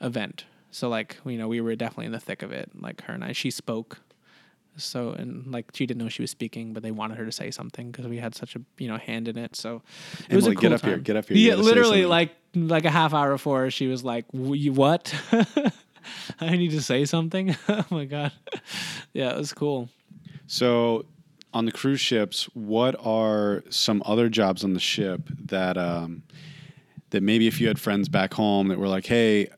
event. 0.00 0.44
So 0.70 0.88
like, 0.88 1.16
you 1.24 1.38
know, 1.38 1.48
we 1.48 1.60
were 1.60 1.74
definitely 1.76 2.06
in 2.06 2.12
the 2.12 2.20
thick 2.20 2.42
of 2.42 2.52
it. 2.52 2.70
Like 2.78 3.02
her 3.02 3.14
and 3.14 3.24
I, 3.24 3.32
she 3.32 3.50
spoke. 3.50 4.00
So 4.76 5.10
and 5.10 5.46
like 5.48 5.66
she 5.74 5.86
didn't 5.86 6.02
know 6.02 6.08
she 6.08 6.22
was 6.22 6.30
speaking, 6.30 6.72
but 6.72 6.82
they 6.82 6.92
wanted 6.92 7.18
her 7.18 7.24
to 7.24 7.32
say 7.32 7.50
something 7.50 7.90
because 7.90 8.06
we 8.06 8.18
had 8.18 8.34
such 8.34 8.54
a 8.54 8.60
you 8.78 8.86
know 8.86 8.96
hand 8.96 9.26
in 9.26 9.36
it. 9.36 9.56
So 9.56 9.82
it 10.28 10.36
was 10.36 10.46
a 10.46 10.54
cool 10.54 10.60
get 10.60 10.72
up 10.72 10.84
here, 10.84 10.98
get 10.98 11.16
up 11.16 11.28
here, 11.28 11.36
Yeah, 11.36 11.54
literally 11.56 12.06
like 12.06 12.30
like 12.54 12.84
a 12.84 12.90
half 12.90 13.12
hour 13.12 13.32
before, 13.32 13.70
she 13.70 13.88
was 13.88 14.04
like, 14.04 14.24
"What? 14.30 15.12
I 16.40 16.56
need 16.56 16.70
to 16.70 16.82
say 16.82 17.04
something." 17.04 17.56
oh 17.68 17.84
my 17.90 18.04
god, 18.04 18.32
yeah, 19.12 19.30
it 19.30 19.36
was 19.36 19.52
cool. 19.52 19.88
So 20.46 21.06
on 21.52 21.64
the 21.64 21.72
cruise 21.72 22.00
ships, 22.00 22.44
what 22.54 22.94
are 23.04 23.62
some 23.70 24.02
other 24.04 24.28
jobs 24.28 24.64
on 24.64 24.74
the 24.74 24.80
ship 24.80 25.22
that 25.46 25.76
um, 25.76 26.22
that 27.10 27.22
maybe 27.22 27.46
if 27.46 27.60
you 27.60 27.68
had 27.68 27.80
friends 27.80 28.08
back 28.08 28.34
home 28.34 28.68
that 28.68 28.78
were 28.78 28.88
like, 28.88 29.06
hey, 29.06 29.48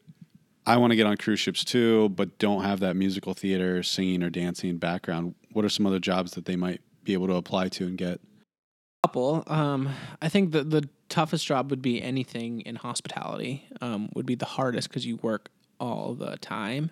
I 0.66 0.76
want 0.76 0.92
to 0.92 0.96
get 0.96 1.06
on 1.06 1.16
cruise 1.16 1.40
ships 1.40 1.64
too, 1.64 2.10
but 2.10 2.38
don't 2.38 2.62
have 2.62 2.80
that 2.80 2.94
musical 2.94 3.34
theater, 3.34 3.82
singing 3.82 4.22
or 4.22 4.30
dancing 4.30 4.76
background. 4.76 5.34
What 5.52 5.64
are 5.64 5.68
some 5.68 5.86
other 5.86 5.98
jobs 5.98 6.32
that 6.32 6.44
they 6.44 6.56
might 6.56 6.80
be 7.02 7.12
able 7.12 7.26
to 7.28 7.34
apply 7.34 7.68
to 7.70 7.86
and 7.86 7.98
get? 7.98 8.20
Couple. 9.04 9.42
Um, 9.46 9.88
I 10.20 10.28
think 10.28 10.52
the 10.52 10.62
the 10.62 10.88
toughest 11.08 11.46
job 11.46 11.70
would 11.70 11.82
be 11.82 12.02
anything 12.02 12.60
in 12.60 12.76
hospitality. 12.76 13.66
Um, 13.80 14.10
would 14.14 14.26
be 14.26 14.34
the 14.34 14.44
hardest 14.44 14.88
because 14.88 15.06
you 15.06 15.16
work 15.16 15.50
all 15.80 16.14
the 16.14 16.36
time. 16.36 16.90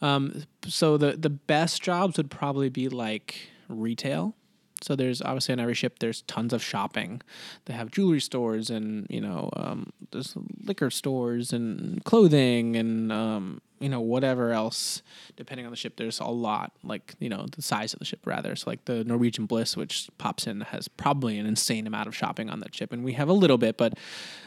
Um, 0.00 0.44
so 0.66 0.96
the 0.96 1.16
the 1.16 1.30
best 1.30 1.82
jobs 1.82 2.16
would 2.16 2.30
probably 2.30 2.68
be 2.68 2.88
like 2.88 3.50
retail. 3.72 4.34
So 4.82 4.96
there's 4.96 5.22
obviously 5.22 5.52
on 5.52 5.60
every 5.60 5.74
ship 5.74 6.00
there's 6.00 6.22
tons 6.22 6.52
of 6.52 6.62
shopping. 6.62 7.22
They 7.66 7.74
have 7.74 7.90
jewelry 7.90 8.20
stores 8.20 8.68
and 8.68 9.06
you 9.08 9.20
know 9.20 9.48
um, 9.54 9.92
there's 10.10 10.34
liquor 10.64 10.90
stores 10.90 11.52
and 11.52 12.04
clothing 12.04 12.76
and 12.76 13.12
um, 13.12 13.60
you 13.78 13.88
know 13.88 14.00
whatever 14.00 14.52
else. 14.52 15.02
Depending 15.36 15.66
on 15.66 15.72
the 15.72 15.76
ship, 15.76 15.96
there's 15.96 16.18
a 16.20 16.24
lot. 16.24 16.72
Like 16.82 17.14
you 17.20 17.28
know 17.28 17.46
the 17.54 17.62
size 17.62 17.92
of 17.92 18.00
the 18.00 18.04
ship 18.04 18.20
rather. 18.26 18.56
So 18.56 18.70
like 18.70 18.84
the 18.86 19.04
Norwegian 19.04 19.46
Bliss, 19.46 19.76
which 19.76 20.08
pops 20.18 20.46
in, 20.46 20.62
has 20.62 20.88
probably 20.88 21.38
an 21.38 21.46
insane 21.46 21.86
amount 21.86 22.08
of 22.08 22.16
shopping 22.16 22.50
on 22.50 22.60
that 22.60 22.74
ship, 22.74 22.92
and 22.92 23.04
we 23.04 23.12
have 23.12 23.28
a 23.28 23.34
little 23.34 23.58
bit. 23.58 23.76
But 23.78 23.94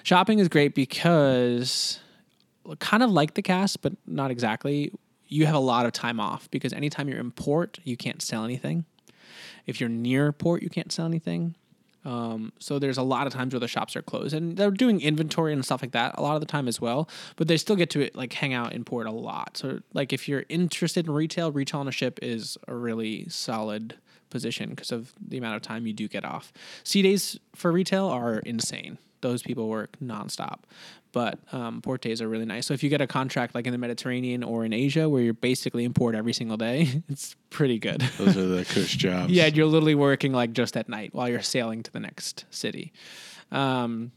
shopping 0.03 0.39
is 0.39 0.49
great 0.49 0.75
because 0.75 1.99
kind 2.79 3.03
of 3.03 3.11
like 3.11 3.35
the 3.35 3.41
cast, 3.41 3.81
but 3.81 3.93
not 4.05 4.31
exactly. 4.31 4.91
You 5.27 5.45
have 5.47 5.55
a 5.55 5.59
lot 5.59 5.85
of 5.85 5.91
time 5.91 6.19
off 6.19 6.51
because 6.51 6.71
anytime 6.71 7.09
you're 7.09 7.19
in 7.19 7.31
port, 7.31 7.79
you 7.83 7.97
can't 7.97 8.21
sell 8.21 8.43
anything 8.43 8.85
if 9.65 9.79
you're 9.79 9.89
near 9.89 10.31
port, 10.31 10.61
you 10.61 10.69
can't 10.69 10.91
sell 10.91 11.05
anything. 11.05 11.55
Um, 12.05 12.53
so 12.59 12.77
there's 12.77 12.99
a 12.99 13.03
lot 13.03 13.25
of 13.25 13.33
times 13.33 13.53
where 13.53 13.59
the 13.59 13.67
shops 13.67 13.95
are 13.95 14.01
closed, 14.01 14.35
and 14.35 14.55
they're 14.55 14.69
doing 14.71 15.01
inventory 15.01 15.51
and 15.53 15.65
stuff 15.65 15.81
like 15.81 15.91
that 15.91 16.13
a 16.17 16.21
lot 16.21 16.35
of 16.35 16.39
the 16.39 16.45
time 16.45 16.67
as 16.67 16.79
well. 16.79 17.09
But 17.35 17.47
they 17.47 17.57
still 17.57 17.75
get 17.75 17.89
to 17.91 18.09
like 18.13 18.31
hang 18.31 18.53
out 18.53 18.73
in 18.73 18.85
port 18.85 19.07
a 19.07 19.11
lot. 19.11 19.57
So 19.57 19.79
like 19.93 20.13
if 20.13 20.29
you're 20.29 20.45
interested 20.47 21.07
in 21.07 21.13
retail, 21.13 21.51
retail 21.51 21.79
on 21.79 21.87
a 21.87 21.91
ship 21.91 22.19
is 22.21 22.57
a 22.67 22.75
really 22.75 23.27
solid 23.29 23.95
position 24.29 24.69
because 24.69 24.91
of 24.91 25.13
the 25.19 25.37
amount 25.37 25.55
of 25.55 25.61
time 25.63 25.87
you 25.87 25.93
do 25.93 26.07
get 26.07 26.23
off. 26.23 26.53
Sea 26.83 27.01
days 27.01 27.39
for 27.55 27.71
retail 27.71 28.05
are 28.07 28.39
insane. 28.39 28.99
Those 29.21 29.41
people 29.41 29.67
work 29.67 29.97
nonstop 30.03 30.59
but 31.15 31.39
um, 31.53 31.81
port 31.81 32.01
days 32.01 32.21
are 32.21 32.27
really 32.27 32.43
nice. 32.43 32.67
So 32.67 32.73
if 32.73 32.83
you 32.83 32.89
get 32.89 32.99
a 32.99 33.07
contract 33.07 33.55
like 33.55 33.65
in 33.65 33.71
the 33.71 33.77
Mediterranean 33.77 34.43
or 34.43 34.65
in 34.65 34.73
Asia 34.73 35.07
where 35.07 35.21
you're 35.21 35.33
basically 35.33 35.85
in 35.85 35.93
port 35.93 36.13
every 36.13 36.33
single 36.33 36.57
day, 36.57 37.01
it's 37.09 37.37
pretty 37.49 37.79
good. 37.79 38.01
Those 38.17 38.35
are 38.35 38.45
the 38.45 38.65
cush 38.69 38.97
jobs. 38.97 39.31
yeah, 39.31 39.45
you're 39.45 39.65
literally 39.65 39.95
working 39.95 40.33
like 40.33 40.51
just 40.51 40.75
at 40.75 40.89
night 40.89 41.13
while 41.13 41.29
you're 41.29 41.41
sailing 41.41 41.83
to 41.83 41.91
the 41.93 42.01
next 42.01 42.43
city. 42.49 42.91
Um, 43.49 44.11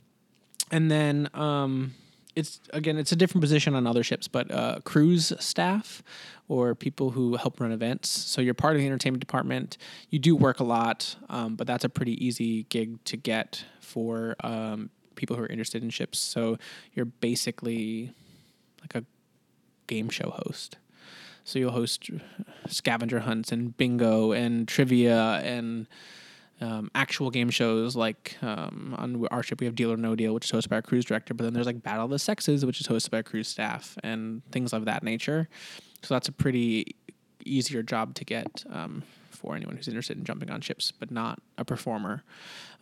and 0.72 0.90
then 0.90 1.28
um, 1.34 1.94
it's 2.34 2.58
again, 2.72 2.98
it's 2.98 3.12
a 3.12 3.16
different 3.16 3.42
position 3.42 3.76
on 3.76 3.86
other 3.86 4.02
ships, 4.02 4.26
but 4.26 4.50
uh, 4.50 4.80
cruise 4.82 5.32
staff 5.38 6.02
or 6.48 6.74
people 6.74 7.10
who 7.10 7.36
help 7.36 7.60
run 7.60 7.70
events. 7.70 8.08
So 8.08 8.40
you're 8.40 8.54
part 8.54 8.74
of 8.74 8.80
the 8.80 8.86
entertainment 8.86 9.20
department. 9.20 9.78
You 10.10 10.18
do 10.18 10.34
work 10.34 10.58
a 10.58 10.64
lot, 10.64 11.14
um, 11.28 11.54
but 11.54 11.68
that's 11.68 11.84
a 11.84 11.88
pretty 11.88 12.26
easy 12.26 12.64
gig 12.64 13.04
to 13.04 13.16
get 13.16 13.64
for 13.78 14.34
um, 14.40 14.90
people 15.18 15.36
who 15.36 15.42
are 15.42 15.48
interested 15.48 15.82
in 15.82 15.90
ships. 15.90 16.18
So 16.18 16.56
you're 16.94 17.04
basically 17.04 18.12
like 18.80 18.94
a 18.94 19.04
game 19.86 20.08
show 20.08 20.30
host. 20.30 20.78
So 21.44 21.58
you'll 21.58 21.72
host 21.72 22.10
scavenger 22.66 23.20
hunts 23.20 23.52
and 23.52 23.76
bingo 23.76 24.32
and 24.32 24.66
trivia 24.68 25.40
and 25.42 25.86
um, 26.60 26.90
actual 26.94 27.30
game 27.30 27.50
shows 27.50 27.94
like 27.94 28.36
um, 28.42 28.94
on 28.98 29.26
our 29.30 29.42
ship 29.42 29.60
we 29.60 29.66
have 29.66 29.74
Deal 29.74 29.92
or 29.92 29.96
No 29.96 30.16
Deal, 30.16 30.34
which 30.34 30.44
is 30.44 30.52
hosted 30.52 30.68
by 30.68 30.76
our 30.76 30.82
cruise 30.82 31.04
director. 31.04 31.34
But 31.34 31.44
then 31.44 31.54
there's 31.54 31.66
like 31.66 31.82
Battle 31.82 32.04
of 32.04 32.10
the 32.10 32.18
Sexes, 32.18 32.66
which 32.66 32.80
is 32.80 32.86
hosted 32.86 33.10
by 33.10 33.18
our 33.18 33.22
cruise 33.22 33.48
staff 33.48 33.96
and 34.02 34.42
things 34.50 34.72
of 34.72 34.84
that 34.86 35.02
nature. 35.02 35.48
So 36.02 36.14
that's 36.14 36.28
a 36.28 36.32
pretty 36.32 36.96
easier 37.44 37.82
job 37.82 38.14
to 38.14 38.24
get 38.24 38.64
um, 38.70 39.02
for 39.38 39.54
anyone 39.54 39.76
who's 39.76 39.88
interested 39.88 40.18
in 40.18 40.24
jumping 40.24 40.50
on 40.50 40.60
ships, 40.60 40.92
but 40.92 41.10
not 41.10 41.40
a 41.56 41.64
performer. 41.64 42.22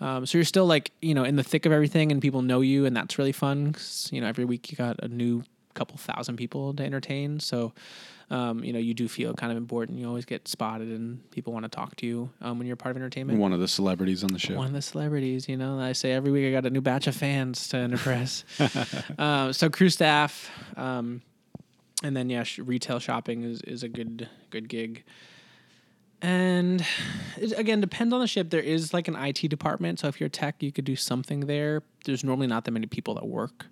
Um, 0.00 0.26
so 0.26 0.38
you're 0.38 0.44
still 0.44 0.66
like 0.66 0.90
you 1.00 1.14
know 1.14 1.24
in 1.24 1.36
the 1.36 1.42
thick 1.42 1.66
of 1.66 1.72
everything, 1.72 2.11
and 2.11 2.20
people 2.20 2.42
know 2.42 2.61
you, 2.61 2.86
and 2.86 2.96
that's 2.96 3.18
really 3.18 3.32
fun. 3.32 3.72
Cause, 3.72 4.09
you 4.12 4.20
know, 4.20 4.26
every 4.26 4.44
week 4.44 4.70
you 4.70 4.76
got 4.76 4.98
a 5.02 5.09
new 5.09 5.44
couple 5.74 5.96
thousand 5.98 6.36
people 6.36 6.74
to 6.74 6.84
entertain. 6.84 7.40
So. 7.40 7.72
Um, 8.28 8.64
you 8.64 8.72
know, 8.72 8.80
you 8.80 8.92
do 8.92 9.07
feel 9.07 9.34
kind 9.34 9.52
of 9.52 9.57
important. 9.57 10.00
You 10.00 10.09
always 10.09 10.24
get 10.24 10.48
spotted, 10.48 10.88
and 10.88 11.30
people 11.30 11.52
want 11.52 11.62
to 11.62 11.68
talk 11.68 11.94
to 11.94 12.07
you 12.07 12.28
um, 12.40 12.59
when 12.59 12.66
you're 12.66 12.74
part 12.74 12.90
of 12.90 12.96
entertainment. 12.96 13.38
One 13.38 13.52
of 13.52 13.61
the 13.61 13.68
celebrities 13.68 14.24
on 14.24 14.32
the 14.32 14.38
show. 14.40 14.57
One 14.57 14.66
of 14.66 14.72
the 14.72 14.82
celebrities. 14.82 15.48
You 15.48 15.57
know, 15.57 15.78
I 15.78 15.92
say 15.92 16.11
every 16.11 16.32
week 16.32 16.44
I 16.48 16.50
got 16.50 16.66
a 16.66 16.70
new 16.70 16.80
batch 16.80 17.07
of 17.07 17.14
fans 17.14 17.68
to 17.68 17.78
impress. 17.78 18.44
uh, 19.16 19.52
so 19.61 19.70
crew 19.70 19.90
staff, 19.90 20.50
um, 20.76 21.22
and 22.02 22.16
then 22.16 22.28
yeah, 22.28 22.42
sh- 22.42 22.59
retail 22.59 22.98
shopping 22.98 23.44
is, 23.44 23.62
is 23.62 23.84
a 23.84 23.88
good 23.88 24.28
good 24.50 24.68
gig 24.68 25.04
and 26.22 26.84
it, 27.36 27.52
again 27.58 27.80
depends 27.80 28.12
on 28.12 28.20
the 28.20 28.26
ship. 28.26 28.50
There 28.50 28.60
is 28.60 28.92
like 28.92 29.08
an 29.08 29.16
it 29.16 29.48
department. 29.48 30.00
So 30.00 30.08
if 30.08 30.20
you're 30.20 30.28
tech 30.28 30.62
you 30.62 30.72
could 30.72 30.84
do 30.84 30.96
something 30.96 31.40
there. 31.40 31.82
There's 32.04 32.24
normally 32.24 32.46
not 32.46 32.64
that 32.64 32.70
many 32.70 32.86
people 32.86 33.14
that 33.14 33.26
work 33.26 33.66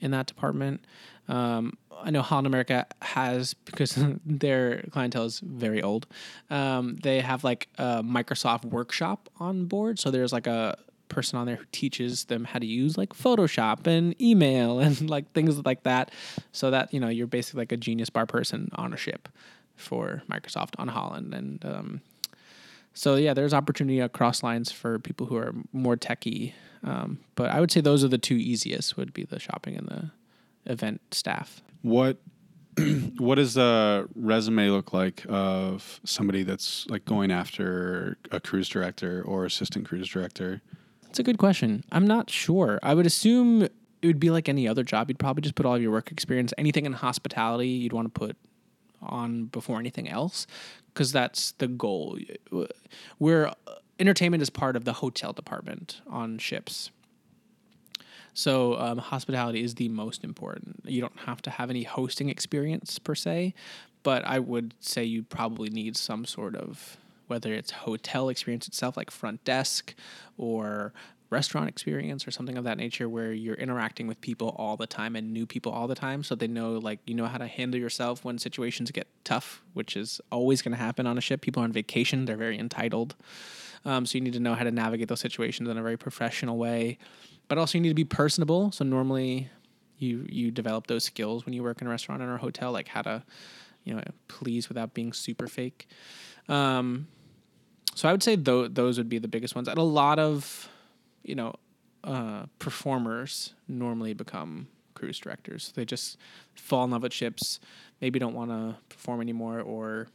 in 0.00 0.10
that 0.12 0.26
department. 0.26 0.84
Um, 1.28 1.76
i 2.02 2.10
know 2.10 2.22
holland 2.22 2.46
america 2.46 2.86
has 3.02 3.52
because 3.52 4.02
their 4.24 4.82
clientele 4.90 5.26
is 5.26 5.38
very 5.40 5.82
old 5.82 6.06
um, 6.48 6.96
they 7.02 7.20
have 7.20 7.44
like 7.44 7.68
a 7.78 8.02
microsoft 8.02 8.64
workshop 8.64 9.28
on 9.38 9.66
board. 9.66 9.98
So 9.98 10.10
there's 10.10 10.32
like 10.32 10.46
a 10.46 10.76
person 11.08 11.38
on 11.38 11.46
there 11.46 11.56
who 11.56 11.64
teaches 11.72 12.24
them 12.24 12.44
how 12.44 12.58
to 12.58 12.66
use 12.66 12.96
like 12.96 13.10
photoshop 13.10 13.86
and 13.86 14.20
email 14.20 14.78
and 14.80 15.08
like 15.08 15.32
things 15.32 15.58
like 15.64 15.82
that. 15.84 16.10
So 16.52 16.70
that 16.70 16.92
you 16.92 17.00
know 17.00 17.08
you're 17.08 17.26
basically 17.26 17.60
like 17.60 17.72
a 17.72 17.76
genius 17.76 18.10
bar 18.10 18.26
person 18.26 18.70
on 18.74 18.92
a 18.92 18.96
ship 18.96 19.28
for 19.80 20.22
Microsoft 20.30 20.74
on 20.78 20.88
Holland, 20.88 21.34
and 21.34 21.64
um, 21.64 22.00
so 22.94 23.16
yeah, 23.16 23.34
there's 23.34 23.54
opportunity 23.54 24.00
across 24.00 24.42
lines 24.42 24.70
for 24.70 24.98
people 24.98 25.26
who 25.26 25.36
are 25.36 25.54
more 25.72 25.96
techy. 25.96 26.54
Um, 26.82 27.18
but 27.34 27.50
I 27.50 27.60
would 27.60 27.70
say 27.70 27.80
those 27.80 28.02
are 28.04 28.08
the 28.08 28.18
two 28.18 28.34
easiest. 28.34 28.96
Would 28.96 29.12
be 29.12 29.24
the 29.24 29.38
shopping 29.38 29.76
and 29.76 29.88
the 29.88 30.10
event 30.70 31.00
staff. 31.12 31.62
What 31.82 32.18
what 33.18 33.36
does 33.36 33.54
the 33.54 34.08
resume 34.14 34.68
look 34.68 34.92
like 34.92 35.24
of 35.28 36.00
somebody 36.04 36.42
that's 36.42 36.86
like 36.88 37.04
going 37.04 37.30
after 37.30 38.18
a 38.30 38.40
cruise 38.40 38.68
director 38.68 39.22
or 39.22 39.44
assistant 39.44 39.86
cruise 39.86 40.08
director? 40.08 40.62
That's 41.02 41.18
a 41.18 41.24
good 41.24 41.38
question. 41.38 41.84
I'm 41.90 42.06
not 42.06 42.30
sure. 42.30 42.78
I 42.82 42.94
would 42.94 43.06
assume 43.06 43.62
it 43.62 43.72
would 44.06 44.20
be 44.20 44.30
like 44.30 44.48
any 44.48 44.68
other 44.68 44.84
job. 44.84 45.10
You'd 45.10 45.18
probably 45.18 45.42
just 45.42 45.54
put 45.56 45.66
all 45.66 45.74
of 45.74 45.82
your 45.82 45.90
work 45.90 46.12
experience, 46.12 46.54
anything 46.56 46.86
in 46.86 46.92
hospitality, 46.92 47.68
you'd 47.68 47.92
want 47.92 48.12
to 48.12 48.18
put 48.18 48.36
on 49.02 49.44
before 49.46 49.78
anything 49.78 50.08
else 50.08 50.46
because 50.92 51.12
that's 51.12 51.52
the 51.52 51.68
goal. 51.68 52.18
We're 53.18 53.52
entertainment 53.98 54.42
is 54.42 54.50
part 54.50 54.76
of 54.76 54.84
the 54.84 54.94
hotel 54.94 55.32
department 55.32 56.00
on 56.08 56.38
ships. 56.38 56.90
So 58.32 58.78
um, 58.78 58.98
hospitality 58.98 59.62
is 59.62 59.74
the 59.74 59.88
most 59.88 60.24
important. 60.24 60.80
You 60.84 61.00
don't 61.00 61.18
have 61.26 61.42
to 61.42 61.50
have 61.50 61.68
any 61.68 61.82
hosting 61.82 62.28
experience 62.28 62.98
per 62.98 63.14
se, 63.14 63.54
but 64.02 64.24
I 64.24 64.38
would 64.38 64.74
say 64.80 65.04
you 65.04 65.22
probably 65.22 65.68
need 65.68 65.96
some 65.96 66.24
sort 66.24 66.56
of 66.56 66.96
whether 67.26 67.52
it's 67.52 67.70
hotel 67.70 68.28
experience 68.28 68.66
itself 68.66 68.96
like 68.96 69.10
front 69.10 69.44
desk 69.44 69.94
or 70.36 70.92
restaurant 71.30 71.68
experience 71.68 72.26
or 72.26 72.32
something 72.32 72.58
of 72.58 72.64
that 72.64 72.76
nature 72.76 73.08
where 73.08 73.32
you're 73.32 73.54
interacting 73.54 74.08
with 74.08 74.20
people 74.20 74.54
all 74.58 74.76
the 74.76 74.86
time 74.86 75.14
and 75.14 75.32
new 75.32 75.46
people 75.46 75.70
all 75.70 75.86
the 75.86 75.94
time 75.94 76.24
so 76.24 76.34
they 76.34 76.48
know 76.48 76.72
like 76.72 76.98
you 77.06 77.14
know 77.14 77.26
how 77.26 77.38
to 77.38 77.46
handle 77.46 77.78
yourself 77.78 78.24
when 78.24 78.36
situations 78.36 78.90
get 78.90 79.06
tough 79.24 79.62
which 79.72 79.96
is 79.96 80.20
always 80.32 80.60
going 80.60 80.72
to 80.72 80.78
happen 80.78 81.06
on 81.06 81.16
a 81.16 81.20
ship. 81.20 81.40
People 81.40 81.62
are 81.62 81.64
on 81.64 81.72
vacation 81.72 82.24
they're 82.24 82.36
very 82.36 82.58
entitled. 82.58 83.14
Um, 83.84 84.04
so 84.04 84.18
you 84.18 84.24
need 84.24 84.34
to 84.34 84.40
know 84.40 84.54
how 84.54 84.64
to 84.64 84.70
navigate 84.70 85.08
those 85.08 85.20
situations 85.20 85.68
in 85.68 85.78
a 85.78 85.82
very 85.82 85.96
professional 85.96 86.58
way. 86.58 86.98
But 87.48 87.58
also 87.58 87.78
you 87.78 87.82
need 87.82 87.88
to 87.88 87.94
be 87.94 88.04
personable. 88.04 88.72
So 88.72 88.84
normally 88.84 89.48
you 89.98 90.26
you 90.28 90.50
develop 90.50 90.86
those 90.86 91.04
skills 91.04 91.46
when 91.46 91.52
you 91.52 91.62
work 91.62 91.80
in 91.80 91.86
a 91.86 91.90
restaurant 91.90 92.22
or 92.22 92.34
a 92.34 92.38
hotel 92.38 92.72
like 92.72 92.88
how 92.88 93.02
to 93.02 93.22
you 93.84 93.94
know 93.94 94.02
please 94.28 94.68
without 94.68 94.94
being 94.94 95.12
super 95.12 95.46
fake. 95.46 95.86
Um, 96.48 97.06
so 97.94 98.08
i 98.08 98.12
would 98.12 98.22
say 98.22 98.36
th- 98.36 98.70
those 98.72 98.98
would 98.98 99.08
be 99.08 99.18
the 99.18 99.28
biggest 99.28 99.54
ones. 99.54 99.68
And 99.68 99.78
a 99.78 99.82
lot 99.82 100.18
of 100.18 100.68
you 101.22 101.34
know, 101.34 101.54
uh, 102.04 102.44
performers 102.58 103.54
normally 103.68 104.14
become 104.14 104.68
cruise 104.94 105.18
directors. 105.18 105.72
They 105.74 105.84
just 105.84 106.18
fall 106.54 106.84
in 106.84 106.90
love 106.90 107.02
with 107.02 107.12
ships, 107.12 107.60
maybe 108.00 108.18
don't 108.18 108.34
want 108.34 108.50
to 108.50 108.76
perform 108.88 109.20
anymore, 109.20 109.60
or 109.60 110.08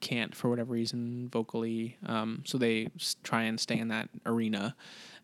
can't 0.00 0.34
for 0.34 0.48
whatever 0.48 0.72
reason 0.72 1.28
vocally. 1.32 1.96
Um, 2.06 2.42
so 2.46 2.58
they 2.58 2.88
try 3.22 3.42
and 3.42 3.58
stay 3.58 3.78
in 3.78 3.88
that 3.88 4.08
arena 4.26 4.76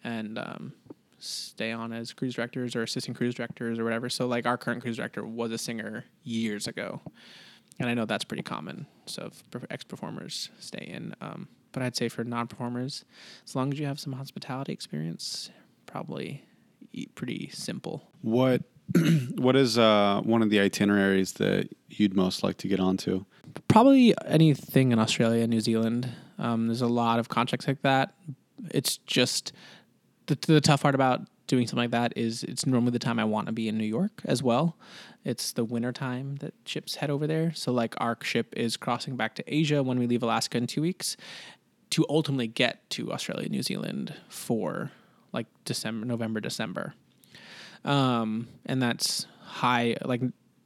and 0.03 0.39
um, 0.39 0.73
stay 1.19 1.73
on 1.73 1.93
as 1.93 2.13
cruise 2.13 2.35
directors 2.35 2.75
or 2.75 2.83
assistant 2.83 3.17
cruise 3.17 3.35
directors 3.35 3.79
or 3.79 3.85
whatever. 3.85 4.09
So 4.09 4.27
like 4.27 4.47
our 4.47 4.59
current 4.59 4.83
cruise 4.83 4.97
director 4.97 5.25
was 5.25 5.53
a 5.53 5.59
singer 5.59 6.05
years 6.23 6.67
ago. 6.67 7.01
and 7.79 7.89
I 7.89 7.95
know 7.95 8.05
that's 8.05 8.25
pretty 8.25 8.43
common. 8.43 8.87
So 9.07 9.31
ex 9.71 9.85
performers 9.85 10.51
stay 10.59 10.87
in. 10.87 11.15
Um, 11.21 11.49
but 11.75 11.83
I'd 11.83 11.97
say 11.97 12.09
for 12.09 12.25
non 12.25 12.47
performers, 12.47 13.05
as 13.45 13.55
long 13.55 13.71
as 13.73 13.79
you 13.79 13.85
have 13.85 14.01
some 14.01 14.15
hospitality 14.15 14.73
experience, 14.73 15.51
probably 15.85 16.47
pretty 17.15 17.51
simple. 17.53 18.09
What 18.23 18.63
what 19.37 19.57
is 19.57 19.77
uh, 19.77 20.21
one 20.25 20.43
of 20.43 20.51
the 20.51 20.61
itineraries 20.61 21.33
that 21.35 21.69
you'd 21.89 22.15
most 22.15 22.43
like 22.43 22.57
to 22.59 22.69
get 22.69 22.81
onto? 22.81 23.25
Probably 23.69 24.15
anything 24.27 24.93
in 24.93 24.99
Australia, 24.99 25.47
New 25.47 25.61
Zealand. 25.61 26.11
Um, 26.39 26.67
there's 26.67 26.83
a 26.83 26.87
lot 26.87 27.19
of 27.19 27.29
contracts 27.29 27.67
like 27.67 27.83
that. 27.83 28.15
It's 28.71 28.99
just 28.99 29.53
the, 30.27 30.39
the 30.47 30.61
tough 30.61 30.83
part 30.83 30.95
about 30.95 31.23
doing 31.47 31.67
something 31.67 31.85
like 31.85 31.91
that 31.91 32.17
is 32.17 32.43
it's 32.45 32.65
normally 32.67 32.93
the 32.93 32.99
time 32.99 33.19
I 33.19 33.25
want 33.25 33.47
to 33.47 33.53
be 33.53 33.69
in 33.69 33.77
New 33.77 33.85
York 33.85 34.23
as 34.25 34.43
well. 34.43 34.77
It's 35.25 35.53
the 35.53 35.65
winter 35.65 35.93
time 35.93 36.37
that 36.37 36.55
ships 36.65 36.97
head 36.97 37.11
over 37.11 37.27
there. 37.27 37.53
So 37.55 37.73
like 37.73 37.95
our 37.99 38.17
ship 38.23 38.55
is 38.57 38.77
crossing 38.77 39.17
back 39.17 39.35
to 39.37 39.45
Asia 39.47 39.83
when 39.83 39.99
we 39.99 40.07
leave 40.07 40.23
Alaska 40.23 40.59
in 40.59 40.67
two 40.67 40.83
weeks 40.83 41.17
to 41.95 42.05
ultimately 42.09 42.49
get 42.49 42.91
to 42.91 43.13
Australia, 43.13 43.49
New 43.49 43.63
Zealand 43.63 44.13
for 44.29 44.91
like 45.33 45.47
December, 45.65 46.05
November, 46.05 46.41
December. 46.41 46.93
Um, 47.85 48.49
and 48.67 48.83
that's 48.83 49.29
high, 49.45 49.95
like 50.05 50.21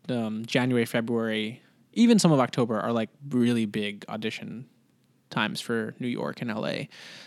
um, 0.08 0.46
January, 0.46 0.86
February, 0.86 1.60
even 1.92 2.18
some 2.18 2.32
of 2.32 2.40
October 2.40 2.80
are 2.80 2.92
like 2.92 3.10
really 3.28 3.66
big 3.66 4.06
audition 4.08 4.64
times 5.28 5.60
for 5.60 5.94
New 5.98 6.08
York 6.08 6.40
and 6.40 6.50
LA. 6.50 6.84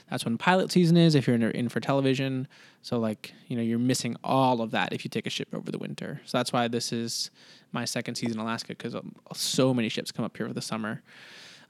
That's 0.10 0.26
when 0.26 0.36
pilot 0.40 0.72
season 0.72 0.98
is 0.98 1.14
if 1.14 1.28
you're 1.28 1.36
in, 1.36 1.44
in, 1.44 1.70
for 1.70 1.80
television. 1.80 2.48
So 2.82 2.98
like, 2.98 3.32
you 3.50 3.56
know, 3.56 3.62
you're 3.62 3.78
missing 3.78 4.16
all 4.24 4.64
of 4.64 4.72
that 4.72 4.94
if 4.94 5.06
you 5.06 5.10
take 5.10 5.28
a 5.28 5.30
ship 5.30 5.50
over 5.54 5.72
the 5.72 5.78
winter. 5.78 6.22
So 6.26 6.40
that's 6.40 6.52
why 6.52 6.68
this 6.68 6.92
is 6.92 7.30
my 7.72 7.86
second 7.86 8.16
season 8.16 8.40
in 8.40 8.42
Alaska 8.48 8.70
because 8.70 8.96
so 9.36 9.76
many 9.76 9.90
ships 9.90 10.12
come 10.12 10.26
up 10.26 10.36
here 10.36 10.48
for 10.48 10.54
the 10.54 10.62
summer. 10.62 11.04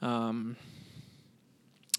Um, 0.01 0.55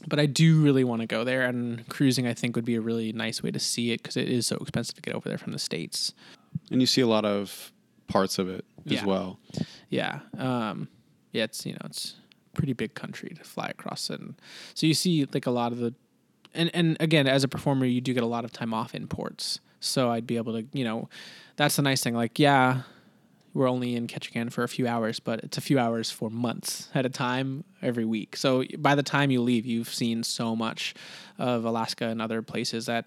but 0.07 0.19
I 0.19 0.27
do 0.27 0.61
really 0.61 0.85
want 0.85 1.01
to 1.01 1.07
go 1.07 1.25
there, 1.25 1.43
and 1.43 1.89
cruising 1.89 2.27
I 2.27 2.35
think 2.35 2.57
would 2.57 2.65
be 2.65 2.75
a 2.75 2.81
really 2.81 3.13
nice 3.13 3.43
way 3.43 3.51
to 3.51 3.59
see 3.59 3.93
it 3.93 4.03
because 4.03 4.17
it 4.17 4.29
is 4.29 4.47
so 4.47 4.57
expensive 4.57 4.97
to 4.97 5.03
get 5.03 5.15
over 5.15 5.29
there 5.29 5.39
from 5.39 5.53
the 5.53 5.59
states. 5.59 6.13
And 6.71 6.81
you 6.81 6.87
see 6.87 7.01
a 7.01 7.07
lot 7.07 7.25
of 7.25 7.73
parts 8.09 8.39
of 8.39 8.49
it 8.49 8.65
as 8.87 8.93
yeah. 8.93 9.05
well. 9.05 9.39
Yeah, 9.89 10.21
um, 10.39 10.89
yeah, 11.33 11.45
it's 11.45 11.65
you 11.67 11.73
know 11.73 11.83
it's 11.85 12.15
pretty 12.55 12.73
big 12.73 12.95
country 12.95 13.31
to 13.31 13.45
fly 13.45 13.69
across 13.69 14.11
and 14.11 14.35
so 14.75 14.87
you 14.87 14.95
see 14.95 15.27
like 15.33 15.47
a 15.47 15.51
lot 15.51 15.73
of 15.73 15.79
the 15.79 15.95
and 16.55 16.71
and 16.75 16.97
again 17.01 17.27
as 17.27 17.45
a 17.45 17.49
performer 17.49 17.85
you 17.85 18.01
do 18.01 18.13
get 18.13 18.23
a 18.23 18.27
lot 18.27 18.45
of 18.45 18.53
time 18.53 18.75
off 18.75 18.95
in 18.95 19.07
ports 19.07 19.61
so 19.81 20.11
i'd 20.11 20.27
be 20.27 20.37
able 20.37 20.53
to 20.53 20.67
you 20.73 20.85
know 20.85 21.09
that's 21.57 21.77
the 21.77 21.83
nice 21.83 22.03
thing 22.03 22.15
like 22.15 22.39
yeah 22.39 22.83
we're 23.55 23.69
only 23.69 23.97
in 23.97 24.07
Ketchikan 24.07 24.51
for 24.51 24.65
a 24.65 24.69
few 24.69 24.87
hours, 24.87 25.21
but 25.21 25.41
it's 25.41 25.59
a 25.59 25.61
few 25.61 25.79
hours 25.79 26.11
for 26.11 26.31
months 26.31 26.89
at 26.95 27.05
a 27.05 27.11
time 27.11 27.65
every 27.83 28.05
week. 28.05 28.37
So 28.37 28.65
by 28.79 28.95
the 28.95 29.03
time 29.03 29.31
you 29.31 29.43
leave, 29.43 29.67
you've 29.67 29.93
seen 29.93 30.23
so 30.23 30.57
much 30.57 30.95
of 31.39 31.65
Alaska 31.65 32.07
and 32.07 32.23
other 32.23 32.43
places 32.43 32.87
that 32.87 33.07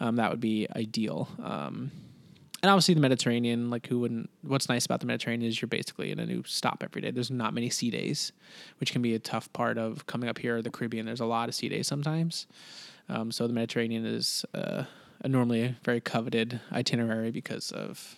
um, 0.00 0.16
that 0.16 0.30
would 0.30 0.40
be 0.40 0.66
ideal. 0.74 1.28
Um, 1.42 1.92
and 2.62 2.70
obviously 2.70 2.94
the 2.94 3.00
Mediterranean, 3.00 3.68
like 3.68 3.86
who 3.86 4.00
wouldn't? 4.00 4.30
What's 4.42 4.70
nice 4.70 4.86
about 4.86 5.00
the 5.00 5.06
Mediterranean 5.06 5.48
is 5.48 5.60
you're 5.60 5.68
basically 5.68 6.10
in 6.10 6.18
a 6.18 6.24
new 6.24 6.42
stop 6.46 6.82
every 6.82 7.02
day. 7.02 7.10
There's 7.10 7.30
not 7.30 7.52
many 7.52 7.68
sea 7.68 7.90
days, 7.90 8.32
which 8.78 8.90
can 8.90 9.02
be 9.02 9.14
a 9.14 9.18
tough 9.18 9.52
part 9.52 9.76
of 9.76 10.06
coming 10.06 10.30
up 10.30 10.38
here. 10.38 10.62
The 10.62 10.70
Caribbean, 10.70 11.04
there's 11.04 11.20
a 11.20 11.26
lot 11.26 11.50
of 11.50 11.54
sea 11.54 11.68
days 11.68 11.86
sometimes. 11.86 12.46
Um, 13.10 13.30
so 13.30 13.46
the 13.46 13.52
Mediterranean 13.52 14.06
is 14.06 14.46
uh, 14.54 14.84
a 15.20 15.28
normally 15.28 15.62
a 15.62 15.76
very 15.84 16.00
coveted 16.00 16.58
itinerary 16.72 17.30
because 17.30 17.70
of 17.70 18.16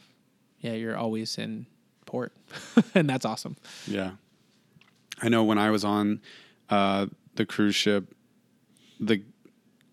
yeah, 0.66 0.72
you're 0.72 0.96
always 0.96 1.38
in 1.38 1.66
port, 2.04 2.32
and 2.94 3.08
that's 3.08 3.24
awesome. 3.24 3.56
Yeah, 3.86 4.12
I 5.22 5.28
know 5.28 5.44
when 5.44 5.58
I 5.58 5.70
was 5.70 5.84
on 5.84 6.20
uh, 6.70 7.06
the 7.34 7.46
cruise 7.46 7.74
ship, 7.74 8.14
the 9.00 9.22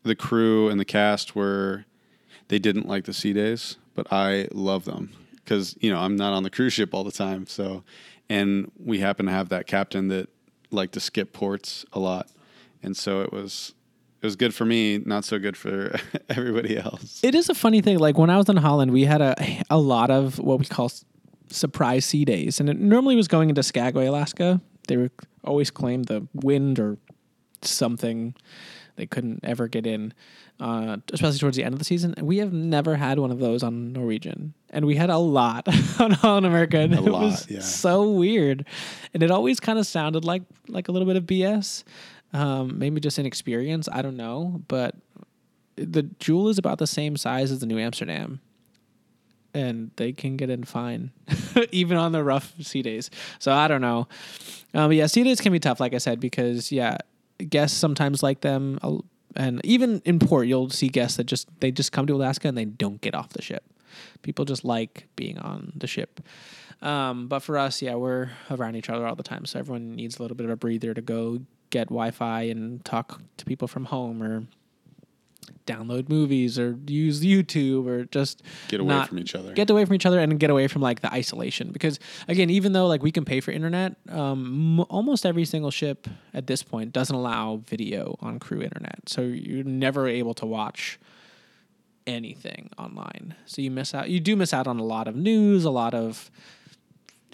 the 0.04 0.16
crew 0.16 0.70
and 0.70 0.80
the 0.80 0.86
cast 0.86 1.36
were 1.36 1.86
they 2.50 2.60
didn't 2.60 2.88
like 2.88 3.06
the 3.06 3.14
sea 3.14 3.34
days 3.34 3.78
but 3.96 4.12
I 4.12 4.48
love 4.52 4.86
them 4.86 5.12
because 5.36 5.76
you 5.80 5.92
know 5.92 6.00
I'm 6.00 6.16
not 6.16 6.34
on 6.34 6.44
the 6.44 6.50
cruise 6.50 6.74
ship 6.74 6.94
all 6.94 7.04
the 7.04 7.12
time. 7.12 7.48
So, 7.48 7.84
and 8.30 8.72
we 8.78 9.00
happen 9.00 9.26
to 9.26 9.32
have 9.32 9.50
that 9.50 9.68
captain 9.68 10.08
that 10.10 10.30
liked 10.72 10.94
to 10.94 11.00
skip 11.00 11.34
ports 11.34 11.86
a 11.94 12.00
lot, 12.00 12.30
and 12.82 12.96
so 12.96 13.22
it 13.22 13.32
was 13.32 13.74
it 14.24 14.28
was 14.28 14.38
good 14.38 14.56
for 14.56 14.64
me, 14.64 15.00
not 15.00 15.26
so 15.26 15.38
good 15.38 15.58
for 15.58 16.00
everybody 16.30 16.78
else. 16.78 17.20
It 17.22 17.36
is 17.36 17.50
a 17.50 17.54
funny 17.54 17.82
thing. 17.82 18.00
Like 18.00 18.18
when 18.18 18.30
I 18.30 18.38
was 18.38 18.48
in 18.48 18.56
Holland, 18.56 18.92
we 18.92 19.04
had 19.04 19.22
a 19.22 19.36
a 19.70 19.78
lot 19.78 20.10
of 20.10 20.40
what 20.40 20.60
we 20.60 20.66
call 20.66 20.90
surprise 21.50 22.06
sea 22.06 22.24
days, 22.24 22.62
and 22.62 22.70
it 22.70 22.80
normally 22.80 23.18
was 23.18 23.28
going 23.28 23.50
into 23.50 23.62
Skagway, 23.62 24.06
Alaska. 24.06 24.62
They 24.88 24.96
were 24.96 25.10
always 25.44 25.70
claimed 25.70 26.06
the 26.06 26.26
wind 26.34 26.80
or 26.80 26.98
something 27.64 28.34
they 28.96 29.06
couldn't 29.06 29.42
ever 29.44 29.68
get 29.68 29.86
in 29.86 30.14
uh, 30.60 30.98
especially 31.12 31.40
towards 31.40 31.58
the 31.58 31.64
end 31.64 31.74
of 31.74 31.80
the 31.80 31.86
season. 31.86 32.16
We 32.22 32.38
have 32.38 32.54
never 32.54 32.96
had 32.96 33.20
one 33.20 33.32
of 33.32 33.40
those 33.40 33.64
on 33.64 33.94
Norwegian, 33.94 34.54
and 34.70 34.86
we 34.86 34.96
had 34.96 35.10
a 35.10 35.18
lot 35.18 35.68
on 36.00 36.12
Holland 36.12 36.46
America. 36.46 36.80
And 36.80 36.94
a 36.94 36.98
it 36.98 37.04
lot, 37.04 37.22
was 37.24 37.50
yeah. 37.50 37.60
so 37.60 38.10
weird, 38.10 38.66
and 39.14 39.24
it 39.24 39.32
always 39.32 39.60
kind 39.60 39.80
of 39.80 39.88
sounded 39.88 40.24
like 40.26 40.44
like 40.68 40.88
a 40.88 40.92
little 40.92 41.08
bit 41.08 41.18
of 41.18 41.24
BS. 41.24 41.84
Um, 42.34 42.80
maybe 42.80 43.00
just 43.00 43.20
inexperience. 43.20 43.88
I 43.92 44.02
don't 44.02 44.18
know, 44.18 44.62
but 44.68 44.96
the 45.76 46.04
Jewel 46.20 46.50
is 46.50 46.58
about 46.58 46.80
the 46.80 46.88
same 46.88 47.16
size 47.16 47.52
as 47.52 47.60
the 47.60 47.66
New 47.68 47.78
Amsterdam, 47.78 48.42
and 49.54 49.92
they 49.98 50.14
can 50.14 50.36
get 50.36 50.50
in 50.50 50.64
fine, 50.64 51.12
even 51.72 51.98
on 51.98 52.12
the 52.12 52.24
rough 52.24 52.54
sea 52.62 52.82
days. 52.82 53.12
So 53.40 53.52
I 53.52 53.68
don't 53.68 53.82
know. 53.82 54.08
Um, 54.74 54.92
yeah, 54.92 55.06
sea 55.06 55.24
days 55.24 55.42
can 55.42 55.52
be 55.52 55.60
tough, 55.60 55.80
like 55.80 55.94
I 55.94 56.00
said, 56.00 56.20
because 56.20 56.72
yeah, 56.72 56.98
guests 57.50 57.78
sometimes 57.78 58.24
like 58.24 58.42
them 58.42 58.80
and 59.36 59.62
even 59.66 60.02
in 60.06 60.20
port 60.20 60.48
you'll 60.48 60.70
see 60.70 60.88
guests 60.88 61.18
that 61.18 61.26
just 61.26 61.48
they 61.60 61.72
just 61.72 61.92
come 61.92 62.08
to 62.08 62.16
alaska 62.16 62.48
and 62.48 62.58
they 62.58 62.66
don't 62.66 63.02
get 63.02 63.16
off 63.16 63.30
the 63.30 63.42
ship 63.42 63.64
people 64.22 64.46
just 64.46 64.64
like 64.64 65.08
being 65.16 65.38
on 65.40 65.72
the 65.76 65.88
ship 65.88 66.20
um, 66.82 67.28
but 67.28 67.40
for 67.40 67.58
us 67.58 67.82
yeah 67.82 67.96
we're 67.96 68.30
around 68.52 68.76
each 68.76 68.90
other 68.90 69.06
all 69.08 69.16
the 69.16 69.24
time 69.24 69.46
so 69.46 69.60
everyone 69.60 69.96
needs 69.96 70.18
a 70.20 70.22
little 70.22 70.36
bit 70.36 70.46
of 70.46 70.52
a 70.52 70.56
breather 70.56 70.94
to 70.94 71.02
go 71.02 71.40
get 71.70 71.88
wi-fi 71.88 72.44
and 72.44 72.84
talk 72.86 73.22
to 73.38 73.46
people 73.46 73.68
from 73.68 73.86
home 73.86 74.22
or 74.22 74.46
download 75.66 76.10
movies 76.10 76.60
or 76.60 76.78
use 76.88 77.22
YouTube 77.22 77.88
or 77.88 78.06
just 78.06 78.44
get 78.68 78.80
away 78.80 78.90
not, 78.90 79.10
from 79.10 79.20
each 79.20 79.36
other. 79.36 79.54
Get 79.54 79.70
away 79.70 79.86
from 79.86 79.96
each 79.96 80.06
other 80.06 80.20
and 80.20 80.40
get 80.40 80.50
away 80.50 80.68
from 80.68 80.82
like 80.82 81.02
the 81.02 81.12
isolation. 81.14 81.72
Because 81.72 82.00
again, 82.28 82.50
even 82.50 82.74
though 82.74 82.88
like 82.88 83.04
we 83.04 83.12
can 83.12 83.26
pay 83.26 83.40
for 83.40 83.52
internet, 83.52 83.96
um, 84.10 84.80
m- 84.80 84.86
almost 84.90 85.26
every 85.26 85.46
single 85.46 85.72
ship 85.72 86.08
at 86.34 86.48
this 86.48 86.64
point 86.64 86.92
doesn't 86.92 87.16
allow 87.16 87.58
video 87.66 88.18
on 88.20 88.40
crew 88.40 88.62
internet. 88.62 89.08
So 89.08 89.22
you're 89.22 89.64
never 89.64 90.08
able 90.08 90.34
to 90.36 90.46
watch 90.46 91.00
anything 92.06 92.70
online. 92.78 93.36
So 93.46 93.62
you 93.62 93.72
miss 93.72 93.94
out. 93.94 94.10
You 94.10 94.20
do 94.20 94.36
miss 94.36 94.54
out 94.54 94.68
on 94.68 94.80
a 94.80 94.84
lot 94.84 95.08
of 95.08 95.16
news, 95.16 95.64
a 95.64 95.72
lot 95.72 95.94
of 95.94 96.30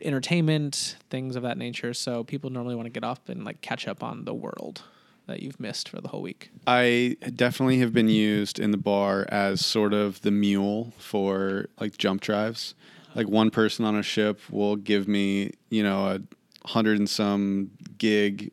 entertainment, 0.02 0.98
things 1.10 1.36
of 1.36 1.44
that 1.44 1.58
nature. 1.58 1.94
So 1.94 2.24
people 2.24 2.50
normally 2.50 2.76
want 2.76 2.86
to 2.86 2.92
get 2.92 3.04
up 3.04 3.30
and 3.30 3.44
like 3.44 3.62
catch 3.62 3.88
up 3.88 4.04
on 4.04 4.26
the 4.26 4.34
world 4.34 4.82
that 5.30 5.42
you've 5.42 5.60
missed 5.60 5.90
for 5.90 6.02
the 6.02 6.10
whole 6.10 6.22
week? 6.22 6.52
I 6.68 7.16
definitely 7.36 7.80
have 7.80 7.94
been 7.94 8.10
used 8.10 8.60
in 8.60 8.72
the 8.72 8.78
bar 8.78 9.26
as 9.30 9.66
sort 9.66 9.94
of 9.94 10.22
the 10.22 10.32
mule 10.32 10.92
for 10.98 11.68
like 11.80 11.98
jump 11.98 12.22
drives. 12.22 12.76
Like 13.16 13.28
one 13.28 13.50
person 13.50 13.86
on 13.86 13.96
a 13.96 14.04
ship 14.04 14.40
will 14.50 14.76
give 14.76 15.08
me, 15.08 15.52
you 15.70 15.84
know, 15.84 16.08
a 16.08 16.68
hundred 16.68 17.00
and 17.00 17.10
some 17.10 17.72
gig 17.98 18.52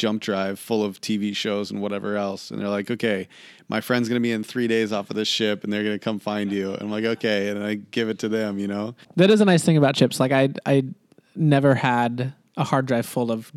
jump 0.00 0.22
drive 0.22 0.58
full 0.58 0.82
of 0.82 1.00
TV 1.00 1.36
shows 1.36 1.70
and 1.70 1.82
whatever 1.82 2.16
else. 2.16 2.50
And 2.50 2.60
they're 2.60 2.68
like, 2.68 2.90
okay, 2.90 3.28
my 3.68 3.80
friend's 3.80 4.08
to 4.20 4.26
be 4.26 4.32
in 4.32 4.42
three 4.42 4.66
days 4.66 4.92
off 4.92 5.10
of 5.10 5.16
this 5.16 5.28
ship 5.28 5.62
and 5.62 5.72
they're 5.72 5.82
to 5.98 6.02
come 6.02 6.18
find 6.18 6.50
you. 6.50 6.72
And 6.72 6.82
I'm 6.82 6.90
like, 6.90 7.04
okay. 7.04 7.48
And 7.48 7.62
I 7.62 7.74
give 7.74 8.08
it 8.08 8.18
to 8.20 8.28
them, 8.28 8.58
you 8.58 8.66
know? 8.66 8.94
That 9.16 9.30
is 9.30 9.40
a 9.40 9.44
nice 9.44 9.62
thing 9.62 9.76
about 9.76 9.94
chips. 9.94 10.18
Like, 10.18 10.32
I, 10.32 10.48
I 10.64 10.84
never 11.36 11.74
had 11.74 12.32
a 12.56 12.64
hard 12.64 12.86
drive 12.86 13.04
full 13.06 13.30
of 13.30 13.52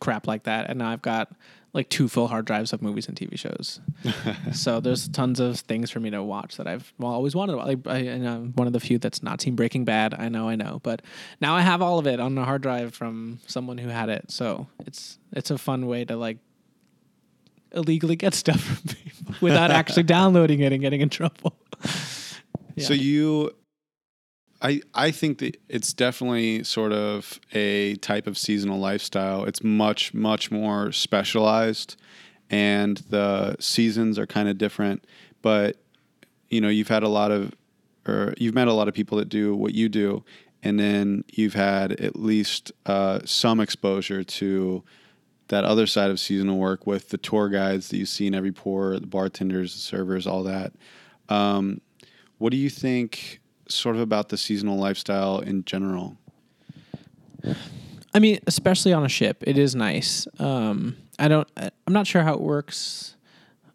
crap 0.00 0.26
like 0.26 0.42
that, 0.44 0.68
and 0.68 0.78
now 0.78 0.90
I've 0.90 1.02
got 1.02 1.32
like 1.74 1.88
two 1.88 2.06
full 2.06 2.28
hard 2.28 2.44
drives 2.44 2.72
of 2.72 2.82
movies 2.82 3.08
and 3.08 3.16
TV 3.16 3.38
shows. 3.38 3.80
so 4.52 4.80
there's 4.80 5.08
tons 5.08 5.40
of 5.40 5.60
things 5.60 5.90
for 5.90 6.00
me 6.00 6.10
to 6.10 6.22
watch 6.22 6.56
that 6.58 6.66
I've 6.66 6.92
well 6.98 7.12
always 7.12 7.34
wanted. 7.34 7.56
Like 7.56 7.78
I, 7.86 7.98
am 7.98 8.52
one 8.54 8.66
of 8.66 8.72
the 8.72 8.80
few 8.80 8.98
that's 8.98 9.22
not 9.22 9.40
seen 9.40 9.56
Breaking 9.56 9.84
Bad. 9.84 10.14
I 10.14 10.28
know, 10.28 10.48
I 10.48 10.56
know, 10.56 10.80
but 10.82 11.02
now 11.40 11.54
I 11.54 11.62
have 11.62 11.80
all 11.80 11.98
of 11.98 12.06
it 12.06 12.20
on 12.20 12.36
a 12.36 12.44
hard 12.44 12.62
drive 12.62 12.94
from 12.94 13.40
someone 13.46 13.78
who 13.78 13.88
had 13.88 14.10
it. 14.10 14.30
So 14.30 14.66
it's 14.80 15.18
it's 15.32 15.50
a 15.50 15.56
fun 15.56 15.86
way 15.86 16.04
to 16.04 16.16
like 16.16 16.38
illegally 17.72 18.16
get 18.16 18.34
stuff 18.42 18.60
from 18.60 18.94
people 18.94 19.34
without 19.40 19.70
actually 19.70 20.02
downloading 20.04 20.60
it 20.60 20.72
and 20.72 20.82
getting 20.82 21.00
in 21.00 21.08
trouble. 21.08 21.54
yeah. 22.74 22.84
So 22.84 22.92
you 22.92 23.54
I, 24.62 24.80
I 24.94 25.10
think 25.10 25.38
that 25.38 25.60
it's 25.68 25.92
definitely 25.92 26.62
sort 26.62 26.92
of 26.92 27.40
a 27.52 27.96
type 27.96 28.28
of 28.28 28.38
seasonal 28.38 28.78
lifestyle. 28.78 29.44
It's 29.44 29.62
much, 29.62 30.14
much 30.14 30.52
more 30.52 30.92
specialized, 30.92 31.96
and 32.48 32.98
the 33.10 33.56
seasons 33.58 34.18
are 34.18 34.26
kind 34.26 34.48
of 34.48 34.58
different. 34.58 35.04
But, 35.42 35.78
you 36.48 36.60
know, 36.60 36.68
you've 36.68 36.88
had 36.88 37.02
a 37.02 37.08
lot 37.08 37.32
of, 37.32 37.52
or 38.06 38.34
you've 38.38 38.54
met 38.54 38.68
a 38.68 38.72
lot 38.72 38.86
of 38.86 38.94
people 38.94 39.18
that 39.18 39.28
do 39.28 39.56
what 39.56 39.74
you 39.74 39.88
do, 39.88 40.24
and 40.62 40.78
then 40.78 41.24
you've 41.32 41.54
had 41.54 41.92
at 41.92 42.14
least 42.14 42.70
uh, 42.86 43.18
some 43.24 43.58
exposure 43.58 44.22
to 44.22 44.84
that 45.48 45.64
other 45.64 45.86
side 45.88 46.10
of 46.10 46.20
seasonal 46.20 46.56
work 46.56 46.86
with 46.86 47.08
the 47.08 47.18
tour 47.18 47.48
guides 47.48 47.88
that 47.88 47.96
you 47.96 48.06
see 48.06 48.28
in 48.28 48.34
every 48.34 48.52
port, 48.52 49.00
the 49.00 49.06
bartenders, 49.08 49.74
the 49.74 49.80
servers, 49.80 50.24
all 50.26 50.44
that. 50.44 50.72
Um, 51.28 51.80
what 52.38 52.52
do 52.52 52.56
you 52.56 52.70
think, 52.70 53.40
sort 53.72 53.96
of, 53.96 54.02
about 54.02 54.28
the 54.28 54.36
seasonal 54.36 54.78
lifestyle 54.78 55.38
in 55.38 55.64
general? 55.64 56.16
I 58.14 58.18
mean, 58.18 58.38
especially 58.46 58.92
on 58.92 59.04
a 59.04 59.08
ship, 59.08 59.42
it 59.46 59.58
is 59.58 59.74
nice. 59.74 60.26
Um, 60.38 60.96
I 61.18 61.28
don't. 61.28 61.48
I'm 61.56 61.92
not 61.92 62.06
sure 62.06 62.22
how 62.22 62.34
it 62.34 62.40
works 62.40 63.16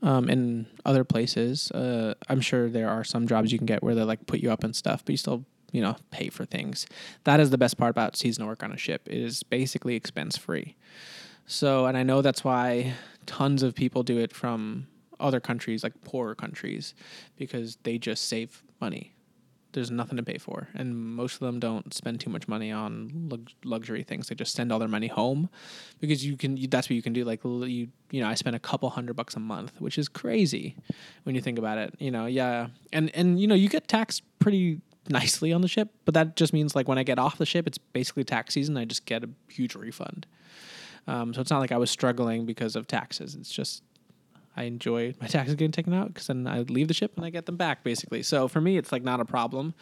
um, 0.01 0.29
in 0.29 0.67
other 0.85 1.03
places. 1.03 1.71
Uh, 1.71 2.13
I'm 2.29 2.41
sure 2.41 2.69
there 2.69 2.89
are 2.89 3.03
some 3.03 3.27
jobs 3.27 3.51
you 3.51 3.57
can 3.57 3.65
get 3.65 3.83
where 3.83 3.95
they 3.95 4.03
like 4.03 4.25
put 4.27 4.39
you 4.39 4.51
up 4.51 4.63
and 4.63 4.75
stuff, 4.75 5.03
but 5.03 5.13
you 5.13 5.17
still 5.17 5.45
you 5.71 5.81
know 5.81 5.97
pay 6.11 6.29
for 6.29 6.45
things. 6.45 6.85
That 7.23 7.39
is 7.39 7.49
the 7.49 7.57
best 7.57 7.77
part 7.77 7.91
about 7.91 8.15
seasonal 8.15 8.47
work 8.47 8.63
on 8.63 8.71
a 8.71 8.77
ship. 8.77 9.07
It 9.07 9.17
is 9.17 9.43
basically 9.43 9.95
expense 9.95 10.37
free. 10.37 10.75
So, 11.45 11.85
and 11.85 11.97
I 11.97 12.03
know 12.03 12.21
that's 12.21 12.43
why 12.43 12.93
tons 13.25 13.63
of 13.63 13.73
people 13.73 14.03
do 14.03 14.17
it 14.19 14.33
from 14.33 14.87
other 15.19 15.39
countries, 15.39 15.83
like 15.83 16.01
poorer 16.03 16.35
countries, 16.35 16.93
because 17.37 17.77
they 17.83 17.97
just 17.97 18.27
save 18.27 18.63
money. 18.79 19.13
There's 19.77 19.91
nothing 19.91 20.17
to 20.17 20.23
pay 20.23 20.39
for, 20.39 20.69
and 20.73 20.97
most 20.97 21.35
of 21.35 21.41
them 21.41 21.59
don't 21.59 21.93
spend 21.93 22.19
too 22.19 22.31
much 22.31 22.47
money 22.47 22.71
on 22.71 23.29
lux- 23.29 23.53
luxury 23.63 24.01
things. 24.01 24.27
They 24.27 24.33
just 24.33 24.55
send 24.55 24.71
all 24.71 24.79
their 24.79 24.87
money 24.87 25.05
home, 25.05 25.49
because 25.99 26.25
you 26.25 26.35
can. 26.35 26.57
You, 26.57 26.67
that's 26.67 26.89
what 26.89 26.95
you 26.95 27.03
can 27.03 27.13
do. 27.13 27.23
Like 27.23 27.43
you, 27.43 27.89
you 28.09 28.21
know, 28.21 28.27
I 28.27 28.33
spend 28.33 28.55
a 28.55 28.59
couple 28.59 28.89
hundred 28.89 29.15
bucks 29.15 29.35
a 29.35 29.39
month, 29.39 29.73
which 29.79 29.99
is 29.99 30.09
crazy 30.09 30.75
when 31.23 31.35
you 31.35 31.41
think 31.41 31.59
about 31.59 31.77
it. 31.77 31.93
You 31.99 32.09
know, 32.09 32.25
yeah, 32.25 32.69
and 32.91 33.13
and 33.15 33.39
you 33.39 33.45
know, 33.45 33.55
you 33.55 33.69
get 33.69 33.87
taxed 33.87 34.23
pretty 34.39 34.81
nicely 35.09 35.53
on 35.53 35.61
the 35.61 35.67
ship, 35.67 35.89
but 36.05 36.13
that 36.15 36.35
just 36.35 36.53
means 36.53 36.75
like 36.75 36.87
when 36.87 36.97
I 36.97 37.03
get 37.03 37.19
off 37.19 37.37
the 37.37 37.45
ship, 37.45 37.67
it's 37.67 37.77
basically 37.77 38.23
tax 38.23 38.55
season. 38.55 38.77
I 38.77 38.85
just 38.85 39.05
get 39.05 39.23
a 39.23 39.29
huge 39.47 39.75
refund. 39.75 40.25
Um, 41.07 41.33
so 41.33 41.39
it's 41.39 41.49
not 41.49 41.59
like 41.59 41.71
I 41.71 41.77
was 41.77 41.89
struggling 41.89 42.45
because 42.45 42.75
of 42.75 42.87
taxes. 42.87 43.35
It's 43.35 43.51
just 43.51 43.81
I 44.57 44.63
enjoy 44.63 45.13
my 45.21 45.27
taxes 45.27 45.55
getting 45.55 45.71
taken 45.71 45.93
out 45.93 46.07
because 46.07 46.27
then 46.27 46.47
I 46.47 46.61
leave 46.61 46.87
the 46.87 46.93
ship 46.93 47.13
and 47.15 47.25
I 47.25 47.29
get 47.29 47.45
them 47.45 47.55
back 47.57 47.83
basically. 47.83 48.23
So 48.23 48.47
for 48.47 48.59
me, 48.59 48.77
it's 48.77 48.91
like 48.91 49.03
not 49.03 49.19
a 49.19 49.25
problem. 49.25 49.73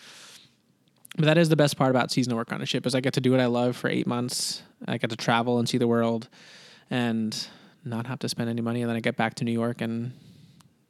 But 1.18 1.26
that 1.26 1.38
is 1.38 1.48
the 1.48 1.56
best 1.56 1.78
part 1.78 1.92
about 1.92 2.12
seasonal 2.12 2.38
work 2.38 2.52
on 2.52 2.62
a 2.62 2.66
ship 2.66 2.86
is 2.86 2.94
I 2.94 3.00
get 3.00 3.14
to 3.14 3.22
do 3.22 3.32
what 3.32 3.40
I 3.40 3.46
love 3.46 3.78
for 3.78 3.90
eight 3.90 4.06
months. 4.06 4.64
I 4.86 4.98
get 4.98 5.10
to 5.12 5.16
travel 5.16 5.60
and 5.60 5.70
see 5.70 5.78
the 5.78 5.88
world, 5.88 6.28
and 6.90 7.48
not 7.86 8.06
have 8.08 8.20
to 8.20 8.30
spend 8.30 8.50
any 8.50 8.62
money. 8.62 8.82
And 8.82 8.90
then 8.90 8.98
I 8.98 9.00
get 9.00 9.16
back 9.16 9.36
to 9.36 9.46
New 9.46 9.54
York 9.54 9.80
and 9.80 10.12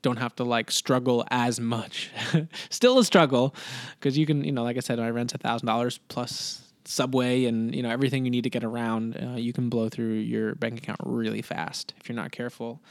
don't 0.01 0.17
have 0.17 0.35
to 0.37 0.43
like 0.43 0.71
struggle 0.71 1.25
as 1.29 1.59
much. 1.59 2.09
Still 2.71 2.97
a 2.97 3.05
struggle 3.05 3.55
because 3.99 4.17
you 4.17 4.25
can, 4.25 4.43
you 4.43 4.51
know, 4.51 4.63
like 4.63 4.77
I 4.77 4.79
said, 4.79 4.99
I 4.99 5.09
rent 5.09 5.35
a 5.35 5.37
thousand 5.37 5.67
dollars 5.67 5.99
plus 6.07 6.61
subway 6.85 7.45
and 7.45 7.73
you 7.73 7.81
know 7.81 7.89
everything 7.89 8.25
you 8.25 8.31
need 8.31 8.43
to 8.43 8.49
get 8.49 8.63
around. 8.63 9.17
Uh, 9.17 9.35
you 9.35 9.53
can 9.53 9.69
blow 9.69 9.89
through 9.89 10.13
your 10.13 10.55
bank 10.55 10.77
account 10.77 10.99
really 11.03 11.41
fast 11.41 11.93
if 11.99 12.09
you're 12.09 12.15
not 12.15 12.31
careful. 12.31 12.81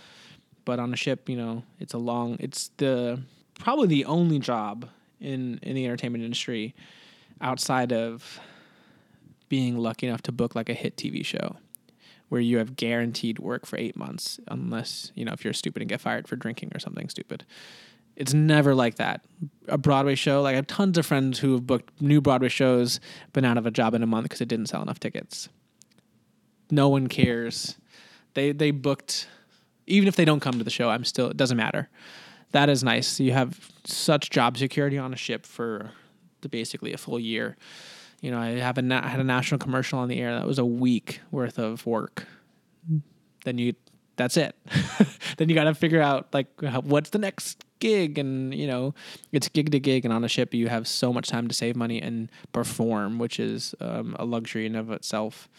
But 0.65 0.79
on 0.79 0.93
a 0.93 0.97
ship, 0.97 1.29
you 1.29 1.37
know, 1.37 1.63
it's 1.79 1.95
a 1.95 1.99
long. 1.99 2.37
It's 2.41 2.71
the 2.77 3.21
probably 3.59 3.87
the 3.87 4.05
only 4.07 4.39
job 4.39 4.89
in 5.21 5.59
in 5.63 5.75
the 5.75 5.85
entertainment 5.85 6.25
industry 6.25 6.75
outside 7.41 7.93
of 7.93 8.41
being 9.49 9.77
lucky 9.77 10.07
enough 10.07 10.23
to 10.23 10.33
book 10.33 10.55
like 10.55 10.69
a 10.69 10.75
hit 10.75 10.97
TV 10.97 11.25
show 11.25 11.57
where 12.29 12.41
you 12.41 12.59
have 12.59 12.75
guaranteed 12.77 13.39
work 13.39 13.67
for 13.67 13.77
eight 13.79 13.97
months, 13.97 14.41
unless, 14.49 15.13
you 15.15 15.25
know, 15.25 15.33
if 15.33 15.45
you're 15.45 15.53
stupid 15.53 15.83
and 15.83 15.89
get 15.89 16.01
fired 16.01 16.27
for 16.27 16.37
drinking 16.37 16.73
or 16.75 16.81
something 16.81 17.09
stupid. 17.09 17.45
It's 18.17 18.33
never 18.33 18.75
like 18.75 18.97
that. 18.97 19.25
A 19.69 19.77
Broadway 19.77 20.15
show, 20.15 20.43
like 20.43 20.55
I 20.55 20.57
have 20.57 20.67
tons 20.67 20.97
of 20.99 21.05
friends 21.05 21.39
who 21.39 21.53
have 21.53 21.67
booked 21.67 22.01
new 22.01 22.21
Broadway 22.21 22.49
shows, 22.49 23.01
been 23.33 23.45
out 23.45 23.59
of 23.59 23.67
a 23.67 23.71
job 23.71 23.95
in 23.95 24.03
a 24.03 24.07
month 24.07 24.25
because 24.25 24.41
it 24.41 24.49
didn't 24.49 24.67
sell 24.67 24.83
enough 24.83 25.01
tickets. 25.01 25.49
No 26.71 26.89
one 26.89 27.09
cares. 27.09 27.77
They 28.35 28.53
they 28.53 28.71
booked, 28.71 29.29
even 29.87 30.09
if 30.09 30.17
they 30.17 30.25
don't 30.25 30.41
come 30.41 30.59
to 30.59 30.65
the 30.65 30.71
show, 30.71 30.91
I'm 30.91 31.05
still. 31.05 31.29
It 31.29 31.37
doesn't 31.37 31.57
matter. 31.57 31.89
That 32.53 32.69
is 32.69 32.85
nice. 32.85 33.19
You 33.19 33.33
have 33.33 33.59
such 33.85 34.31
job 34.31 34.57
security 34.57 34.97
on 34.99 35.13
a 35.13 35.17
ship 35.17 35.45
for 35.45 35.91
the, 36.43 36.49
basically 36.49 36.93
a 36.93 36.99
full 36.99 37.19
year. 37.19 37.57
You 38.21 38.31
know, 38.31 38.39
I 38.39 38.51
have 38.51 38.79
a 38.79 38.83
na- 38.83 39.07
had 39.07 39.21
a 39.21 39.25
national 39.25 39.59
commercial 39.59 39.99
on 39.99 40.09
the 40.09 40.21
air 40.21 40.35
that 40.35 40.47
was 40.47 40.59
a 40.59 40.65
week 40.65 41.21
worth 41.31 41.59
of 41.59 41.85
work. 41.85 42.27
Then 43.45 43.59
you 43.59 43.75
that's 44.17 44.37
it. 44.37 44.55
then 45.37 45.49
you 45.49 45.55
got 45.55 45.65
to 45.65 45.75
figure 45.75 46.01
out 46.01 46.33
like 46.33 46.47
what's 46.85 47.11
the 47.11 47.19
next 47.19 47.65
gig 47.81 48.19
and 48.19 48.55
you 48.55 48.67
know 48.67 48.95
it's 49.31 49.49
gig 49.49 49.71
to 49.71 49.79
gig 49.79 50.07
and 50.07 50.15
on 50.15 50.25
a 50.25 50.29
ship 50.29 50.55
you 50.55 50.69
have 50.69 50.89
so 50.89 51.13
much 51.13 51.29
time 51.29 51.49
to 51.49 51.55
save 51.55 51.77
money 51.77 52.01
and 52.01 52.31
perform 52.51 53.19
which 53.19 53.39
is 53.39 53.75
um, 53.81 54.17
a 54.19 54.25
luxury 54.25 54.65
in 54.65 54.75
of 54.75 54.91
itself 54.91 55.51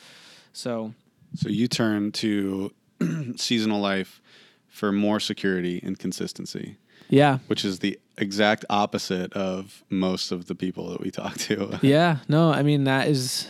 so 0.52 0.92
so 1.36 1.50
you 1.50 1.68
turn 1.68 2.12
to 2.12 2.72
seasonal 3.36 3.80
life 3.80 4.22
for 4.68 4.92
more 4.92 5.20
security 5.20 5.80
and 5.84 6.00
consistency 6.00 6.78
yeah 7.10 7.40
which 7.48 7.64
is 7.64 7.80
the 7.80 8.00
exact 8.18 8.66
opposite 8.70 9.32
of 9.34 9.84
most 9.90 10.32
of 10.32 10.46
the 10.48 10.56
people 10.56 10.90
that 10.90 11.02
we 11.02 11.12
talk 11.12 11.38
to 11.38 11.80
yeah 11.84 12.18
no 12.28 12.52
i 12.52 12.64
mean 12.64 12.86
that 12.86 13.08
is 13.08 13.48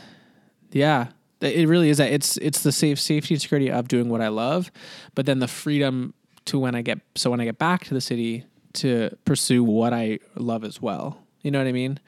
yeah 0.71 1.07
it 1.41 1.67
really 1.67 1.89
is 1.89 1.97
that 1.97 2.11
it's 2.11 2.37
it's 2.37 2.63
the 2.63 2.71
safe 2.71 2.99
safety 2.99 3.33
and 3.35 3.41
security 3.41 3.71
of 3.71 3.87
doing 3.87 4.09
what 4.09 4.21
I 4.21 4.29
love, 4.29 4.71
but 5.13 5.25
then 5.25 5.39
the 5.39 5.47
freedom 5.47 6.13
to 6.45 6.59
when 6.59 6.75
I 6.75 6.81
get 6.81 6.99
so 7.15 7.29
when 7.29 7.39
I 7.41 7.45
get 7.45 7.57
back 7.57 7.85
to 7.85 7.93
the 7.93 8.01
city 8.01 8.45
to 8.73 9.15
pursue 9.25 9.63
what 9.63 9.93
I 9.93 10.19
love 10.35 10.63
as 10.63 10.81
well. 10.81 11.19
You 11.41 11.51
know 11.51 11.59
what 11.59 11.67
I 11.67 11.71
mean? 11.71 11.99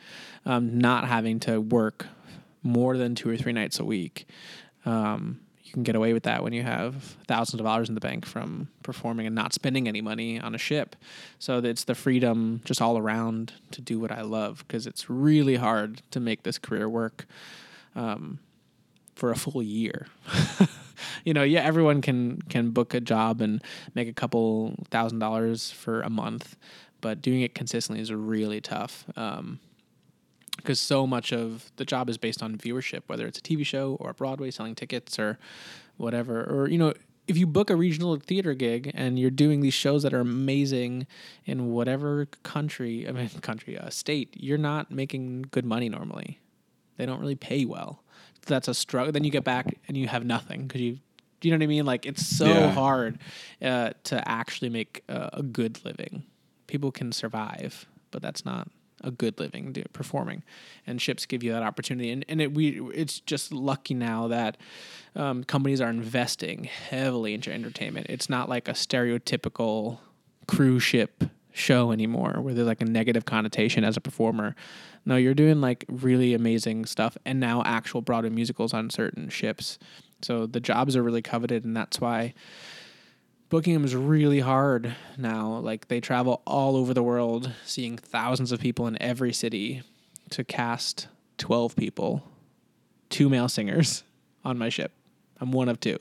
Um, 0.45 0.79
not 0.79 1.07
having 1.07 1.39
to 1.41 1.59
work 1.59 2.07
more 2.63 2.97
than 2.97 3.15
two 3.15 3.29
or 3.29 3.37
three 3.37 3.53
nights 3.53 3.79
a 3.79 3.85
week. 3.85 4.27
Um, 4.85 5.41
you 5.67 5.73
can 5.73 5.83
get 5.83 5.95
away 5.95 6.13
with 6.13 6.23
that 6.23 6.43
when 6.43 6.53
you 6.53 6.63
have 6.63 6.95
thousands 7.27 7.59
of 7.59 7.65
dollars 7.65 7.89
in 7.89 7.95
the 7.95 8.01
bank 8.01 8.25
from 8.25 8.69
performing 8.83 9.25
and 9.25 9.35
not 9.35 9.53
spending 9.53 9.87
any 9.87 10.01
money 10.01 10.39
on 10.39 10.55
a 10.55 10.57
ship. 10.57 10.95
So 11.39 11.59
it's 11.59 11.83
the 11.83 11.95
freedom 11.95 12.61
just 12.65 12.81
all 12.81 12.97
around 12.97 13.53
to 13.71 13.81
do 13.81 13.99
what 13.99 14.11
I 14.11 14.21
love 14.21 14.63
because 14.67 14.87
it's 14.87 15.09
really 15.09 15.55
hard 15.55 16.01
to 16.11 16.19
make 16.19 16.43
this 16.43 16.57
career 16.57 16.89
work. 16.89 17.25
Um, 17.95 18.39
for 19.17 19.31
a 19.31 19.35
full 19.35 19.63
year. 19.63 20.07
you 21.25 21.33
know, 21.33 21.43
yeah, 21.43 21.61
everyone 21.61 22.01
can 22.01 22.41
can 22.49 22.69
book 22.69 22.93
a 22.93 23.01
job 23.01 23.41
and 23.41 23.63
make 23.95 24.07
a 24.07 24.13
couple 24.13 24.75
thousand 24.91 25.19
dollars 25.19 25.71
for 25.71 26.01
a 26.01 26.09
month, 26.09 26.55
but 27.01 27.21
doing 27.21 27.41
it 27.41 27.55
consistently 27.55 28.01
is 28.01 28.13
really 28.13 28.61
tough. 28.61 29.05
Um, 29.15 29.59
because 30.67 30.81
so 30.81 31.07
much 31.07 31.31
of 31.31 31.71
the 31.77 31.85
job 31.85 32.09
is 32.09 32.17
based 32.17 32.43
on 32.43 32.57
viewership, 32.57 33.03
whether 33.07 33.25
it's 33.25 33.39
a 33.39 33.41
TV 33.41 33.65
show 33.65 33.95
or 34.01 34.09
a 34.09 34.13
Broadway 34.13 34.51
selling 34.51 34.75
tickets 34.75 35.17
or 35.17 35.39
whatever. 35.95 36.43
Or, 36.43 36.67
you 36.67 36.77
know, 36.77 36.93
if 37.25 37.37
you 37.37 37.47
book 37.47 37.69
a 37.69 37.75
regional 37.77 38.17
theater 38.17 38.53
gig 38.53 38.91
and 38.93 39.17
you're 39.17 39.31
doing 39.31 39.61
these 39.61 39.73
shows 39.73 40.03
that 40.03 40.13
are 40.13 40.19
amazing 40.19 41.07
in 41.45 41.71
whatever 41.71 42.25
country, 42.43 43.07
I 43.07 43.13
mean, 43.13 43.29
country, 43.41 43.77
uh, 43.77 43.89
state, 43.89 44.35
you're 44.37 44.57
not 44.57 44.91
making 44.91 45.43
good 45.51 45.63
money 45.63 45.87
normally. 45.87 46.41
They 46.97 47.05
don't 47.05 47.21
really 47.21 47.35
pay 47.35 47.63
well 47.63 48.03
So 48.45 48.53
that's 48.53 48.67
a 48.67 48.73
struggle. 48.73 49.13
Then 49.13 49.23
you 49.23 49.31
get 49.31 49.45
back 49.45 49.77
and 49.87 49.95
you 49.95 50.09
have 50.09 50.25
nothing 50.25 50.67
because 50.67 50.81
you, 50.81 50.99
do 51.39 51.47
you 51.47 51.51
know 51.51 51.59
what 51.59 51.63
I 51.63 51.67
mean? 51.67 51.85
Like 51.85 52.05
it's 52.05 52.25
so 52.25 52.45
yeah. 52.45 52.71
hard 52.71 53.19
uh, 53.61 53.91
to 54.03 54.27
actually 54.27 54.69
make 54.69 55.05
a, 55.07 55.29
a 55.31 55.43
good 55.43 55.85
living. 55.85 56.25
People 56.65 56.91
can 56.91 57.13
survive, 57.13 57.85
but 58.11 58.21
that's 58.21 58.43
not 58.43 58.67
a 59.03 59.11
good 59.11 59.39
living 59.39 59.71
do, 59.71 59.83
performing 59.93 60.43
and 60.85 61.01
ships 61.01 61.25
give 61.25 61.43
you 61.43 61.51
that 61.51 61.63
opportunity. 61.63 62.11
And, 62.11 62.25
and 62.27 62.41
it 62.41 62.53
we 62.53 62.81
it's 62.91 63.19
just 63.19 63.51
lucky 63.51 63.93
now 63.93 64.27
that 64.27 64.57
um, 65.15 65.43
companies 65.43 65.81
are 65.81 65.89
investing 65.89 66.65
heavily 66.65 67.33
into 67.33 67.51
entertainment. 67.51 68.07
It's 68.09 68.29
not 68.29 68.49
like 68.49 68.67
a 68.67 68.73
stereotypical 68.73 69.99
cruise 70.47 70.83
ship 70.83 71.23
show 71.57 71.91
anymore 71.91 72.35
where 72.39 72.53
there's 72.53 72.67
like 72.67 72.81
a 72.81 72.85
negative 72.85 73.25
connotation 73.25 73.83
as 73.83 73.97
a 73.97 74.01
performer. 74.01 74.55
No, 75.05 75.15
you're 75.15 75.33
doing 75.33 75.61
like 75.61 75.85
really 75.89 76.33
amazing 76.33 76.85
stuff 76.85 77.17
and 77.25 77.39
now 77.39 77.63
actual 77.65 78.01
Broadway 78.01 78.29
musicals 78.29 78.73
on 78.73 78.89
certain 78.89 79.29
ships. 79.29 79.79
So 80.21 80.45
the 80.45 80.59
jobs 80.59 80.95
are 80.95 81.03
really 81.03 81.21
coveted 81.21 81.65
and 81.65 81.75
that's 81.75 81.99
why 81.99 82.33
booking 83.49 83.83
is 83.83 83.95
really 83.95 84.39
hard 84.39 84.95
now. 85.17 85.57
Like 85.57 85.87
they 85.87 85.99
travel 85.99 86.41
all 86.45 86.75
over 86.75 86.93
the 86.93 87.03
world, 87.03 87.51
seeing 87.65 87.97
thousands 87.97 88.51
of 88.51 88.59
people 88.59 88.87
in 88.87 89.01
every 89.01 89.33
city 89.33 89.83
to 90.31 90.43
cast 90.43 91.07
12 91.37 91.75
people, 91.75 92.23
two 93.09 93.29
male 93.29 93.49
singers 93.49 94.03
on 94.43 94.57
my 94.57 94.69
ship. 94.69 94.91
I'm 95.39 95.51
one 95.51 95.69
of 95.69 95.79
two. 95.79 95.97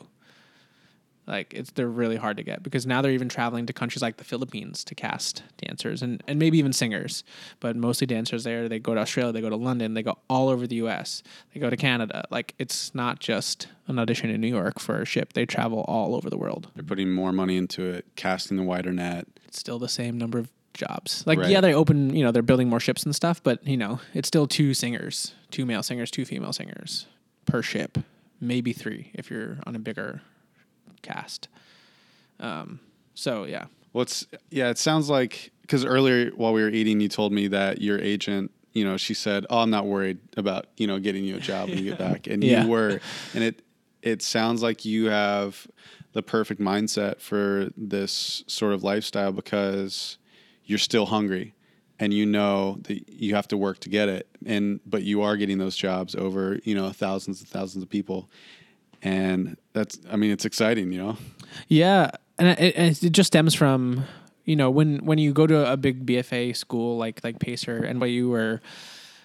Like 1.26 1.52
it's 1.54 1.72
they're 1.72 1.88
really 1.88 2.16
hard 2.16 2.36
to 2.36 2.44
get 2.44 2.62
because 2.62 2.86
now 2.86 3.02
they're 3.02 3.12
even 3.12 3.28
traveling 3.28 3.66
to 3.66 3.72
countries 3.72 4.00
like 4.02 4.16
the 4.16 4.24
Philippines 4.24 4.84
to 4.84 4.94
cast 4.94 5.42
dancers 5.56 6.00
and, 6.02 6.22
and 6.28 6.38
maybe 6.38 6.58
even 6.58 6.72
singers, 6.72 7.24
but 7.58 7.74
mostly 7.74 8.06
dancers 8.06 8.44
there. 8.44 8.68
They 8.68 8.78
go 8.78 8.94
to 8.94 9.00
Australia, 9.00 9.32
they 9.32 9.40
go 9.40 9.50
to 9.50 9.56
London, 9.56 9.94
they 9.94 10.02
go 10.04 10.18
all 10.30 10.48
over 10.48 10.66
the 10.66 10.76
US, 10.76 11.22
they 11.52 11.58
go 11.58 11.68
to 11.68 11.76
Canada. 11.76 12.24
Like 12.30 12.54
it's 12.58 12.94
not 12.94 13.18
just 13.18 13.66
an 13.88 13.98
audition 13.98 14.30
in 14.30 14.40
New 14.40 14.48
York 14.48 14.78
for 14.78 15.02
a 15.02 15.04
ship. 15.04 15.32
They 15.32 15.46
travel 15.46 15.84
all 15.88 16.14
over 16.14 16.30
the 16.30 16.38
world. 16.38 16.68
They're 16.74 16.84
putting 16.84 17.10
more 17.12 17.32
money 17.32 17.56
into 17.56 17.82
it, 17.84 18.06
casting 18.14 18.56
the 18.56 18.62
wider 18.62 18.92
net. 18.92 19.26
It's 19.48 19.58
still 19.58 19.80
the 19.80 19.88
same 19.88 20.18
number 20.18 20.38
of 20.38 20.48
jobs. 20.74 21.24
Like 21.26 21.40
Right. 21.40 21.50
yeah, 21.50 21.60
they 21.60 21.74
open, 21.74 22.14
you 22.14 22.22
know, 22.22 22.30
they're 22.30 22.42
building 22.42 22.68
more 22.68 22.80
ships 22.80 23.02
and 23.02 23.16
stuff, 23.16 23.42
but 23.42 23.66
you 23.66 23.76
know, 23.76 23.98
it's 24.14 24.28
still 24.28 24.46
two 24.46 24.74
singers, 24.74 25.34
two 25.50 25.66
male 25.66 25.82
singers, 25.82 26.10
two 26.10 26.24
female 26.24 26.52
singers 26.52 27.06
per 27.46 27.62
ship, 27.62 27.98
maybe 28.40 28.72
three 28.72 29.10
if 29.14 29.28
you're 29.30 29.58
on 29.66 29.74
a 29.74 29.78
bigger 29.80 30.20
cast. 31.02 31.48
Um, 32.40 32.80
so 33.14 33.44
yeah, 33.44 33.66
Well, 33.92 34.02
it's 34.02 34.26
yeah. 34.50 34.68
It 34.70 34.78
sounds 34.78 35.08
like 35.08 35.52
because 35.62 35.84
earlier 35.84 36.30
while 36.30 36.52
we 36.52 36.62
were 36.62 36.68
eating, 36.68 37.00
you 37.00 37.08
told 37.08 37.32
me 37.32 37.48
that 37.48 37.80
your 37.80 37.98
agent, 37.98 38.50
you 38.72 38.84
know, 38.84 38.96
she 38.96 39.14
said, 39.14 39.46
"Oh, 39.50 39.58
I'm 39.60 39.70
not 39.70 39.86
worried 39.86 40.18
about 40.36 40.66
you 40.76 40.86
know 40.86 40.98
getting 40.98 41.24
you 41.24 41.36
a 41.36 41.40
job 41.40 41.70
when 41.70 41.78
you 41.78 41.84
get 41.84 41.98
back," 42.10 42.26
and 42.26 42.42
Yeah. 42.44 42.62
you 42.62 42.68
were, 42.68 43.00
and 43.34 43.42
it 43.42 43.62
it 44.02 44.22
sounds 44.22 44.62
like 44.62 44.84
you 44.84 45.06
have 45.06 45.66
the 46.12 46.22
perfect 46.22 46.60
mindset 46.60 47.20
for 47.20 47.70
this 47.76 48.44
sort 48.46 48.72
of 48.72 48.82
lifestyle 48.84 49.32
because 49.32 50.18
you're 50.64 50.78
still 50.78 51.06
hungry 51.06 51.54
and 51.98 52.12
you 52.14 52.24
know 52.26 52.76
that 52.82 53.08
you 53.08 53.34
have 53.34 53.48
to 53.48 53.56
work 53.56 53.78
to 53.80 53.88
get 53.88 54.08
it 54.08 54.26
and 54.46 54.80
but 54.86 55.02
you 55.02 55.22
are 55.22 55.36
getting 55.36 55.58
those 55.58 55.76
jobs 55.76 56.14
over 56.14 56.58
you 56.64 56.74
know 56.74 56.90
thousands 56.90 57.40
and 57.40 57.48
thousands 57.48 57.82
of 57.82 57.88
people 57.90 58.30
and 59.02 59.56
that's 59.72 59.98
i 60.10 60.16
mean 60.16 60.30
it's 60.30 60.44
exciting 60.44 60.92
you 60.92 60.98
know 60.98 61.16
Yeah, 61.68 62.10
and 62.38 62.58
it, 62.58 63.02
it 63.02 63.12
just 63.12 63.28
stems 63.28 63.54
from 63.54 64.04
you 64.44 64.56
know 64.56 64.70
when 64.70 65.04
when 65.04 65.18
you 65.18 65.32
go 65.32 65.46
to 65.46 65.70
a 65.70 65.76
big 65.76 66.06
BFA 66.06 66.56
school 66.56 66.96
like 66.96 67.22
like 67.24 67.38
Pacer, 67.38 67.80
NYU 67.80 68.30
or 68.30 68.60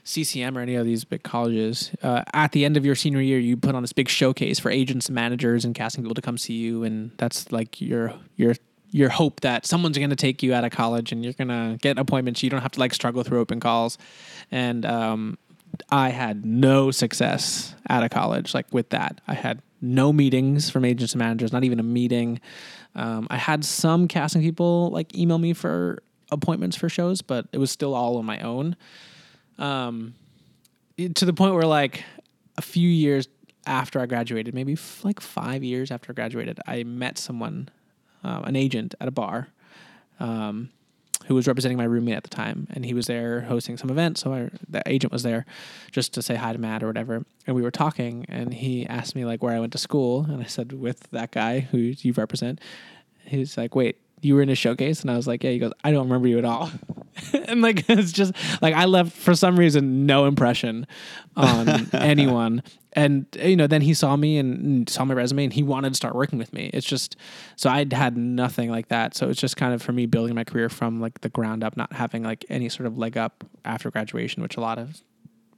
CCM 0.04 0.58
or 0.58 0.62
any 0.62 0.76
of 0.76 0.86
these 0.86 1.04
big 1.04 1.24
colleges, 1.24 1.92
uh, 2.02 2.24
at 2.34 2.54
the 2.54 2.66
end 2.66 2.76
of 2.76 2.86
your 2.86 2.96
senior 2.96 3.22
year, 3.22 3.38
you 3.38 3.56
put 3.56 3.76
on 3.76 3.84
this 3.84 3.94
big 3.94 4.10
showcase 4.10 4.60
for 4.60 4.72
agents 4.72 5.08
and 5.08 5.16
managers 5.16 5.64
and 5.64 5.76
casting 5.76 6.04
people 6.04 6.16
to 6.16 6.22
come 6.22 6.38
see 6.38 6.56
you, 6.56 6.84
and 6.84 7.12
that's 7.18 7.52
like 7.52 7.80
your 7.80 8.14
your 8.36 8.56
your 8.94 9.10
hope 9.10 9.42
that 9.42 9.66
someone's 9.66 9.98
going 9.98 10.10
to 10.10 10.18
take 10.18 10.44
you 10.44 10.54
out 10.54 10.66
of 10.66 10.72
college 10.72 11.14
and 11.14 11.24
you're 11.24 11.32
going 11.32 11.48
to 11.48 11.78
get 11.80 11.98
appointments. 11.98 12.44
You 12.44 12.50
don't 12.50 12.62
have 12.62 12.74
to 12.74 12.80
like 12.80 12.94
struggle 12.94 13.24
through 13.24 13.40
open 13.40 13.60
calls, 13.60 13.98
and 14.50 14.86
um, 14.86 15.38
I 15.90 16.10
had 16.10 16.46
no 16.46 16.92
success 16.92 17.76
out 17.90 18.04
of 18.04 18.10
college. 18.10 18.54
Like 18.54 18.68
with 18.72 18.90
that, 18.90 19.22
I 19.28 19.34
had 19.34 19.62
no 19.82 20.14
meetings 20.14 20.70
from 20.70 20.86
agents 20.86 21.14
and 21.14 21.20
managers, 21.20 21.52
not 21.52 21.64
even 21.64 21.80
a 21.80 21.84
meeting. 21.84 22.40
Um, 22.96 23.28
I 23.30 23.38
had 23.38 23.66
some 23.66 24.08
casting 24.08 24.42
people 24.42 24.90
like 24.92 25.16
email 25.16 25.38
me 25.38 25.54
for 25.54 26.04
appointments 26.32 26.76
for 26.76 26.90
shows, 26.90 27.22
but 27.22 27.48
it 27.52 27.58
was 27.58 27.72
still 27.72 27.94
all 27.94 28.18
on 28.18 28.26
my 28.26 28.40
own. 28.40 28.76
Um, 29.58 30.14
to 30.98 31.26
the 31.26 31.34
point 31.34 31.54
where 31.54 31.66
like 31.66 32.04
a 32.58 32.62
few 32.62 32.88
years 32.88 33.28
after 33.66 34.00
I 34.00 34.06
graduated, 34.06 34.54
maybe 34.54 34.74
f- 34.74 35.04
like 35.04 35.20
five 35.20 35.64
years 35.64 35.92
after 35.92 36.12
I 36.12 36.14
graduated, 36.14 36.60
I 36.68 36.84
met 36.84 37.18
someone, 37.18 37.70
uh, 38.24 38.42
an 38.44 38.56
agent 38.56 38.96
at 39.00 39.08
a 39.08 39.12
bar. 39.12 39.48
Um, 40.20 40.70
who 41.32 41.36
was 41.36 41.48
representing 41.48 41.78
my 41.78 41.86
roommate 41.86 42.16
at 42.16 42.24
the 42.24 42.30
time, 42.30 42.68
and 42.72 42.84
he 42.84 42.94
was 42.94 43.08
there 43.08 43.40
hosting 43.40 43.78
some 43.78 43.90
event. 43.90 44.18
So 44.18 44.34
I, 44.34 44.50
the 44.68 44.84
agent 44.86 45.14
was 45.14 45.24
there 45.24 45.46
just 45.90 46.14
to 46.16 46.22
say 46.22 46.36
hi 46.36 46.52
to 46.52 46.60
Matt 46.60 46.84
or 46.84 46.88
whatever. 46.88 47.24
And 47.48 47.56
we 47.56 47.62
were 47.62 47.72
talking, 47.72 48.26
and 48.28 48.54
he 48.54 48.86
asked 48.86 49.16
me 49.16 49.24
like 49.24 49.42
where 49.42 49.56
I 49.56 49.60
went 49.62 49.72
to 49.72 49.78
school, 49.78 50.26
and 50.26 50.44
I 50.44 50.46
said 50.46 50.74
with 50.74 51.10
that 51.12 51.32
guy 51.32 51.62
who 51.62 51.78
you 51.78 52.12
represent. 52.12 52.60
He 53.24 53.38
was 53.38 53.56
like, 53.56 53.76
"Wait, 53.76 53.98
you 54.20 54.36
were 54.36 54.42
in 54.42 54.50
a 54.50 54.56
showcase?" 54.56 55.00
And 55.00 55.10
I 55.10 55.16
was 55.16 55.26
like, 55.26 55.42
"Yeah." 55.42 55.52
He 55.52 55.60
goes, 55.60 55.72
"I 55.86 55.92
don't 55.92 56.04
remember 56.04 56.28
you 56.28 56.38
at 56.38 56.44
all." 56.44 56.70
and 57.48 57.62
like 57.62 57.86
it's 57.90 58.12
just 58.12 58.34
like 58.62 58.76
I 58.76 58.84
left 58.84 59.14
for 59.14 59.34
some 59.34 59.58
reason 59.58 60.06
no 60.06 60.26
impression 60.26 60.86
on 61.38 61.88
anyone. 61.94 62.62
And 62.94 63.26
you 63.42 63.56
know, 63.56 63.68
then 63.68 63.82
he 63.82 63.94
saw 63.94 64.16
me 64.16 64.38
and, 64.38 64.90
saw 64.90 65.06
my 65.06 65.14
resume, 65.14 65.46
and 65.46 65.54
he 65.54 65.64
wanted 65.64 65.90
to 65.90 65.96
start 65.96 66.14
working 66.14 66.38
with 66.38 66.52
me. 66.52 66.70
It's 66.74 66.86
just 66.86 67.16
so 67.56 67.70
i'd 67.70 67.94
had 67.94 68.18
nothing 68.18 68.70
like 68.70 68.90
that. 68.90 69.16
So 69.16 69.30
it's 69.30 69.40
just 69.40 69.56
kind 69.56 69.74
of 69.74 69.82
for 69.82 69.94
me 69.94 70.06
building 70.06 70.36
my 70.36 70.44
career 70.44 70.68
from 70.68 71.00
like 71.00 71.22
the 71.22 71.30
ground 71.30 71.64
up, 71.64 71.78
not 71.78 71.94
having 71.94 72.24
like 72.24 72.46
any 72.50 72.70
sort 72.70 72.88
of 72.88 72.98
leg 72.98 73.18
up 73.18 73.46
after 73.64 73.90
graduation, 73.90 74.44
which 74.44 74.58
a 74.58 74.62
lot 74.62 74.78
of 74.78 75.02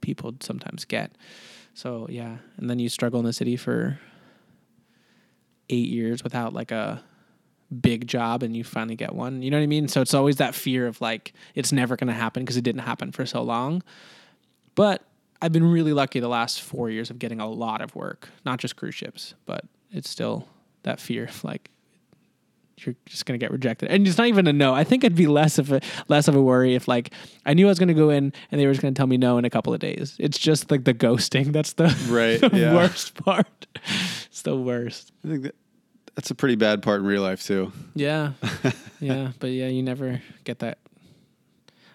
people 0.00 0.34
sometimes 0.40 0.84
get. 0.84 1.12
So 1.74 2.06
yeah, 2.08 2.36
and 2.56 2.70
then 2.70 2.78
you 2.78 2.88
struggle 2.88 3.18
in 3.18 3.26
the 3.26 3.32
city 3.32 3.56
for 3.56 3.98
eight 5.70 5.88
years 5.88 6.22
without 6.22 6.52
like 6.52 6.70
a 6.70 7.02
big 7.80 8.06
job 8.06 8.42
and 8.42 8.56
you 8.56 8.62
finally 8.62 8.94
get 8.94 9.14
one. 9.14 9.42
You 9.42 9.50
know 9.50 9.56
what 9.56 9.64
I 9.64 9.66
mean? 9.66 9.88
So 9.88 10.00
it's 10.00 10.14
always 10.14 10.36
that 10.36 10.54
fear 10.54 10.86
of 10.86 11.00
like 11.00 11.32
it's 11.54 11.72
never 11.72 11.96
going 11.96 12.08
to 12.08 12.14
happen 12.14 12.42
because 12.44 12.56
it 12.56 12.62
didn't 12.62 12.82
happen 12.82 13.10
for 13.12 13.26
so 13.26 13.42
long. 13.42 13.82
But 14.74 15.02
I've 15.44 15.52
been 15.52 15.70
really 15.70 15.92
lucky 15.92 16.20
the 16.20 16.28
last 16.28 16.62
4 16.62 16.88
years 16.88 17.10
of 17.10 17.18
getting 17.18 17.38
a 17.38 17.46
lot 17.46 17.82
of 17.82 17.94
work, 17.94 18.30
not 18.46 18.58
just 18.58 18.76
cruise 18.76 18.94
ships, 18.94 19.34
but 19.44 19.64
it's 19.92 20.08
still 20.08 20.48
that 20.84 20.98
fear 21.00 21.24
of 21.24 21.44
like 21.44 21.70
you're 22.78 22.94
just 23.06 23.26
gonna 23.26 23.38
get 23.38 23.50
rejected, 23.50 23.90
and 23.90 24.06
it's 24.08 24.16
not 24.18 24.26
even 24.26 24.46
a 24.46 24.52
no. 24.52 24.74
I 24.74 24.84
think 24.84 25.04
it'd 25.04 25.16
be 25.16 25.26
less 25.26 25.58
of 25.58 25.70
a 25.70 25.80
less 26.08 26.28
of 26.28 26.34
a 26.34 26.40
worry 26.42 26.74
if 26.74 26.88
like 26.88 27.12
I 27.44 27.52
knew 27.54 27.66
I 27.66 27.68
was 27.68 27.78
gonna 27.78 27.92
go 27.94 28.08
in 28.08 28.32
and 28.50 28.60
they 28.60 28.66
were 28.66 28.72
just 28.72 28.80
gonna 28.82 28.94
tell 28.94 29.06
me 29.06 29.16
no 29.18 29.36
in 29.36 29.44
a 29.44 29.50
couple 29.50 29.74
of 29.74 29.80
days. 29.80 30.16
It's 30.18 30.38
just 30.38 30.70
like 30.70 30.84
the 30.84 30.94
ghosting 30.94 31.52
that's 31.52 31.74
the, 31.74 31.84
Right, 32.08 32.40
the 32.50 32.58
yeah. 32.58 32.74
worst 32.74 33.14
part. 33.22 33.66
It's 34.26 34.42
the 34.42 34.56
worst. 34.56 35.12
I 35.24 35.28
think 35.28 35.42
that 35.44 35.54
that's 36.14 36.30
a 36.30 36.34
pretty 36.34 36.56
bad 36.56 36.82
part 36.82 37.00
in 37.00 37.06
real 37.06 37.22
life 37.22 37.42
too. 37.44 37.70
Yeah, 37.94 38.32
yeah, 39.00 39.32
but 39.40 39.48
yeah, 39.50 39.68
you 39.68 39.82
never 39.82 40.22
get 40.44 40.60
that. 40.60 40.78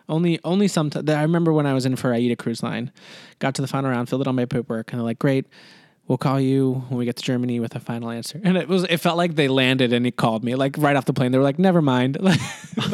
Only, 0.10 0.40
only 0.44 0.68
sometimes. 0.68 1.10
I 1.10 1.22
remember 1.22 1.54
when 1.54 1.66
I 1.66 1.74
was 1.74 1.86
in 1.86 1.96
for 1.96 2.14
Aida 2.14 2.36
Cruise 2.36 2.62
Line, 2.64 2.92
got 3.40 3.56
to 3.56 3.62
the 3.62 3.68
final 3.68 3.90
round, 3.92 4.10
filled 4.10 4.22
it 4.24 4.28
on 4.28 4.36
my 4.36 4.46
paperwork, 4.46 4.92
and 4.92 5.00
they're 5.00 5.06
like, 5.06 5.20
"Great, 5.20 5.46
we'll 6.08 6.18
call 6.18 6.40
you 6.42 6.84
when 6.90 6.98
we 6.98 7.06
get 7.06 7.16
to 7.18 7.24
Germany 7.24 7.60
with 7.60 7.76
a 7.76 7.80
final 7.80 8.10
answer." 8.10 8.42
And 8.44 8.58
it 8.58 8.68
was, 8.68 8.84
it 8.86 8.98
felt 8.98 9.18
like 9.18 9.36
they 9.36 9.48
landed 9.48 9.94
and 9.94 10.04
he 10.06 10.12
called 10.12 10.44
me 10.44 10.56
like 10.56 10.76
right 10.80 10.96
off 10.96 11.06
the 11.06 11.14
plane. 11.14 11.32
They 11.32 11.38
were 11.38 11.44
like, 11.44 11.60
"Never 11.60 11.82
mind," 11.82 12.18
but 12.22 12.38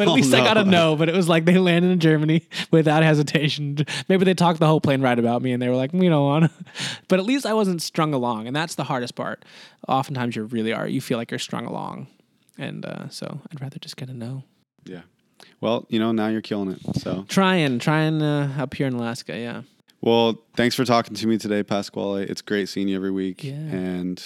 Oh, 0.08 0.12
least 0.12 0.34
I 0.34 0.40
got 0.44 0.58
a 0.58 0.64
no. 0.64 0.70
no. 0.92 0.96
But 0.96 1.08
it 1.08 1.14
was 1.14 1.28
like 1.28 1.46
they 1.46 1.56
landed 1.58 1.90
in 1.90 1.98
Germany 2.00 2.42
without 2.70 3.02
hesitation. 3.02 3.78
Maybe 4.08 4.24
they 4.26 4.34
talked 4.34 4.60
the 4.60 4.66
whole 4.66 4.80
plane 4.82 5.00
right 5.00 5.18
about 5.18 5.40
me, 5.42 5.52
and 5.52 5.62
they 5.62 5.68
were 5.70 5.76
like, 5.76 5.92
"We 5.94 6.08
don't 6.10 6.24
want 6.24 6.44
to." 6.44 6.50
But 7.08 7.18
at 7.18 7.24
least 7.24 7.46
I 7.46 7.54
wasn't 7.54 7.80
strung 7.80 8.12
along, 8.12 8.46
and 8.46 8.54
that's 8.54 8.74
the 8.74 8.84
hardest 8.84 9.14
part. 9.14 9.44
Oftentimes, 9.88 10.36
you 10.36 10.44
really 10.44 10.72
are. 10.74 10.86
You 10.86 11.00
feel 11.00 11.16
like 11.16 11.30
you're 11.30 11.38
strung 11.38 11.64
along, 11.64 12.08
and 12.58 12.84
uh, 12.84 13.08
so 13.08 13.40
I'd 13.50 13.60
rather 13.62 13.78
just 13.78 13.96
get 13.96 14.10
a 14.10 14.14
no. 14.14 14.42
Yeah. 14.84 15.02
Well, 15.60 15.86
you 15.88 15.98
know, 15.98 16.12
now 16.12 16.28
you're 16.28 16.42
killing 16.42 16.70
it. 16.72 16.96
So, 17.00 17.24
Trying, 17.28 17.78
trying 17.78 18.20
uh, 18.22 18.54
up 18.58 18.74
here 18.74 18.86
in 18.86 18.94
Alaska. 18.94 19.36
Yeah. 19.36 19.62
well, 20.00 20.42
thanks 20.54 20.74
for 20.74 20.84
talking 20.84 21.14
to 21.16 21.26
me 21.26 21.38
today, 21.38 21.62
Pasquale. 21.62 22.24
It's 22.24 22.42
great 22.42 22.68
seeing 22.68 22.88
you 22.88 22.96
every 22.96 23.10
week, 23.10 23.42
Yeah. 23.42 23.54
and 23.54 24.22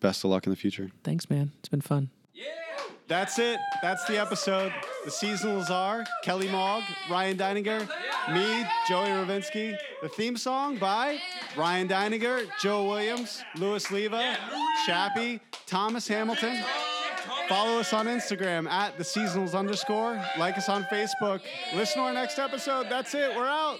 best 0.00 0.24
of 0.24 0.30
luck 0.30 0.46
in 0.46 0.50
the 0.50 0.56
future. 0.56 0.90
Thanks, 1.02 1.28
man. 1.30 1.52
It's 1.60 1.68
been 1.68 1.80
fun. 1.80 2.10
That's 3.06 3.38
it. 3.38 3.60
That's 3.82 4.02
the 4.06 4.18
episode. 4.18 4.72
The 5.04 5.10
seasonals 5.10 5.68
are 5.68 6.06
Kelly 6.22 6.48
Mogg, 6.48 6.84
Ryan 7.10 7.36
Deininger, 7.36 7.80
me, 8.32 8.66
Joey 8.88 9.08
Ravinsky. 9.08 9.76
The 10.00 10.08
theme 10.08 10.38
song 10.38 10.78
by 10.78 11.18
Ryan 11.54 11.86
Deininger, 11.86 12.46
Joe 12.62 12.88
Williams, 12.88 13.42
Louis 13.56 13.90
Leva, 13.90 14.38
Chappie, 14.86 15.40
Thomas 15.66 16.08
Hamilton. 16.08 16.56
Follow 17.48 17.78
us 17.78 17.92
on 17.92 18.06
Instagram 18.06 18.68
at 18.68 18.96
the 18.96 19.04
seasonals 19.04 19.54
underscore. 19.54 20.22
Like 20.38 20.56
us 20.56 20.68
on 20.68 20.84
Facebook. 20.84 21.42
Listen 21.74 21.98
to 21.98 22.04
our 22.04 22.12
next 22.12 22.38
episode. 22.38 22.86
That's 22.88 23.14
it. 23.14 23.34
We're 23.36 23.46
out. 23.46 23.78